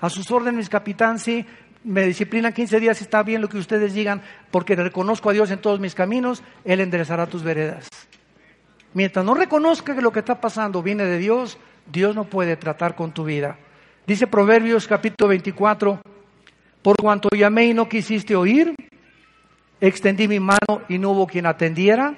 A 0.05 0.11
sus 0.11 0.31
órdenes, 0.31 0.69
capitán, 0.69 1.19
sí, 1.19 1.47
me 1.83 2.03
disciplinan 2.03 2.53
15 2.53 2.79
días, 2.79 3.01
está 3.01 3.23
bien 3.23 3.41
lo 3.41 3.49
que 3.49 3.57
ustedes 3.57 3.95
digan, 3.95 4.21
porque 4.51 4.77
reconozco 4.77 5.31
a 5.31 5.33
Dios 5.33 5.51
en 5.51 5.63
todos 5.63 5.81
mis 5.81 5.95
caminos, 5.95 6.43
Él 6.63 6.81
enderezará 6.81 7.27
tus 7.27 7.43
veredas. 7.43 7.89
Mientras 8.93 9.25
no 9.25 9.33
reconozca 9.33 9.95
que 9.95 10.03
lo 10.03 10.13
que 10.13 10.19
está 10.19 10.43
pasando 10.43 10.83
viene 10.83 11.05
de 11.05 11.17
Dios, 11.17 11.57
Dios 11.91 12.15
no 12.15 12.25
puede 12.25 12.59
tratar 12.59 12.95
con 12.95 13.13
tu 13.13 13.25
vida. 13.25 13.57
Dice 14.07 14.27
Proverbios 14.27 14.87
capítulo 14.87 15.31
24, 15.31 16.03
por 16.83 16.97
cuanto 16.97 17.31
llamé 17.35 17.69
y 17.69 17.73
no 17.73 17.89
quisiste 17.89 18.37
oír, 18.37 18.75
extendí 19.81 20.29
mi 20.29 20.39
mano 20.39 20.83
y 20.87 20.99
no 20.99 21.13
hubo 21.13 21.27
quien 21.27 21.47
atendiera, 21.47 22.13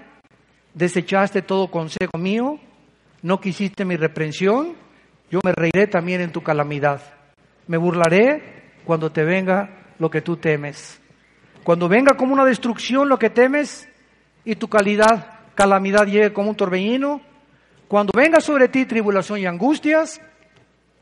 desechaste 0.74 1.41
todo 1.41 1.70
consejo 1.70 2.18
mío, 2.18 2.59
no 3.22 3.41
quisiste 3.41 3.84
mi 3.84 3.95
reprensión, 3.95 4.74
yo 5.30 5.39
me 5.45 5.53
reiré 5.53 5.87
también 5.87 6.20
en 6.20 6.32
tu 6.32 6.43
calamidad. 6.43 7.16
Me 7.67 7.77
burlaré 7.77 8.73
cuando 8.85 9.11
te 9.11 9.25
venga 9.25 9.71
lo 9.99 10.11
que 10.11 10.23
tú 10.23 10.37
temes. 10.37 11.01
Cuando 11.64 11.89
venga 11.89 12.17
como 12.17 12.33
una 12.33 12.45
destrucción 12.45 13.09
lo 13.09 13.19
que 13.19 13.31
temes 13.31 13.89
y 14.45 14.55
tu 14.55 14.69
calidad, 14.69 15.41
calamidad 15.55 16.07
llegue 16.07 16.33
como 16.33 16.51
un 16.51 16.57
torbellino, 16.57 17.21
cuando 17.89 18.12
venga 18.14 18.41
sobre 18.41 18.69
ti 18.69 18.85
tribulación 18.85 19.39
y 19.41 19.47
angustias, 19.47 20.21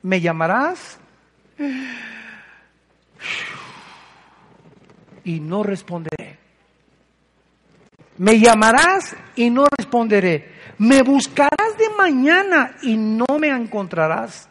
me 0.03 0.21
llamarás 0.21 0.99
y 5.25 5.41
no 5.41 5.63
responderé. 5.63 6.39
Me 8.17 8.39
llamarás 8.39 9.17
y 9.35 9.51
no 9.51 9.65
responderé. 9.77 10.53
Me 10.79 11.03
buscarás 11.03 11.77
de 11.79 11.89
mañana 11.97 12.77
y 12.83 12.97
no 12.97 13.27
me 13.39 13.49
encontrarás. 13.49 14.49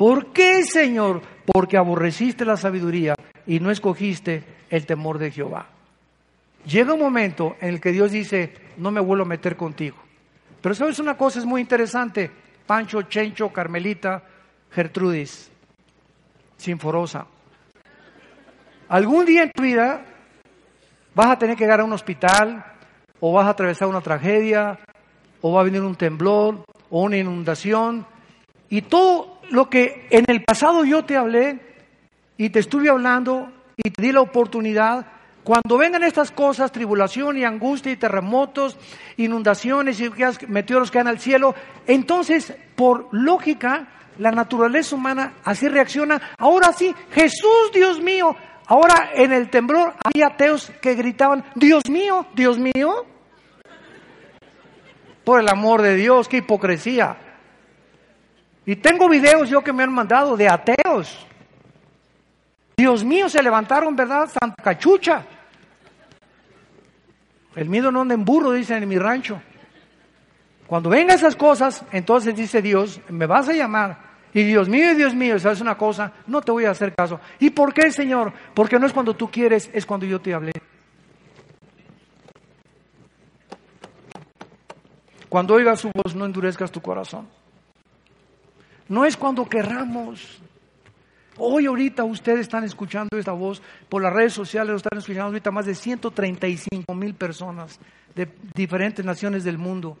¿Por 0.00 0.32
qué, 0.32 0.62
Señor? 0.62 1.20
Porque 1.44 1.76
aborreciste 1.76 2.46
la 2.46 2.56
sabiduría 2.56 3.14
y 3.46 3.60
no 3.60 3.70
escogiste 3.70 4.42
el 4.70 4.86
temor 4.86 5.18
de 5.18 5.30
Jehová. 5.30 5.66
Llega 6.64 6.94
un 6.94 7.00
momento 7.00 7.56
en 7.60 7.74
el 7.74 7.82
que 7.82 7.92
Dios 7.92 8.10
dice, 8.10 8.54
no 8.78 8.90
me 8.90 9.02
vuelvo 9.02 9.24
a 9.24 9.28
meter 9.28 9.58
contigo. 9.58 9.98
Pero 10.62 10.74
sabes 10.74 11.00
una 11.00 11.18
cosa, 11.18 11.38
es 11.38 11.44
muy 11.44 11.60
interesante. 11.60 12.30
Pancho, 12.66 13.02
Chencho, 13.02 13.50
Carmelita, 13.50 14.22
Gertrudis, 14.70 15.52
Sinforosa. 16.56 17.26
Algún 18.88 19.26
día 19.26 19.42
en 19.42 19.52
tu 19.52 19.62
vida 19.62 20.02
vas 21.14 21.26
a 21.26 21.38
tener 21.38 21.58
que 21.58 21.64
llegar 21.64 21.80
a 21.80 21.84
un 21.84 21.92
hospital, 21.92 22.64
o 23.20 23.34
vas 23.34 23.44
a 23.46 23.50
atravesar 23.50 23.86
una 23.86 24.00
tragedia, 24.00 24.78
o 25.42 25.52
va 25.52 25.60
a 25.60 25.64
venir 25.64 25.82
un 25.82 25.94
temblor, 25.94 26.64
o 26.88 27.02
una 27.02 27.18
inundación, 27.18 28.06
y 28.70 28.80
todo 28.80 29.39
lo 29.50 29.68
que 29.68 30.06
en 30.10 30.24
el 30.28 30.42
pasado 30.44 30.84
yo 30.84 31.04
te 31.04 31.16
hablé 31.16 31.60
y 32.36 32.50
te 32.50 32.60
estuve 32.60 32.88
hablando 32.88 33.52
y 33.76 33.90
te 33.90 34.02
di 34.02 34.12
la 34.12 34.20
oportunidad, 34.20 35.06
cuando 35.42 35.78
vengan 35.78 36.02
estas 36.04 36.30
cosas, 36.30 36.70
tribulación 36.70 37.38
y 37.38 37.44
angustia 37.44 37.92
y 37.92 37.96
terremotos, 37.96 38.78
inundaciones 39.16 40.00
y 40.00 40.10
meteoros 40.48 40.90
que 40.90 40.98
caen 40.98 41.08
al 41.08 41.18
cielo, 41.18 41.54
entonces, 41.86 42.54
por 42.76 43.08
lógica, 43.10 43.88
la 44.18 44.30
naturaleza 44.30 44.96
humana 44.96 45.34
así 45.44 45.66
reacciona. 45.68 46.20
Ahora 46.38 46.72
sí, 46.72 46.94
Jesús, 47.10 47.70
Dios 47.72 48.00
mío. 48.00 48.36
Ahora 48.66 49.10
en 49.14 49.32
el 49.32 49.50
temblor 49.50 49.94
había 50.04 50.28
ateos 50.28 50.70
que 50.80 50.94
gritaban, 50.94 51.44
Dios 51.54 51.88
mío, 51.88 52.26
Dios 52.34 52.58
mío. 52.58 53.06
Por 55.24 55.40
el 55.40 55.48
amor 55.48 55.82
de 55.82 55.96
Dios, 55.96 56.28
qué 56.28 56.38
hipocresía. 56.38 57.29
Y 58.66 58.76
tengo 58.76 59.08
videos 59.08 59.48
yo 59.48 59.62
que 59.62 59.72
me 59.72 59.82
han 59.82 59.92
mandado 59.92 60.36
de 60.36 60.48
ateos. 60.48 61.26
Dios 62.76 63.04
mío, 63.04 63.28
se 63.28 63.42
levantaron, 63.42 63.94
¿verdad? 63.96 64.28
Santa 64.28 64.62
Cachucha. 64.62 65.24
El 67.56 67.68
miedo 67.68 67.90
no 67.90 68.02
anda 68.02 68.14
en 68.14 68.24
burro, 68.24 68.52
dicen 68.52 68.82
en 68.82 68.88
mi 68.88 68.98
rancho. 68.98 69.40
Cuando 70.66 70.88
vengan 70.88 71.16
esas 71.16 71.34
cosas, 71.36 71.84
entonces 71.90 72.34
dice 72.36 72.62
Dios, 72.62 73.00
me 73.08 73.26
vas 73.26 73.48
a 73.48 73.52
llamar. 73.52 73.98
Y 74.32 74.44
Dios 74.44 74.68
mío, 74.68 74.94
Dios 74.94 75.14
mío, 75.14 75.38
¿sabes 75.38 75.60
una 75.60 75.76
cosa? 75.76 76.12
No 76.28 76.40
te 76.40 76.52
voy 76.52 76.64
a 76.64 76.70
hacer 76.70 76.94
caso. 76.94 77.18
¿Y 77.40 77.50
por 77.50 77.74
qué, 77.74 77.90
Señor? 77.90 78.32
Porque 78.54 78.78
no 78.78 78.86
es 78.86 78.92
cuando 78.92 79.14
tú 79.14 79.30
quieres, 79.30 79.68
es 79.72 79.84
cuando 79.84 80.06
yo 80.06 80.20
te 80.20 80.32
hablé. 80.32 80.52
Cuando 85.28 85.54
oigas 85.54 85.80
su 85.80 85.90
voz, 85.92 86.14
no 86.14 86.24
endurezcas 86.24 86.70
tu 86.70 86.80
corazón. 86.80 87.28
No 88.90 89.04
es 89.04 89.16
cuando 89.16 89.48
querramos. 89.48 90.40
Hoy 91.38 91.66
ahorita 91.66 92.02
ustedes 92.02 92.40
están 92.40 92.64
escuchando 92.64 93.16
esta 93.16 93.30
voz 93.30 93.62
por 93.88 94.02
las 94.02 94.12
redes 94.12 94.32
sociales, 94.32 94.70
lo 94.70 94.76
están 94.78 94.98
escuchando 94.98 95.26
ahorita 95.26 95.52
más 95.52 95.64
de 95.64 95.76
135 95.76 96.92
mil 96.96 97.14
personas 97.14 97.78
de 98.16 98.28
diferentes 98.52 99.04
naciones 99.04 99.44
del 99.44 99.58
mundo. 99.58 99.96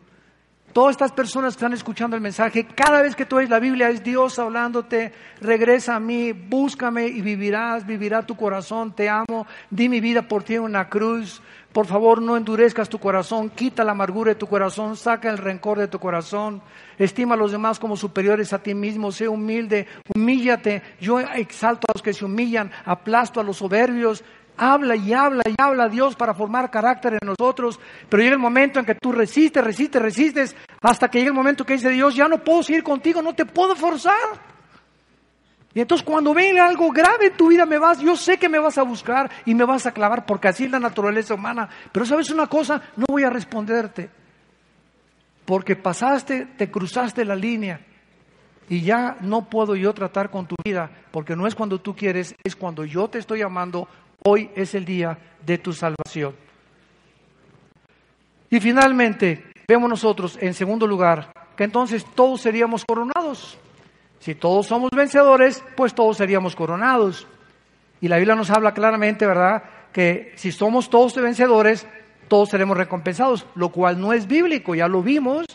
Todas 0.72 0.92
estas 0.92 1.12
personas 1.12 1.54
están 1.54 1.72
escuchando 1.72 2.16
el 2.16 2.22
mensaje, 2.22 2.66
cada 2.66 3.02
vez 3.02 3.14
que 3.14 3.26
tú 3.26 3.36
ves 3.36 3.48
la 3.48 3.60
Biblia 3.60 3.90
es 3.90 4.02
Dios 4.02 4.40
hablándote, 4.40 5.12
regresa 5.40 5.94
a 5.94 6.00
mí, 6.00 6.32
búscame 6.32 7.06
y 7.06 7.20
vivirás, 7.22 7.86
vivirá 7.86 8.26
tu 8.26 8.36
corazón, 8.36 8.92
te 8.92 9.08
amo, 9.08 9.46
di 9.70 9.88
mi 9.88 10.00
vida 10.00 10.22
por 10.22 10.42
ti 10.42 10.56
en 10.56 10.62
una 10.62 10.88
cruz. 10.88 11.40
Por 11.72 11.86
favor, 11.86 12.20
no 12.20 12.36
endurezcas 12.36 12.88
tu 12.88 12.98
corazón, 12.98 13.48
quita 13.50 13.84
la 13.84 13.92
amargura 13.92 14.30
de 14.30 14.34
tu 14.34 14.48
corazón, 14.48 14.96
saca 14.96 15.30
el 15.30 15.38
rencor 15.38 15.78
de 15.78 15.86
tu 15.86 16.00
corazón, 16.00 16.60
estima 16.98 17.36
a 17.36 17.38
los 17.38 17.52
demás 17.52 17.78
como 17.78 17.96
superiores 17.96 18.52
a 18.52 18.60
ti 18.60 18.74
mismo, 18.74 19.12
sé 19.12 19.28
humilde, 19.28 19.86
humíllate. 20.12 20.82
Yo 21.00 21.20
exalto 21.20 21.86
a 21.86 21.92
los 21.94 22.02
que 22.02 22.12
se 22.12 22.24
humillan, 22.24 22.72
aplasto 22.84 23.38
a 23.38 23.44
los 23.44 23.58
soberbios, 23.58 24.24
habla 24.56 24.96
y 24.96 25.12
habla 25.12 25.44
y 25.46 25.54
habla 25.58 25.84
a 25.84 25.88
Dios 25.88 26.16
para 26.16 26.34
formar 26.34 26.72
carácter 26.72 27.12
en 27.14 27.28
nosotros, 27.28 27.78
pero 28.08 28.20
llega 28.20 28.34
el 28.34 28.40
momento 28.40 28.80
en 28.80 28.84
que 28.84 28.96
tú 28.96 29.12
resistes, 29.12 29.62
resistes, 29.62 30.02
resistes, 30.02 30.56
hasta 30.82 31.08
que 31.08 31.18
llega 31.18 31.30
el 31.30 31.36
momento 31.36 31.64
que 31.64 31.74
dice 31.74 31.90
Dios, 31.90 32.16
ya 32.16 32.26
no 32.26 32.42
puedo 32.42 32.64
seguir 32.64 32.82
contigo, 32.82 33.22
no 33.22 33.32
te 33.32 33.46
puedo 33.46 33.76
forzar. 33.76 34.50
Y 35.72 35.80
entonces 35.80 36.04
cuando 36.04 36.34
venga 36.34 36.66
algo 36.66 36.90
grave 36.90 37.26
en 37.26 37.36
tu 37.36 37.48
vida 37.48 37.64
me 37.64 37.78
vas, 37.78 38.00
yo 38.00 38.16
sé 38.16 38.38
que 38.38 38.48
me 38.48 38.58
vas 38.58 38.76
a 38.76 38.82
buscar 38.82 39.30
y 39.46 39.54
me 39.54 39.64
vas 39.64 39.86
a 39.86 39.92
clavar 39.92 40.26
porque 40.26 40.48
así 40.48 40.64
es 40.64 40.70
la 40.70 40.80
naturaleza 40.80 41.34
humana, 41.34 41.68
pero 41.92 42.04
sabes 42.04 42.30
una 42.30 42.48
cosa, 42.48 42.82
no 42.96 43.06
voy 43.08 43.22
a 43.22 43.30
responderte, 43.30 44.10
porque 45.44 45.76
pasaste, 45.76 46.46
te 46.56 46.70
cruzaste 46.70 47.24
la 47.24 47.36
línea 47.36 47.80
y 48.68 48.80
ya 48.80 49.16
no 49.20 49.48
puedo 49.48 49.76
yo 49.76 49.92
tratar 49.92 50.30
con 50.30 50.46
tu 50.46 50.56
vida, 50.64 50.90
porque 51.12 51.36
no 51.36 51.46
es 51.46 51.54
cuando 51.54 51.80
tú 51.80 51.94
quieres, 51.94 52.34
es 52.42 52.56
cuando 52.56 52.84
yo 52.84 53.08
te 53.08 53.18
estoy 53.18 53.38
llamando 53.38 53.88
Hoy 54.22 54.50
es 54.54 54.74
el 54.74 54.84
día 54.84 55.18
de 55.44 55.58
tu 55.58 55.72
salvación. 55.72 56.34
Y 58.50 58.60
finalmente, 58.60 59.52
vemos 59.66 59.88
nosotros, 59.88 60.36
en 60.40 60.52
segundo 60.52 60.86
lugar, 60.86 61.32
que 61.56 61.64
entonces 61.64 62.04
todos 62.14 62.42
seríamos 62.42 62.84
coronados. 62.84 63.58
Si 64.20 64.34
todos 64.34 64.66
somos 64.66 64.90
vencedores, 64.94 65.64
pues 65.76 65.94
todos 65.94 66.18
seríamos 66.18 66.54
coronados. 66.54 67.26
Y 68.00 68.08
la 68.08 68.18
Biblia 68.18 68.36
nos 68.36 68.50
habla 68.50 68.72
claramente, 68.72 69.26
¿verdad? 69.26 69.62
Que 69.92 70.32
si 70.36 70.52
somos 70.52 70.88
todos 70.88 71.16
vencedores, 71.16 71.86
todos 72.28 72.50
seremos 72.50 72.76
recompensados, 72.76 73.46
lo 73.54 73.70
cual 73.70 74.00
no 74.00 74.12
es 74.12 74.26
bíblico, 74.26 74.74
ya 74.74 74.88
lo 74.88 75.02
vimos, 75.02 75.46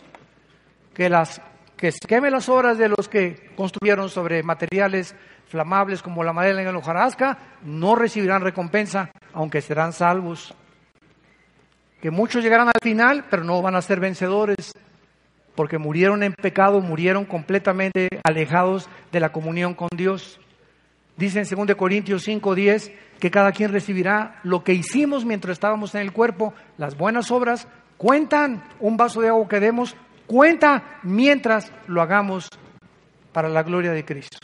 que 0.92 1.08
las 1.08 1.40
que 1.76 1.92
queme 2.06 2.30
las 2.30 2.48
obras 2.48 2.78
de 2.78 2.88
los 2.88 3.08
que 3.08 3.50
construyeron 3.54 4.08
sobre 4.08 4.42
materiales 4.42 5.14
flamables 5.48 6.02
como 6.02 6.24
la 6.24 6.32
madera 6.32 6.62
en 6.62 6.68
el 6.68 6.76
hojarasca, 6.76 7.38
no 7.64 7.94
recibirán 7.94 8.42
recompensa, 8.42 9.10
aunque 9.32 9.60
serán 9.60 9.92
salvos. 9.92 10.54
Que 12.00 12.10
muchos 12.10 12.42
llegarán 12.42 12.68
al 12.68 12.80
final, 12.82 13.24
pero 13.30 13.44
no 13.44 13.60
van 13.62 13.74
a 13.76 13.82
ser 13.82 14.00
vencedores, 14.00 14.72
porque 15.56 15.78
murieron 15.78 16.22
en 16.22 16.34
pecado, 16.34 16.80
murieron 16.80 17.24
completamente 17.24 18.08
alejados 18.22 18.88
de 19.10 19.20
la 19.20 19.32
comunión 19.32 19.74
con 19.74 19.88
Dios. 19.96 20.38
Dice 21.16 21.40
en 21.40 21.66
2 21.66 21.76
Corintios 21.76 22.28
5:10 22.28 22.92
que 23.18 23.30
cada 23.30 23.52
quien 23.52 23.72
recibirá 23.72 24.38
lo 24.42 24.62
que 24.62 24.74
hicimos 24.74 25.24
mientras 25.24 25.54
estábamos 25.54 25.94
en 25.94 26.02
el 26.02 26.12
cuerpo, 26.12 26.52
las 26.76 26.96
buenas 26.96 27.30
obras 27.30 27.66
cuentan, 27.96 28.62
un 28.80 28.96
vaso 28.96 29.22
de 29.22 29.28
agua 29.28 29.48
que 29.48 29.58
demos, 29.58 29.96
cuenta 30.26 31.00
mientras 31.02 31.72
lo 31.86 32.02
hagamos 32.02 32.48
para 33.32 33.48
la 33.48 33.62
gloria 33.62 33.92
de 33.92 34.04
Cristo. 34.04 34.38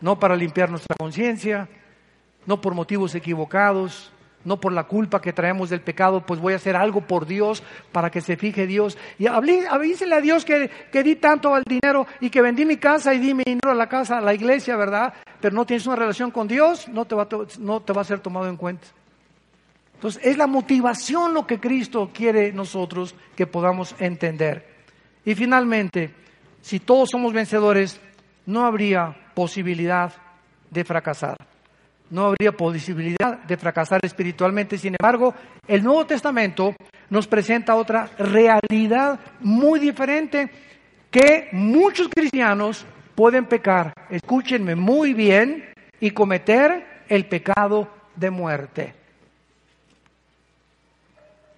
No 0.00 0.18
para 0.18 0.36
limpiar 0.36 0.70
nuestra 0.70 0.96
conciencia, 0.98 1.68
no 2.46 2.60
por 2.60 2.74
motivos 2.74 3.14
equivocados, 3.14 4.12
no 4.44 4.60
por 4.60 4.72
la 4.72 4.84
culpa 4.84 5.20
que 5.20 5.32
traemos 5.32 5.70
del 5.70 5.80
pecado, 5.80 6.20
pues 6.24 6.40
voy 6.40 6.52
a 6.52 6.56
hacer 6.56 6.76
algo 6.76 7.00
por 7.00 7.26
Dios 7.26 7.62
para 7.92 8.10
que 8.10 8.20
se 8.20 8.36
fije 8.36 8.66
Dios. 8.66 8.98
Y 9.18 9.26
avísele 9.26 10.14
a 10.14 10.20
Dios 10.20 10.44
que, 10.44 10.70
que 10.92 11.02
di 11.02 11.16
tanto 11.16 11.54
al 11.54 11.62
dinero 11.64 12.06
y 12.20 12.30
que 12.30 12.42
vendí 12.42 12.64
mi 12.64 12.76
casa 12.76 13.14
y 13.14 13.18
di 13.18 13.34
mi 13.34 13.44
dinero 13.44 13.70
a 13.70 13.74
la 13.74 13.88
casa, 13.88 14.18
a 14.18 14.20
la 14.20 14.34
iglesia, 14.34 14.76
¿verdad? 14.76 15.14
Pero 15.40 15.54
no 15.54 15.64
tienes 15.64 15.86
una 15.86 15.96
relación 15.96 16.30
con 16.30 16.46
Dios, 16.46 16.88
no 16.88 17.04
te 17.04 17.14
va, 17.14 17.28
no 17.58 17.80
te 17.80 17.92
va 17.92 18.02
a 18.02 18.04
ser 18.04 18.20
tomado 18.20 18.48
en 18.48 18.56
cuenta. 18.56 18.86
Entonces, 19.94 20.20
es 20.24 20.36
la 20.36 20.46
motivación 20.46 21.32
lo 21.32 21.46
que 21.46 21.58
Cristo 21.58 22.10
quiere 22.12 22.52
nosotros 22.52 23.14
que 23.34 23.46
podamos 23.46 23.94
entender. 23.98 24.66
Y 25.24 25.34
finalmente, 25.34 26.12
si 26.60 26.80
todos 26.80 27.08
somos 27.10 27.32
vencedores, 27.32 28.00
no 28.44 28.66
habría 28.66 29.16
posibilidad 29.34 30.12
de 30.70 30.84
fracasar 30.84 31.53
no 32.10 32.26
habría 32.26 32.52
posibilidad 32.52 33.38
de 33.46 33.56
fracasar 33.56 34.00
espiritualmente. 34.02 34.78
Sin 34.78 34.94
embargo, 34.98 35.34
el 35.66 35.82
Nuevo 35.82 36.06
Testamento 36.06 36.74
nos 37.10 37.26
presenta 37.26 37.74
otra 37.74 38.10
realidad 38.18 39.18
muy 39.40 39.80
diferente 39.80 40.50
que 41.10 41.48
muchos 41.52 42.08
cristianos 42.08 42.84
pueden 43.14 43.46
pecar, 43.46 43.92
escúchenme 44.10 44.74
muy 44.74 45.14
bien, 45.14 45.74
y 46.00 46.10
cometer 46.10 47.04
el 47.08 47.26
pecado 47.26 47.88
de 48.14 48.30
muerte. 48.30 48.94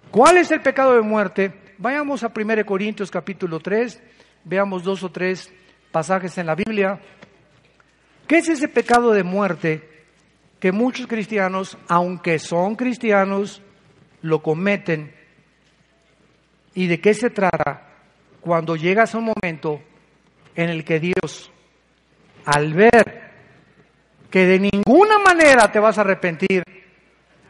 ¿Cuál 0.09 0.37
es 0.37 0.51
el 0.51 0.61
pecado 0.61 0.93
de 0.95 1.01
muerte? 1.01 1.53
Vayamos 1.77 2.23
a 2.23 2.31
1 2.33 2.65
Corintios 2.65 3.11
capítulo 3.11 3.59
3, 3.59 4.01
veamos 4.45 4.83
dos 4.83 5.03
o 5.03 5.11
tres 5.11 5.51
pasajes 5.91 6.37
en 6.37 6.45
la 6.45 6.55
Biblia. 6.55 6.99
¿Qué 8.25 8.37
es 8.37 8.47
ese 8.47 8.69
pecado 8.69 9.11
de 9.11 9.23
muerte? 9.23 9.96
Que 10.59 10.71
muchos 10.71 11.07
cristianos, 11.07 11.77
aunque 11.87 12.39
son 12.39 12.75
cristianos, 12.75 13.61
lo 14.21 14.41
cometen. 14.41 15.13
¿Y 16.73 16.87
de 16.87 16.99
qué 16.99 17.13
se 17.13 17.29
trata? 17.29 17.83
Cuando 18.41 18.75
llegas 18.75 19.13
a 19.13 19.17
un 19.17 19.33
momento 19.33 19.81
en 20.55 20.69
el 20.69 20.83
que 20.83 20.99
Dios, 20.99 21.51
al 22.45 22.73
ver 22.73 23.27
que 24.29 24.45
de 24.45 24.59
ninguna 24.59 25.19
manera 25.19 25.71
te 25.71 25.79
vas 25.79 25.97
a 25.97 26.01
arrepentir, 26.01 26.63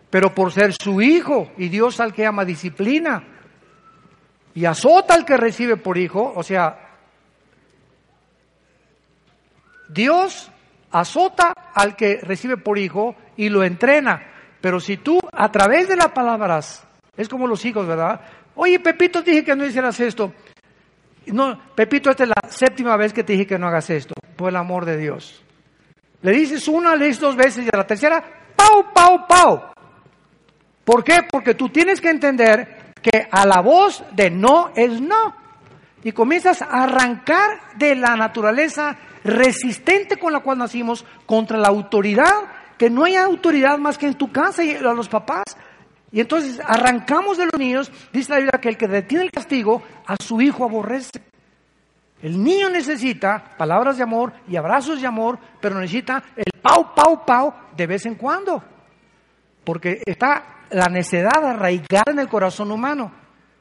pero 0.09 0.33
por 0.33 0.51
ser 0.51 0.73
su 0.73 1.01
hijo 1.01 1.51
y 1.57 1.69
Dios 1.69 1.99
al 1.99 2.13
que 2.13 2.25
ama 2.25 2.45
disciplina 2.45 3.23
y 4.53 4.65
azota 4.65 5.13
al 5.13 5.25
que 5.25 5.37
recibe 5.37 5.77
por 5.77 5.97
hijo, 5.97 6.33
o 6.35 6.43
sea, 6.43 6.87
Dios 9.89 10.51
azota 10.99 11.53
al 11.73 11.95
que 11.95 12.19
recibe 12.21 12.57
por 12.57 12.77
hijo 12.77 13.15
y 13.35 13.49
lo 13.49 13.63
entrena. 13.63 14.21
Pero 14.61 14.79
si 14.79 14.97
tú 14.97 15.19
a 15.31 15.51
través 15.51 15.87
de 15.87 15.95
las 15.95 16.09
palabras, 16.09 16.85
es 17.15 17.29
como 17.29 17.47
los 17.47 17.63
hijos, 17.65 17.87
¿verdad? 17.87 18.21
Oye, 18.55 18.79
Pepito, 18.79 19.21
dije 19.21 19.43
que 19.43 19.55
no 19.55 19.65
hicieras 19.65 19.99
esto. 19.99 20.33
No, 21.27 21.59
Pepito, 21.75 22.09
esta 22.09 22.23
es 22.23 22.29
la 22.29 22.49
séptima 22.49 22.95
vez 22.97 23.13
que 23.13 23.23
te 23.23 23.33
dije 23.33 23.45
que 23.45 23.59
no 23.59 23.67
hagas 23.67 23.89
esto, 23.89 24.13
por 24.35 24.49
el 24.49 24.55
amor 24.55 24.85
de 24.85 24.97
Dios. 24.97 25.43
Le 26.21 26.31
dices 26.31 26.67
una, 26.67 26.95
le 26.95 27.07
dices 27.07 27.21
dos 27.21 27.35
veces 27.35 27.65
y 27.65 27.69
a 27.71 27.77
la 27.77 27.85
tercera, 27.85 28.23
pau, 28.55 28.91
pau, 28.93 29.27
pau. 29.27 29.61
¿Por 30.83 31.03
qué? 31.03 31.19
Porque 31.29 31.53
tú 31.53 31.69
tienes 31.69 31.99
que 31.99 32.09
entender 32.09 32.93
que 33.01 33.27
a 33.29 33.45
la 33.45 33.61
voz 33.61 34.03
de 34.13 34.31
no 34.31 34.71
es 34.75 35.01
no. 35.01 35.35
Y 36.03 36.11
comienzas 36.11 36.61
a 36.61 36.83
arrancar 36.83 37.75
de 37.75 37.95
la 37.95 38.15
naturaleza 38.15 38.97
resistente 39.23 40.17
con 40.17 40.31
la 40.31 40.39
cual 40.39 40.59
nacimos 40.59 41.05
contra 41.25 41.57
la 41.57 41.67
autoridad, 41.67 42.33
que 42.77 42.89
no 42.89 43.03
hay 43.03 43.15
autoridad 43.15 43.77
más 43.77 43.97
que 43.97 44.07
en 44.07 44.15
tu 44.15 44.31
casa 44.31 44.63
y 44.63 44.75
a 44.75 44.81
los 44.93 45.09
papás. 45.09 45.43
Y 46.11 46.21
entonces 46.21 46.61
arrancamos 46.63 47.37
de 47.37 47.45
los 47.45 47.59
niños, 47.59 47.91
dice 48.13 48.31
la 48.31 48.37
Biblia 48.37 48.61
que 48.61 48.69
el 48.69 48.77
que 48.77 48.87
detiene 48.87 49.25
el 49.25 49.31
castigo 49.31 49.83
a 50.05 50.15
su 50.21 50.39
hijo 50.41 50.63
aborrece. 50.63 51.21
El 52.21 52.43
niño 52.43 52.69
necesita 52.69 53.55
palabras 53.57 53.97
de 53.97 54.03
amor 54.03 54.33
y 54.47 54.55
abrazos 54.55 55.01
de 55.01 55.07
amor, 55.07 55.37
pero 55.61 55.79
necesita 55.79 56.23
el 56.35 56.61
pau, 56.61 56.95
pau, 56.95 57.25
pau 57.25 57.53
de 57.75 57.85
vez 57.85 58.05
en 58.05 58.15
cuando. 58.15 58.63
Porque 59.63 60.01
está 60.05 60.63
la 60.71 60.87
necedad 60.87 61.43
arraigada 61.43 62.11
en 62.11 62.19
el 62.19 62.27
corazón 62.27 62.71
humano. 62.71 63.11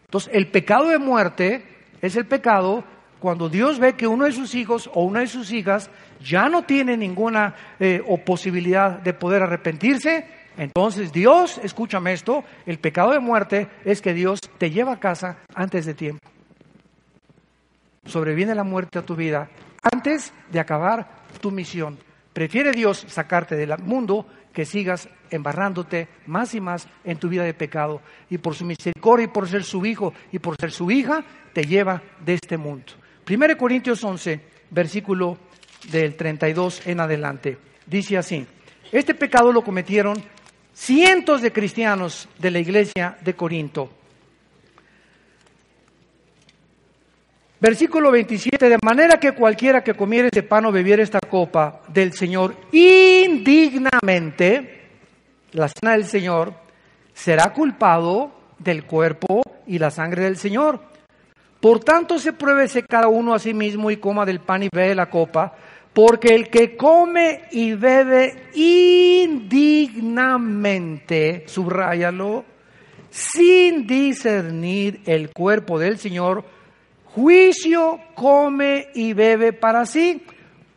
Entonces, 0.04 0.32
el 0.32 0.50
pecado 0.50 0.88
de 0.88 0.98
muerte 0.98 1.75
es 2.00 2.16
el 2.16 2.26
pecado 2.26 2.84
cuando 3.18 3.48
Dios 3.48 3.78
ve 3.78 3.94
que 3.94 4.06
uno 4.06 4.24
de 4.24 4.32
sus 4.32 4.54
hijos 4.54 4.90
o 4.92 5.04
una 5.04 5.20
de 5.20 5.26
sus 5.26 5.50
hijas 5.50 5.90
ya 6.20 6.48
no 6.48 6.64
tiene 6.64 6.96
ninguna 6.96 7.54
eh, 7.80 8.02
posibilidad 8.24 8.98
de 8.98 9.14
poder 9.14 9.42
arrepentirse, 9.42 10.26
entonces 10.56 11.12
Dios, 11.12 11.58
escúchame 11.62 12.12
esto, 12.12 12.44
el 12.66 12.78
pecado 12.78 13.12
de 13.12 13.20
muerte 13.20 13.68
es 13.84 14.00
que 14.00 14.14
Dios 14.14 14.40
te 14.58 14.70
lleva 14.70 14.92
a 14.92 15.00
casa 15.00 15.38
antes 15.54 15.86
de 15.86 15.94
tiempo. 15.94 16.26
Sobreviene 18.04 18.54
la 18.54 18.64
muerte 18.64 18.98
a 18.98 19.02
tu 19.02 19.16
vida 19.16 19.48
antes 19.92 20.32
de 20.50 20.60
acabar 20.60 21.08
tu 21.40 21.50
misión. 21.50 21.98
Prefiere 22.32 22.72
Dios 22.72 23.04
sacarte 23.08 23.56
del 23.56 23.76
mundo 23.78 24.26
que 24.52 24.64
sigas 24.64 25.08
embarrándote 25.30 26.08
más 26.26 26.54
y 26.54 26.60
más 26.60 26.88
en 27.04 27.18
tu 27.18 27.28
vida 27.28 27.44
de 27.44 27.54
pecado. 27.54 28.00
Y 28.30 28.38
por 28.38 28.54
su 28.54 28.64
misericordia 28.64 29.24
y 29.24 29.28
por 29.28 29.48
ser 29.48 29.64
su 29.64 29.84
hijo 29.84 30.14
y 30.32 30.38
por 30.38 30.56
ser 30.56 30.70
su 30.70 30.90
hija, 30.90 31.24
te 31.56 31.64
lleva 31.64 32.02
de 32.22 32.34
este 32.34 32.58
mundo. 32.58 32.92
1 33.26 33.56
Corintios 33.56 34.04
11, 34.04 34.38
versículo 34.68 35.38
del 35.90 36.14
32 36.14 36.86
en 36.86 37.00
adelante. 37.00 37.56
Dice 37.86 38.18
así, 38.18 38.46
este 38.92 39.14
pecado 39.14 39.50
lo 39.50 39.64
cometieron 39.64 40.22
cientos 40.74 41.40
de 41.40 41.54
cristianos 41.54 42.28
de 42.38 42.50
la 42.50 42.58
iglesia 42.58 43.16
de 43.22 43.32
Corinto. 43.32 43.88
Versículo 47.58 48.10
27, 48.10 48.68
de 48.68 48.76
manera 48.84 49.18
que 49.18 49.32
cualquiera 49.32 49.82
que 49.82 49.94
comiere 49.94 50.26
este 50.26 50.42
pan 50.42 50.66
o 50.66 50.72
bebiera 50.72 51.02
esta 51.02 51.20
copa 51.20 51.80
del 51.88 52.12
Señor 52.12 52.54
indignamente, 52.70 54.90
la 55.52 55.68
cena 55.68 55.92
del 55.92 56.04
Señor, 56.04 56.52
será 57.14 57.54
culpado 57.54 58.30
del 58.58 58.84
cuerpo 58.84 59.40
y 59.66 59.78
la 59.78 59.90
sangre 59.90 60.24
del 60.24 60.36
Señor. 60.36 60.95
Por 61.66 61.80
tanto, 61.80 62.20
se 62.20 62.32
pruébese 62.32 62.84
cada 62.84 63.08
uno 63.08 63.34
a 63.34 63.40
sí 63.40 63.52
mismo 63.52 63.90
y 63.90 63.96
coma 63.96 64.24
del 64.24 64.38
pan 64.38 64.62
y 64.62 64.68
bebe 64.72 64.94
la 64.94 65.10
copa, 65.10 65.52
porque 65.92 66.32
el 66.32 66.48
que 66.48 66.76
come 66.76 67.42
y 67.50 67.72
bebe 67.72 68.50
indignamente, 68.54 71.42
subráyalo, 71.48 72.44
sin 73.10 73.84
discernir 73.84 75.00
el 75.06 75.32
cuerpo 75.32 75.80
del 75.80 75.98
Señor, 75.98 76.44
juicio 77.06 77.98
come 78.14 78.86
y 78.94 79.12
bebe 79.12 79.52
para 79.52 79.86
sí, 79.86 80.22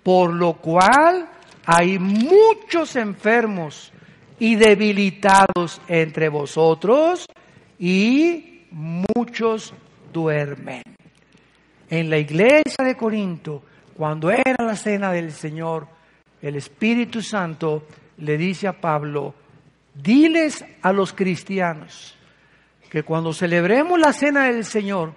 por 0.02 0.34
lo 0.34 0.54
cual 0.54 1.30
hay 1.68 2.00
muchos 2.00 2.96
enfermos 2.96 3.94
y 4.40 4.56
debilitados 4.56 5.80
entre 5.88 6.30
vosotros 6.30 7.28
y 7.78 8.64
muchos 8.72 9.76
duermen. 10.12 10.84
En 11.90 12.10
la 12.10 12.18
iglesia 12.18 12.86
de 12.86 12.96
Corinto, 12.96 13.64
cuando 13.96 14.30
era 14.32 14.64
la 14.64 14.76
cena 14.76 15.12
del 15.12 15.32
Señor, 15.32 15.88
el 16.42 16.56
Espíritu 16.56 17.22
Santo 17.22 17.86
le 18.18 18.38
dice 18.38 18.68
a 18.68 18.80
Pablo, 18.80 19.34
diles 19.94 20.64
a 20.82 20.94
los 20.94 21.14
cristianos 21.14 22.16
que 22.90 23.04
cuando 23.04 23.34
celebremos 23.34 24.00
la 24.00 24.14
cena 24.14 24.46
del 24.46 24.66
Señor, 24.66 25.14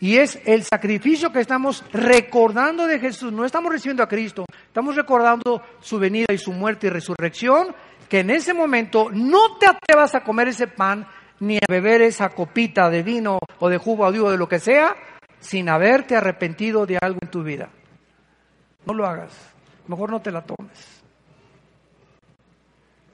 y 0.00 0.16
es 0.16 0.40
el 0.46 0.64
sacrificio 0.64 1.30
que 1.30 1.40
estamos 1.40 1.84
recordando 1.92 2.86
de 2.86 2.98
Jesús, 2.98 3.32
no 3.32 3.44
estamos 3.44 3.70
recibiendo 3.70 4.02
a 4.02 4.08
Cristo, 4.08 4.46
estamos 4.66 4.96
recordando 4.96 5.62
su 5.80 5.98
venida 5.98 6.32
y 6.32 6.38
su 6.38 6.52
muerte 6.52 6.88
y 6.88 6.90
resurrección, 6.90 7.74
que 8.08 8.20
en 8.20 8.30
ese 8.30 8.52
momento 8.52 9.10
no 9.12 9.58
te 9.58 9.66
atrevas 9.66 10.14
a 10.14 10.24
comer 10.24 10.48
ese 10.48 10.66
pan 10.66 11.06
ni 11.42 11.56
a 11.56 11.66
beber 11.68 12.02
esa 12.02 12.28
copita 12.28 12.88
de 12.88 13.02
vino 13.02 13.40
o 13.58 13.68
de 13.68 13.76
jugo 13.76 14.06
o 14.06 14.30
de 14.30 14.36
lo 14.38 14.48
que 14.48 14.60
sea, 14.60 14.94
sin 15.40 15.68
haberte 15.68 16.14
arrepentido 16.14 16.86
de 16.86 16.98
algo 17.02 17.18
en 17.20 17.30
tu 17.30 17.42
vida. 17.42 17.68
No 18.86 18.94
lo 18.94 19.04
hagas. 19.04 19.32
Mejor 19.88 20.10
no 20.10 20.22
te 20.22 20.30
la 20.30 20.42
tomes. 20.42 21.02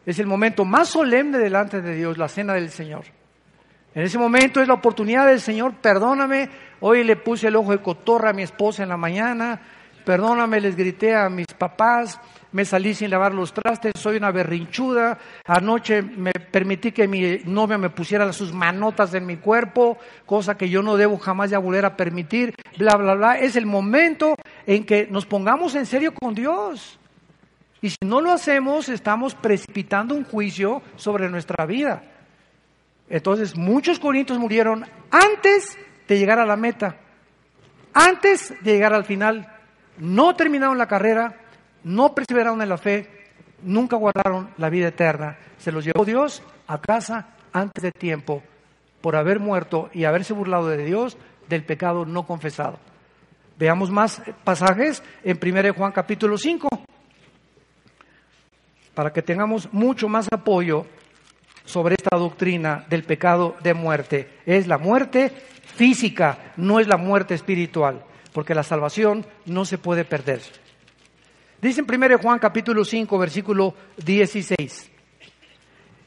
Es 0.04 0.18
el 0.18 0.26
momento 0.26 0.66
más 0.66 0.90
solemne 0.90 1.38
delante 1.38 1.80
de 1.80 1.94
Dios, 1.94 2.18
la 2.18 2.28
cena 2.28 2.52
del 2.52 2.68
Señor. 2.68 3.04
En 3.94 4.02
ese 4.02 4.18
momento 4.18 4.60
es 4.60 4.68
la 4.68 4.74
oportunidad 4.74 5.26
del 5.26 5.40
Señor, 5.40 5.76
perdóname, 5.76 6.50
hoy 6.80 7.04
le 7.04 7.16
puse 7.16 7.48
el 7.48 7.56
ojo 7.56 7.72
de 7.72 7.80
cotorra 7.80 8.30
a 8.30 8.34
mi 8.34 8.42
esposa 8.42 8.82
en 8.82 8.90
la 8.90 8.98
mañana, 8.98 9.58
perdóname, 10.04 10.60
les 10.60 10.76
grité 10.76 11.14
a 11.14 11.30
mis 11.30 11.46
papás, 11.46 12.20
me 12.58 12.64
salí 12.64 12.92
sin 12.92 13.10
lavar 13.10 13.34
los 13.34 13.52
trastes, 13.52 13.92
soy 13.96 14.16
una 14.16 14.32
berrinchuda, 14.32 15.16
anoche 15.46 16.02
me 16.02 16.32
permití 16.32 16.90
que 16.90 17.06
mi 17.06 17.38
novia 17.44 17.78
me 17.78 17.88
pusiera 17.88 18.32
sus 18.32 18.52
manotas 18.52 19.14
en 19.14 19.26
mi 19.26 19.36
cuerpo, 19.36 19.96
cosa 20.26 20.56
que 20.56 20.68
yo 20.68 20.82
no 20.82 20.96
debo 20.96 21.18
jamás 21.18 21.50
ya 21.50 21.60
volver 21.60 21.84
a 21.84 21.96
permitir, 21.96 22.56
bla, 22.76 22.96
bla, 22.96 23.14
bla. 23.14 23.38
Es 23.38 23.54
el 23.54 23.64
momento 23.64 24.34
en 24.66 24.84
que 24.84 25.06
nos 25.08 25.24
pongamos 25.24 25.76
en 25.76 25.86
serio 25.86 26.12
con 26.12 26.34
Dios. 26.34 26.98
Y 27.80 27.90
si 27.90 27.98
no 28.04 28.20
lo 28.20 28.32
hacemos, 28.32 28.88
estamos 28.88 29.36
precipitando 29.36 30.16
un 30.16 30.24
juicio 30.24 30.82
sobre 30.96 31.28
nuestra 31.28 31.64
vida. 31.64 32.02
Entonces, 33.08 33.56
muchos 33.56 34.00
corintios 34.00 34.36
murieron 34.40 34.84
antes 35.12 35.78
de 36.08 36.18
llegar 36.18 36.40
a 36.40 36.44
la 36.44 36.56
meta, 36.56 36.96
antes 37.94 38.52
de 38.62 38.72
llegar 38.72 38.94
al 38.94 39.04
final. 39.04 39.46
No 39.98 40.34
terminaron 40.34 40.76
la 40.76 40.88
carrera, 40.88 41.36
no 41.88 42.14
perseveraron 42.14 42.60
en 42.60 42.68
la 42.68 42.76
fe, 42.76 43.08
nunca 43.62 43.96
guardaron 43.96 44.50
la 44.58 44.68
vida 44.68 44.88
eterna. 44.88 45.38
Se 45.56 45.72
los 45.72 45.84
llevó 45.84 46.04
Dios 46.04 46.42
a 46.66 46.78
casa 46.80 47.30
antes 47.50 47.82
de 47.82 47.92
tiempo 47.92 48.42
por 49.00 49.16
haber 49.16 49.40
muerto 49.40 49.88
y 49.94 50.04
haberse 50.04 50.34
burlado 50.34 50.68
de 50.68 50.84
Dios 50.84 51.16
del 51.48 51.64
pecado 51.64 52.04
no 52.04 52.26
confesado. 52.26 52.78
Veamos 53.58 53.90
más 53.90 54.20
pasajes 54.44 55.02
en 55.24 55.38
1 55.42 55.72
Juan 55.72 55.92
capítulo 55.92 56.36
5, 56.36 56.68
para 58.94 59.10
que 59.10 59.22
tengamos 59.22 59.72
mucho 59.72 60.08
más 60.08 60.28
apoyo 60.30 60.84
sobre 61.64 61.94
esta 61.94 62.18
doctrina 62.18 62.84
del 62.90 63.02
pecado 63.04 63.56
de 63.62 63.72
muerte. 63.72 64.40
Es 64.44 64.66
la 64.66 64.76
muerte 64.76 65.30
física, 65.74 66.52
no 66.58 66.80
es 66.80 66.86
la 66.86 66.98
muerte 66.98 67.34
espiritual, 67.34 68.04
porque 68.34 68.54
la 68.54 68.62
salvación 68.62 69.24
no 69.46 69.64
se 69.64 69.78
puede 69.78 70.04
perder. 70.04 70.42
Dice 71.60 71.80
en 71.80 72.02
1 72.02 72.18
Juan 72.18 72.38
capítulo 72.38 72.84
5, 72.84 73.18
versículo 73.18 73.74
16. 74.04 74.90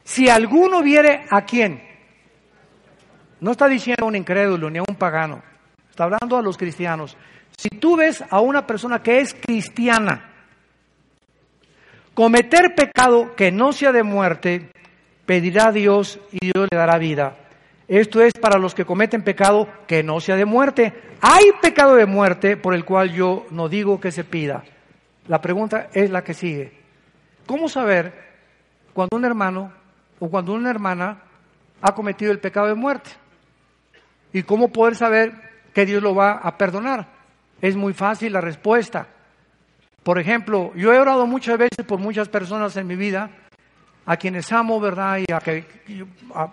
Si 0.03 0.29
alguno 0.29 0.81
viere 0.81 1.25
a 1.29 1.41
quién, 1.43 1.81
no 3.41 3.51
está 3.51 3.67
diciendo 3.67 4.05
a 4.05 4.07
un 4.07 4.15
incrédulo 4.15 4.69
ni 4.69 4.79
a 4.79 4.83
un 4.87 4.95
pagano, 4.95 5.43
está 5.89 6.05
hablando 6.05 6.37
a 6.37 6.41
los 6.41 6.57
cristianos. 6.57 7.17
Si 7.57 7.67
tú 7.69 7.97
ves 7.97 8.23
a 8.29 8.39
una 8.39 8.65
persona 8.65 9.03
que 9.03 9.19
es 9.19 9.33
cristiana 9.33 10.29
cometer 12.13 12.73
pecado 12.73 13.35
que 13.35 13.51
no 13.51 13.73
sea 13.73 13.91
de 13.91 14.03
muerte, 14.03 14.71
pedirá 15.25 15.67
a 15.67 15.71
Dios 15.71 16.19
y 16.31 16.51
Dios 16.51 16.67
le 16.71 16.77
dará 16.77 16.97
vida. 16.97 17.37
Esto 17.89 18.21
es 18.21 18.33
para 18.33 18.57
los 18.57 18.73
que 18.73 18.85
cometen 18.85 19.21
pecado 19.21 19.67
que 19.85 20.01
no 20.01 20.21
sea 20.21 20.37
de 20.37 20.45
muerte. 20.45 20.93
Hay 21.19 21.43
pecado 21.61 21.95
de 21.95 22.05
muerte 22.05 22.55
por 22.55 22.73
el 22.73 22.85
cual 22.85 23.11
yo 23.11 23.45
no 23.51 23.67
digo 23.67 23.99
que 23.99 24.13
se 24.13 24.23
pida. 24.23 24.63
La 25.27 25.41
pregunta 25.41 25.89
es 25.93 26.09
la 26.09 26.23
que 26.23 26.33
sigue. 26.33 26.71
¿Cómo 27.45 27.69
saber 27.69 28.13
cuando 28.93 29.17
un 29.17 29.25
hermano 29.25 29.71
o 30.19 30.29
cuando 30.29 30.53
una 30.53 30.69
hermana 30.69 31.21
ha 31.81 31.93
cometido 31.93 32.31
el 32.31 32.39
pecado 32.39 32.67
de 32.67 32.75
muerte? 32.75 33.11
¿Y 34.33 34.43
cómo 34.43 34.71
poder 34.71 34.95
saber 34.95 35.33
que 35.73 35.85
Dios 35.85 36.01
lo 36.01 36.15
va 36.15 36.33
a 36.33 36.57
perdonar? 36.57 37.07
Es 37.61 37.75
muy 37.75 37.93
fácil 37.93 38.33
la 38.33 38.41
respuesta. 38.41 39.07
Por 40.03 40.17
ejemplo, 40.17 40.73
yo 40.75 40.93
he 40.93 40.99
orado 40.99 41.27
muchas 41.27 41.57
veces 41.57 41.85
por 41.85 41.99
muchas 41.99 42.27
personas 42.27 42.75
en 42.77 42.87
mi 42.87 42.95
vida 42.95 43.29
a 44.05 44.17
quienes 44.17 44.51
amo, 44.51 44.79
¿verdad? 44.79 45.19
Y 45.27 45.31
a 45.31 45.39
que, 45.39 45.65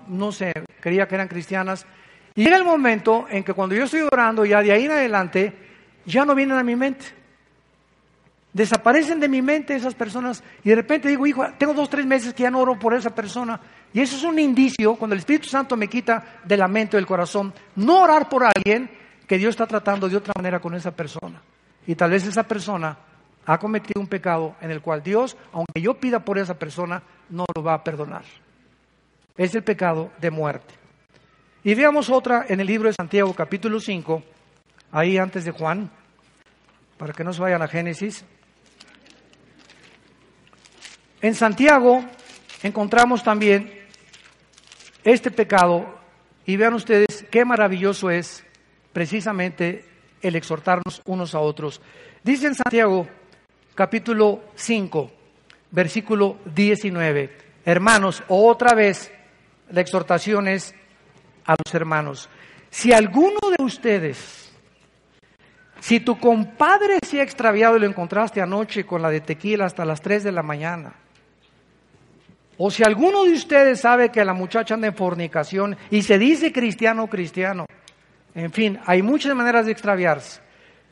no 0.08 0.32
sé, 0.32 0.52
creía 0.80 1.08
que 1.08 1.14
eran 1.14 1.28
cristianas. 1.28 1.86
Y 2.34 2.44
llega 2.44 2.56
el 2.56 2.64
momento 2.64 3.26
en 3.30 3.42
que 3.42 3.54
cuando 3.54 3.74
yo 3.74 3.84
estoy 3.84 4.02
orando, 4.12 4.44
ya 4.44 4.62
de 4.62 4.72
ahí 4.72 4.84
en 4.84 4.92
adelante, 4.92 5.52
ya 6.04 6.24
no 6.24 6.34
vienen 6.34 6.58
a 6.58 6.62
mi 6.62 6.76
mente. 6.76 7.17
Desaparecen 8.52 9.20
de 9.20 9.28
mi 9.28 9.42
mente 9.42 9.74
esas 9.74 9.94
personas 9.94 10.42
y 10.64 10.70
de 10.70 10.74
repente 10.74 11.08
digo, 11.08 11.26
hijo, 11.26 11.44
tengo 11.58 11.74
dos, 11.74 11.90
tres 11.90 12.06
meses 12.06 12.32
que 12.32 12.44
ya 12.44 12.50
no 12.50 12.60
oro 12.60 12.78
por 12.78 12.94
esa 12.94 13.14
persona. 13.14 13.60
Y 13.92 14.00
eso 14.00 14.16
es 14.16 14.24
un 14.24 14.38
indicio, 14.38 14.96
cuando 14.96 15.14
el 15.14 15.20
Espíritu 15.20 15.48
Santo 15.48 15.76
me 15.76 15.88
quita 15.88 16.40
de 16.44 16.56
la 16.56 16.68
mente 16.68 16.96
o 16.96 16.98
del 16.98 17.06
corazón, 17.06 17.52
no 17.76 18.02
orar 18.02 18.28
por 18.28 18.44
alguien 18.44 18.90
que 19.26 19.38
Dios 19.38 19.50
está 19.50 19.66
tratando 19.66 20.08
de 20.08 20.16
otra 20.16 20.32
manera 20.36 20.60
con 20.60 20.74
esa 20.74 20.90
persona. 20.90 21.40
Y 21.86 21.94
tal 21.94 22.10
vez 22.10 22.26
esa 22.26 22.42
persona 22.42 22.96
ha 23.46 23.58
cometido 23.58 24.00
un 24.00 24.06
pecado 24.06 24.56
en 24.60 24.70
el 24.70 24.80
cual 24.80 25.02
Dios, 25.02 25.36
aunque 25.52 25.80
yo 25.80 25.94
pida 25.94 26.20
por 26.20 26.38
esa 26.38 26.58
persona, 26.58 27.02
no 27.30 27.44
lo 27.54 27.62
va 27.62 27.74
a 27.74 27.84
perdonar. 27.84 28.24
Es 29.36 29.54
el 29.54 29.62
pecado 29.62 30.10
de 30.20 30.30
muerte. 30.30 30.74
Y 31.64 31.74
veamos 31.74 32.10
otra 32.10 32.46
en 32.48 32.60
el 32.60 32.66
libro 32.66 32.88
de 32.88 32.94
Santiago 32.94 33.32
capítulo 33.34 33.80
5, 33.80 34.22
ahí 34.92 35.18
antes 35.18 35.44
de 35.44 35.50
Juan, 35.50 35.90
para 36.96 37.12
que 37.12 37.24
no 37.24 37.32
se 37.32 37.40
vayan 37.40 37.62
a 37.62 37.68
Génesis. 37.68 38.24
En 41.20 41.34
Santiago 41.34 42.04
encontramos 42.62 43.24
también 43.24 43.72
este 45.02 45.32
pecado 45.32 45.98
y 46.46 46.56
vean 46.56 46.74
ustedes 46.74 47.26
qué 47.28 47.44
maravilloso 47.44 48.08
es 48.08 48.44
precisamente 48.92 49.84
el 50.22 50.36
exhortarnos 50.36 51.02
unos 51.06 51.34
a 51.34 51.40
otros. 51.40 51.80
Dice 52.22 52.46
en 52.46 52.54
Santiago 52.54 53.08
capítulo 53.74 54.44
5, 54.54 55.10
versículo 55.72 56.36
19, 56.54 57.36
hermanos, 57.64 58.22
otra 58.28 58.74
vez 58.74 59.10
la 59.70 59.80
exhortación 59.80 60.46
es 60.46 60.72
a 61.46 61.56
los 61.64 61.74
hermanos, 61.74 62.28
si 62.70 62.92
alguno 62.92 63.40
de 63.56 63.64
ustedes, 63.64 64.52
si 65.80 65.98
tu 65.98 66.18
compadre 66.20 66.98
se 67.04 67.20
ha 67.20 67.24
extraviado 67.24 67.76
y 67.76 67.80
lo 67.80 67.86
encontraste 67.86 68.40
anoche 68.40 68.86
con 68.86 69.02
la 69.02 69.10
de 69.10 69.20
tequila 69.20 69.64
hasta 69.64 69.84
las 69.84 70.00
3 70.00 70.22
de 70.22 70.32
la 70.32 70.42
mañana, 70.42 70.94
o 72.58 72.70
si 72.70 72.82
alguno 72.82 73.24
de 73.24 73.32
ustedes 73.32 73.80
sabe 73.80 74.10
que 74.10 74.24
la 74.24 74.34
muchacha 74.34 74.74
anda 74.74 74.88
en 74.88 74.94
fornicación 74.94 75.76
y 75.90 76.02
se 76.02 76.18
dice 76.18 76.52
cristiano 76.52 77.04
o 77.04 77.06
cristiano, 77.06 77.64
en 78.34 78.52
fin, 78.52 78.78
hay 78.84 79.00
muchas 79.00 79.34
maneras 79.34 79.66
de 79.66 79.72
extraviarse. 79.72 80.40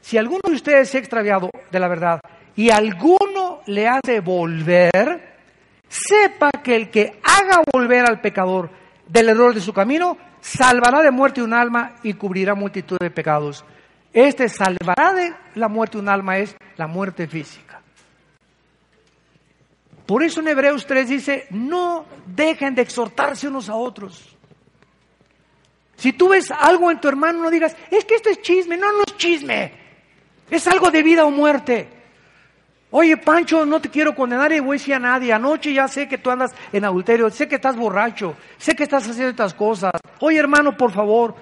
Si 0.00 0.16
alguno 0.16 0.40
de 0.46 0.54
ustedes 0.54 0.88
se 0.88 0.96
ha 0.96 1.00
extraviado 1.00 1.50
de 1.70 1.80
la 1.80 1.88
verdad 1.88 2.20
y 2.54 2.70
alguno 2.70 3.62
le 3.66 3.88
hace 3.88 4.20
volver, 4.20 5.36
sepa 5.88 6.50
que 6.62 6.76
el 6.76 6.90
que 6.90 7.20
haga 7.22 7.62
volver 7.72 8.08
al 8.08 8.20
pecador 8.20 8.70
del 9.08 9.28
error 9.28 9.52
de 9.52 9.60
su 9.60 9.72
camino, 9.72 10.16
salvará 10.40 11.02
de 11.02 11.10
muerte 11.10 11.42
un 11.42 11.52
alma 11.52 11.96
y 12.04 12.14
cubrirá 12.14 12.54
multitud 12.54 12.96
de 13.00 13.10
pecados. 13.10 13.64
Este 14.12 14.48
salvará 14.48 15.12
de 15.14 15.34
la 15.56 15.68
muerte 15.68 15.98
un 15.98 16.08
alma 16.08 16.38
es 16.38 16.56
la 16.76 16.86
muerte 16.86 17.26
física. 17.26 17.75
Por 20.06 20.22
eso 20.22 20.40
en 20.40 20.48
Hebreos 20.48 20.86
3 20.86 21.08
dice, 21.08 21.46
no 21.50 22.06
dejen 22.26 22.74
de 22.74 22.82
exhortarse 22.82 23.48
unos 23.48 23.68
a 23.68 23.74
otros. 23.74 24.36
Si 25.96 26.12
tú 26.12 26.28
ves 26.28 26.50
algo 26.50 26.90
en 26.90 27.00
tu 27.00 27.08
hermano, 27.08 27.42
no 27.42 27.50
digas, 27.50 27.76
es 27.90 28.04
que 28.04 28.14
esto 28.14 28.28
es 28.28 28.40
chisme. 28.42 28.76
No, 28.76 28.92
no 28.92 29.02
es 29.06 29.16
chisme. 29.16 29.72
Es 30.50 30.66
algo 30.68 30.90
de 30.90 31.02
vida 31.02 31.24
o 31.24 31.30
muerte. 31.30 31.88
Oye, 32.90 33.16
Pancho, 33.16 33.66
no 33.66 33.80
te 33.80 33.90
quiero 33.90 34.14
condenar 34.14 34.52
y 34.52 34.60
voy 34.60 34.76
a 34.76 34.78
decir 34.78 34.94
a 34.94 34.98
nadie. 34.98 35.32
Anoche 35.32 35.72
ya 35.72 35.88
sé 35.88 36.06
que 36.06 36.18
tú 36.18 36.30
andas 36.30 36.54
en 36.72 36.84
adulterio, 36.84 37.28
sé 37.30 37.48
que 37.48 37.56
estás 37.56 37.76
borracho, 37.76 38.36
sé 38.58 38.76
que 38.76 38.84
estás 38.84 39.08
haciendo 39.08 39.30
estas 39.30 39.54
cosas. 39.54 39.92
Oye, 40.20 40.38
hermano, 40.38 40.76
por 40.76 40.92
favor, 40.92 41.34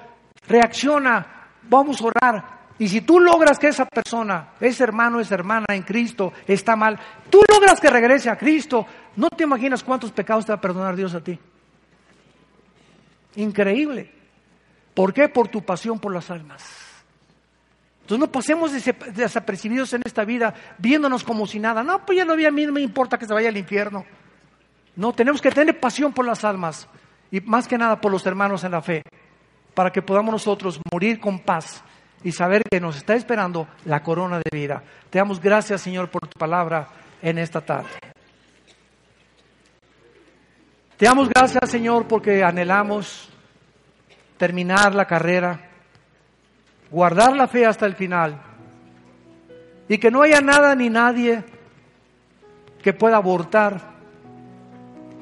reacciona. 0.49 1.49
Vamos 1.63 2.01
a 2.01 2.05
orar. 2.07 2.64
Y 2.79 2.89
si 2.89 3.03
tú 3.03 3.21
logras 3.21 3.59
que 3.59 3.69
esa 3.69 3.87
persona, 3.87 4.49
ese 4.61 4.83
hermano, 4.83 5.21
esa 5.21 5.35
hermana 5.35 5.67
en 5.71 5.83
Cristo 5.83 6.33
está 6.47 6.75
mal, 6.75 6.99
tú 7.31 7.41
logras 7.49 7.81
que 7.81 7.89
regrese 7.89 8.31
a 8.31 8.37
Cristo, 8.37 8.87
no 9.17 9.31
te 9.31 9.45
imaginas 9.45 9.85
cuántos 9.85 10.11
pecados 10.11 10.45
te 10.45 10.53
va 10.53 10.59
a 10.59 10.61
perdonar 10.61 10.97
Dios 10.97 11.15
a 11.15 11.23
ti. 11.23 11.39
Increíble. 13.37 14.11
¿Por 14.93 15.13
qué? 15.13 15.29
Por 15.29 15.49
tu 15.49 15.63
pasión 15.63 15.99
por 15.99 16.13
las 16.13 16.31
almas. 16.31 16.65
Entonces 18.03 18.21
no 18.21 18.31
pasemos 18.31 18.73
desapercibidos 19.15 19.95
en 19.95 20.03
esta 20.05 20.25
vida 20.25 20.53
viéndonos 20.79 21.25
como 21.25 21.47
si 21.47 21.59
nada. 21.59 21.83
No, 21.83 22.05
pues 22.05 22.19
ya 22.19 22.25
no, 22.25 22.35
a 22.35 22.51
mí 22.51 22.67
no 22.67 22.73
me 22.73 22.81
importa 22.81 23.19
que 23.19 23.27
se 23.27 23.33
vaya 23.33 23.49
al 23.49 23.57
infierno. 23.57 24.05
No, 24.97 25.13
tenemos 25.13 25.41
que 25.41 25.51
tener 25.51 25.81
pasión 25.81 26.13
por 26.13 26.27
las 26.27 26.45
almas 26.45 26.89
y 27.31 27.41
más 27.41 27.67
que 27.67 27.79
nada 27.79 28.01
por 28.01 28.13
los 28.13 28.27
hermanos 28.27 28.63
en 28.63 28.73
la 28.73 28.83
fe, 28.83 29.03
para 29.75 29.91
que 29.91 30.03
podamos 30.03 30.33
nosotros 30.33 30.81
morir 30.93 31.19
con 31.19 31.41
paz 31.41 31.83
y 32.25 32.33
saber 32.33 32.63
que 32.65 32.81
nos 32.81 32.97
está 32.97 33.15
esperando 33.15 33.69
la 33.85 34.03
corona 34.03 34.39
de 34.39 34.51
vida. 34.51 34.83
Te 35.11 35.19
damos 35.19 35.41
gracias, 35.41 35.83
Señor, 35.83 36.09
por 36.09 36.27
tu 36.27 36.39
palabra 36.39 36.89
en 37.23 37.39
esta 37.39 37.61
tarde. 37.61 37.91
Te 40.97 41.05
damos 41.05 41.29
gracias, 41.29 41.71
Señor, 41.71 42.09
porque 42.09 42.43
anhelamos 42.43 43.29
terminar 44.39 44.95
la 44.95 45.05
carrera, 45.05 45.61
guardar 46.91 47.37
la 47.37 47.47
fe 47.47 47.67
hasta 47.67 47.85
el 47.85 47.95
final 47.95 48.41
y 49.87 49.99
que 49.99 50.11
no 50.11 50.23
haya 50.23 50.41
nada 50.41 50.75
ni 50.75 50.89
nadie 50.89 51.45
que 52.83 52.95
pueda 52.95 53.17
abortar 53.17 53.81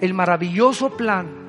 el 0.00 0.14
maravilloso 0.14 0.96
plan 0.96 1.42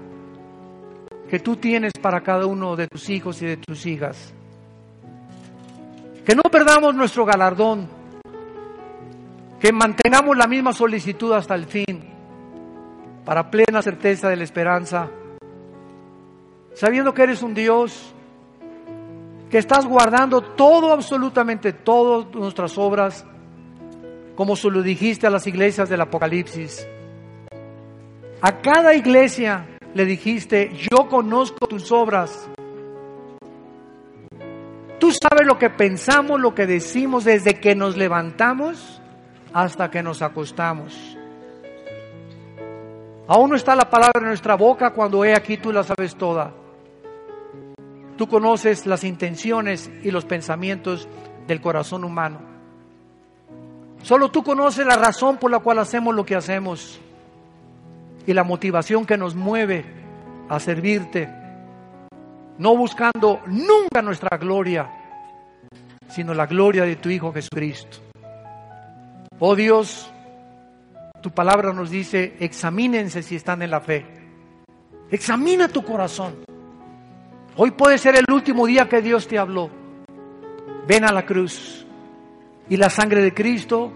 que 1.29 1.39
tú 1.39 1.57
tienes 1.57 1.93
para 2.01 2.21
cada 2.21 2.45
uno 2.45 2.75
de 2.75 2.87
tus 2.87 3.09
hijos 3.09 3.41
y 3.41 3.45
de 3.45 3.57
tus 3.57 3.85
hijas. 3.85 4.33
Que 6.25 6.35
no 6.35 6.43
perdamos 6.43 6.95
nuestro 6.95 7.25
galardón, 7.25 7.87
que 9.59 9.71
mantengamos 9.71 10.37
la 10.37 10.47
misma 10.47 10.73
solicitud 10.73 11.33
hasta 11.33 11.55
el 11.55 11.65
fin, 11.65 12.03
para 13.25 13.49
plena 13.49 13.81
certeza 13.81 14.29
de 14.29 14.37
la 14.37 14.43
esperanza, 14.43 15.09
sabiendo 16.73 17.13
que 17.13 17.23
eres 17.23 17.41
un 17.41 17.53
Dios 17.53 18.13
que 19.49 19.57
estás 19.57 19.85
guardando 19.85 20.41
todo, 20.41 20.91
absolutamente 20.91 21.73
todas 21.73 22.33
nuestras 22.33 22.77
obras, 22.77 23.25
como 24.35 24.55
se 24.55 24.69
lo 24.69 24.81
dijiste 24.81 25.27
a 25.27 25.29
las 25.29 25.45
iglesias 25.45 25.89
del 25.89 26.01
Apocalipsis. 26.01 26.87
A 28.41 28.61
cada 28.61 28.95
iglesia 28.95 29.67
le 29.93 30.05
dijiste, 30.05 30.71
yo 30.73 31.07
conozco 31.07 31.67
tus 31.67 31.91
obras. 31.91 32.49
Tú 35.03 35.11
sabes 35.11 35.45
lo 35.45 35.59
que 35.59 35.69
pensamos, 35.69 36.39
lo 36.39 36.55
que 36.55 36.65
decimos 36.65 37.25
desde 37.25 37.59
que 37.59 37.75
nos 37.75 37.97
levantamos 37.97 39.01
hasta 39.51 39.91
que 39.91 40.01
nos 40.01 40.21
acostamos. 40.21 41.17
Aún 43.27 43.49
no 43.49 43.57
está 43.57 43.75
la 43.75 43.89
palabra 43.89 44.21
en 44.21 44.27
nuestra 44.27 44.55
boca 44.55 44.91
cuando 44.91 45.25
he 45.25 45.35
aquí 45.35 45.57
tú 45.57 45.73
la 45.73 45.83
sabes 45.83 46.15
toda. 46.15 46.53
Tú 48.15 48.29
conoces 48.29 48.85
las 48.85 49.03
intenciones 49.03 49.91
y 50.03 50.09
los 50.09 50.23
pensamientos 50.23 51.09
del 51.47 51.59
corazón 51.59 52.05
humano. 52.05 52.39
Solo 54.03 54.31
tú 54.31 54.41
conoces 54.41 54.85
la 54.85 54.95
razón 54.95 55.35
por 55.35 55.51
la 55.51 55.59
cual 55.59 55.79
hacemos 55.79 56.15
lo 56.15 56.25
que 56.25 56.37
hacemos 56.37 57.01
y 58.25 58.31
la 58.31 58.45
motivación 58.45 59.05
que 59.05 59.17
nos 59.17 59.35
mueve 59.35 59.83
a 60.47 60.61
servirte, 60.61 61.27
no 62.57 62.75
buscando 62.75 63.41
nunca 63.47 64.01
nuestra 64.01 64.37
gloria, 64.37 64.89
sino 66.09 66.33
la 66.33 66.45
gloria 66.45 66.83
de 66.83 66.95
tu 66.95 67.09
Hijo 67.09 67.33
Jesucristo. 67.33 67.97
Oh 69.39 69.55
Dios, 69.55 70.11
tu 71.21 71.31
palabra 71.31 71.73
nos 71.73 71.89
dice, 71.89 72.35
examínense 72.39 73.23
si 73.23 73.35
están 73.35 73.61
en 73.61 73.71
la 73.71 73.81
fe. 73.81 74.05
Examina 75.09 75.67
tu 75.67 75.83
corazón. 75.83 76.35
Hoy 77.55 77.71
puede 77.71 77.97
ser 77.97 78.15
el 78.15 78.25
último 78.31 78.65
día 78.65 78.89
que 78.89 79.01
Dios 79.01 79.27
te 79.27 79.37
habló. 79.37 79.69
Ven 80.87 81.03
a 81.05 81.11
la 81.11 81.25
cruz. 81.25 81.85
Y 82.69 82.77
la 82.77 82.89
sangre 82.89 83.21
de 83.21 83.33
Cristo 83.33 83.91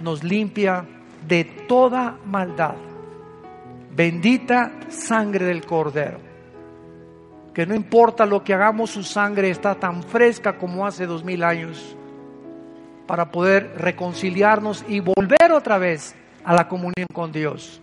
nos 0.00 0.22
limpia 0.24 0.86
de 1.26 1.44
toda 1.44 2.18
maldad. 2.24 2.76
Bendita 3.94 4.72
sangre 4.88 5.46
del 5.46 5.66
Cordero. 5.66 6.27
Que 7.58 7.66
no 7.66 7.74
importa 7.74 8.24
lo 8.24 8.44
que 8.44 8.54
hagamos, 8.54 8.90
su 8.90 9.02
sangre 9.02 9.50
está 9.50 9.74
tan 9.74 10.04
fresca 10.04 10.56
como 10.58 10.86
hace 10.86 11.06
dos 11.06 11.24
mil 11.24 11.42
años 11.42 11.96
para 13.04 13.32
poder 13.32 13.74
reconciliarnos 13.76 14.84
y 14.86 15.00
volver 15.00 15.50
otra 15.52 15.76
vez 15.76 16.14
a 16.44 16.54
la 16.54 16.68
comunión 16.68 17.08
con 17.12 17.32
Dios. 17.32 17.80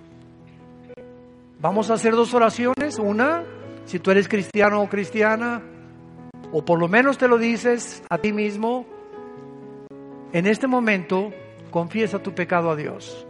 Vamos 1.59 1.91
a 1.91 1.95
hacer 1.95 2.13
dos 2.13 2.33
oraciones. 2.33 2.97
Una, 2.99 3.43
si 3.83 3.99
tú 3.99 4.11
eres 4.11 4.29
cristiano 4.29 4.81
o 4.81 4.87
cristiana, 4.87 5.61
o 6.53 6.63
por 6.63 6.79
lo 6.79 6.87
menos 6.87 7.17
te 7.17 7.27
lo 7.27 7.37
dices 7.37 8.01
a 8.09 8.17
ti 8.17 8.31
mismo, 8.31 8.85
en 10.31 10.47
este 10.47 10.67
momento 10.67 11.33
confiesa 11.69 12.19
tu 12.19 12.33
pecado 12.33 12.71
a 12.71 12.77
Dios. 12.77 13.27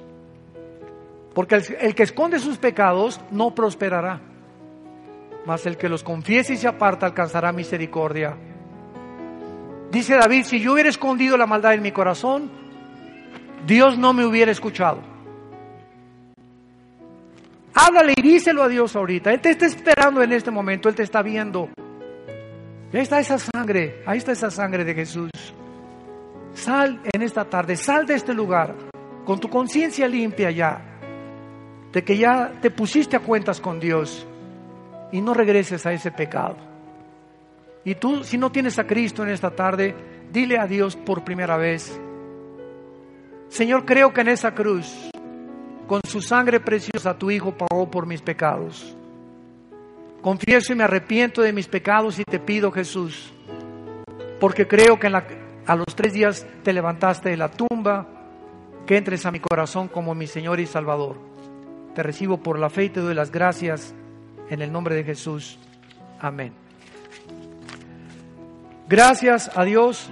Porque 1.34 1.56
el, 1.80 1.96
que 1.96 2.04
esconde 2.04 2.38
sus 2.38 2.60
pecados 2.60 3.20
no 3.32 3.56
prosperará, 3.56 4.22
mas 5.46 5.66
el 5.66 5.78
que 5.78 5.90
los 5.90 6.04
confiese 6.04 6.54
y 6.54 6.58
se 6.58 6.68
aparta 6.68 7.06
alcanzará 7.06 7.52
misericordia. 7.52 8.36
Dice 9.92 10.16
David, 10.16 10.44
si 10.44 10.60
yo 10.60 10.74
hubiera 10.74 10.90
escondido 10.90 11.38
la 11.38 11.46
maldad 11.46 11.74
en 11.74 11.82
mi 11.82 11.92
corazón, 11.92 12.50
Dios 13.66 13.98
no 13.98 14.14
me 14.14 14.26
hubiera 14.26 14.52
escuchado. 14.52 15.00
Háblale 17.74 18.14
y 18.18 18.22
díselo 18.22 18.64
a 18.64 18.68
Dios 18.68 18.96
ahorita. 18.96 19.32
Él 19.32 19.42
te 19.42 19.52
está 19.52 19.66
esperando 19.66 20.22
en 20.24 20.32
este 20.32 20.50
momento, 20.50 20.90
Él 20.90 20.96
te 20.96 21.04
está 21.04 21.22
viendo. 21.22 21.70
ahí 22.94 23.02
está 23.02 23.20
esa 23.20 23.38
sangre, 23.38 24.02
ahí 24.06 24.18
está 24.18 24.32
esa 24.32 24.50
sangre 24.50 24.84
de 24.84 24.96
Jesús. 24.96 25.32
Sal 26.54 27.02
en 27.12 27.22
esta 27.22 27.46
tarde, 27.46 27.76
sal 27.76 28.06
de 28.06 28.16
este 28.16 28.34
lugar 28.34 28.74
con 29.26 29.40
tu 29.40 29.50
conciencia 29.50 30.08
limpia 30.08 30.52
ya, 30.52 30.82
de 31.92 32.04
que 32.04 32.18
ya 32.18 32.54
te 32.62 32.72
pusiste 32.72 33.18
a 33.18 33.20
cuentas 33.20 33.60
con 33.60 33.80
Dios 33.80 34.26
y 35.16 35.22
no 35.22 35.34
regreses 35.34 35.86
a 35.86 35.94
ese 35.94 36.12
pecado. 36.12 36.58
Y 37.86 37.96
tú, 37.96 38.26
si 38.26 38.38
no 38.38 38.52
tienes 38.52 38.78
a 38.80 38.86
Cristo 38.86 39.24
en 39.24 39.30
esta 39.30 39.50
tarde, 39.50 39.96
dile 40.30 40.58
a 40.60 40.68
Dios 40.68 40.98
por 40.98 41.24
primera 41.24 41.56
vez, 41.56 41.98
Señor, 43.48 43.86
creo 43.86 44.12
que 44.12 44.20
en 44.20 44.28
esa 44.28 44.54
cruz 44.54 45.10
con 45.88 46.02
su 46.06 46.22
sangre 46.22 46.60
preciosa 46.60 47.18
tu 47.18 47.32
Hijo 47.32 47.54
pagó 47.54 47.90
por 47.90 48.06
mis 48.06 48.22
pecados. 48.22 48.94
Confieso 50.22 50.74
y 50.74 50.76
me 50.76 50.84
arrepiento 50.84 51.42
de 51.42 51.54
mis 51.54 51.70
pecados 51.70 52.20
y 52.20 52.26
te 52.26 52.40
pido, 52.40 52.70
Jesús, 52.70 53.32
porque 54.42 54.68
creo 54.68 55.00
que 55.00 55.08
a 55.08 55.76
los 55.78 55.96
tres 55.96 56.12
días 56.12 56.46
te 56.62 56.74
levantaste 56.74 57.30
de 57.30 57.38
la 57.38 57.50
tumba, 57.50 58.06
que 58.86 58.98
entres 58.98 59.26
a 59.26 59.32
mi 59.32 59.40
corazón 59.40 59.88
como 59.88 60.14
mi 60.14 60.28
Señor 60.28 60.60
y 60.60 60.66
Salvador. 60.66 61.16
Te 61.94 62.04
recibo 62.04 62.36
por 62.36 62.60
la 62.60 62.70
fe 62.70 62.86
y 62.86 62.90
te 62.90 63.00
doy 63.00 63.14
las 63.16 63.32
gracias 63.32 63.96
en 64.50 64.62
el 64.62 64.72
nombre 64.72 64.96
de 64.96 65.04
Jesús. 65.04 65.58
Amén. 66.20 66.54
Gracias 68.88 69.50
a 69.56 69.64
Dios 69.64 70.10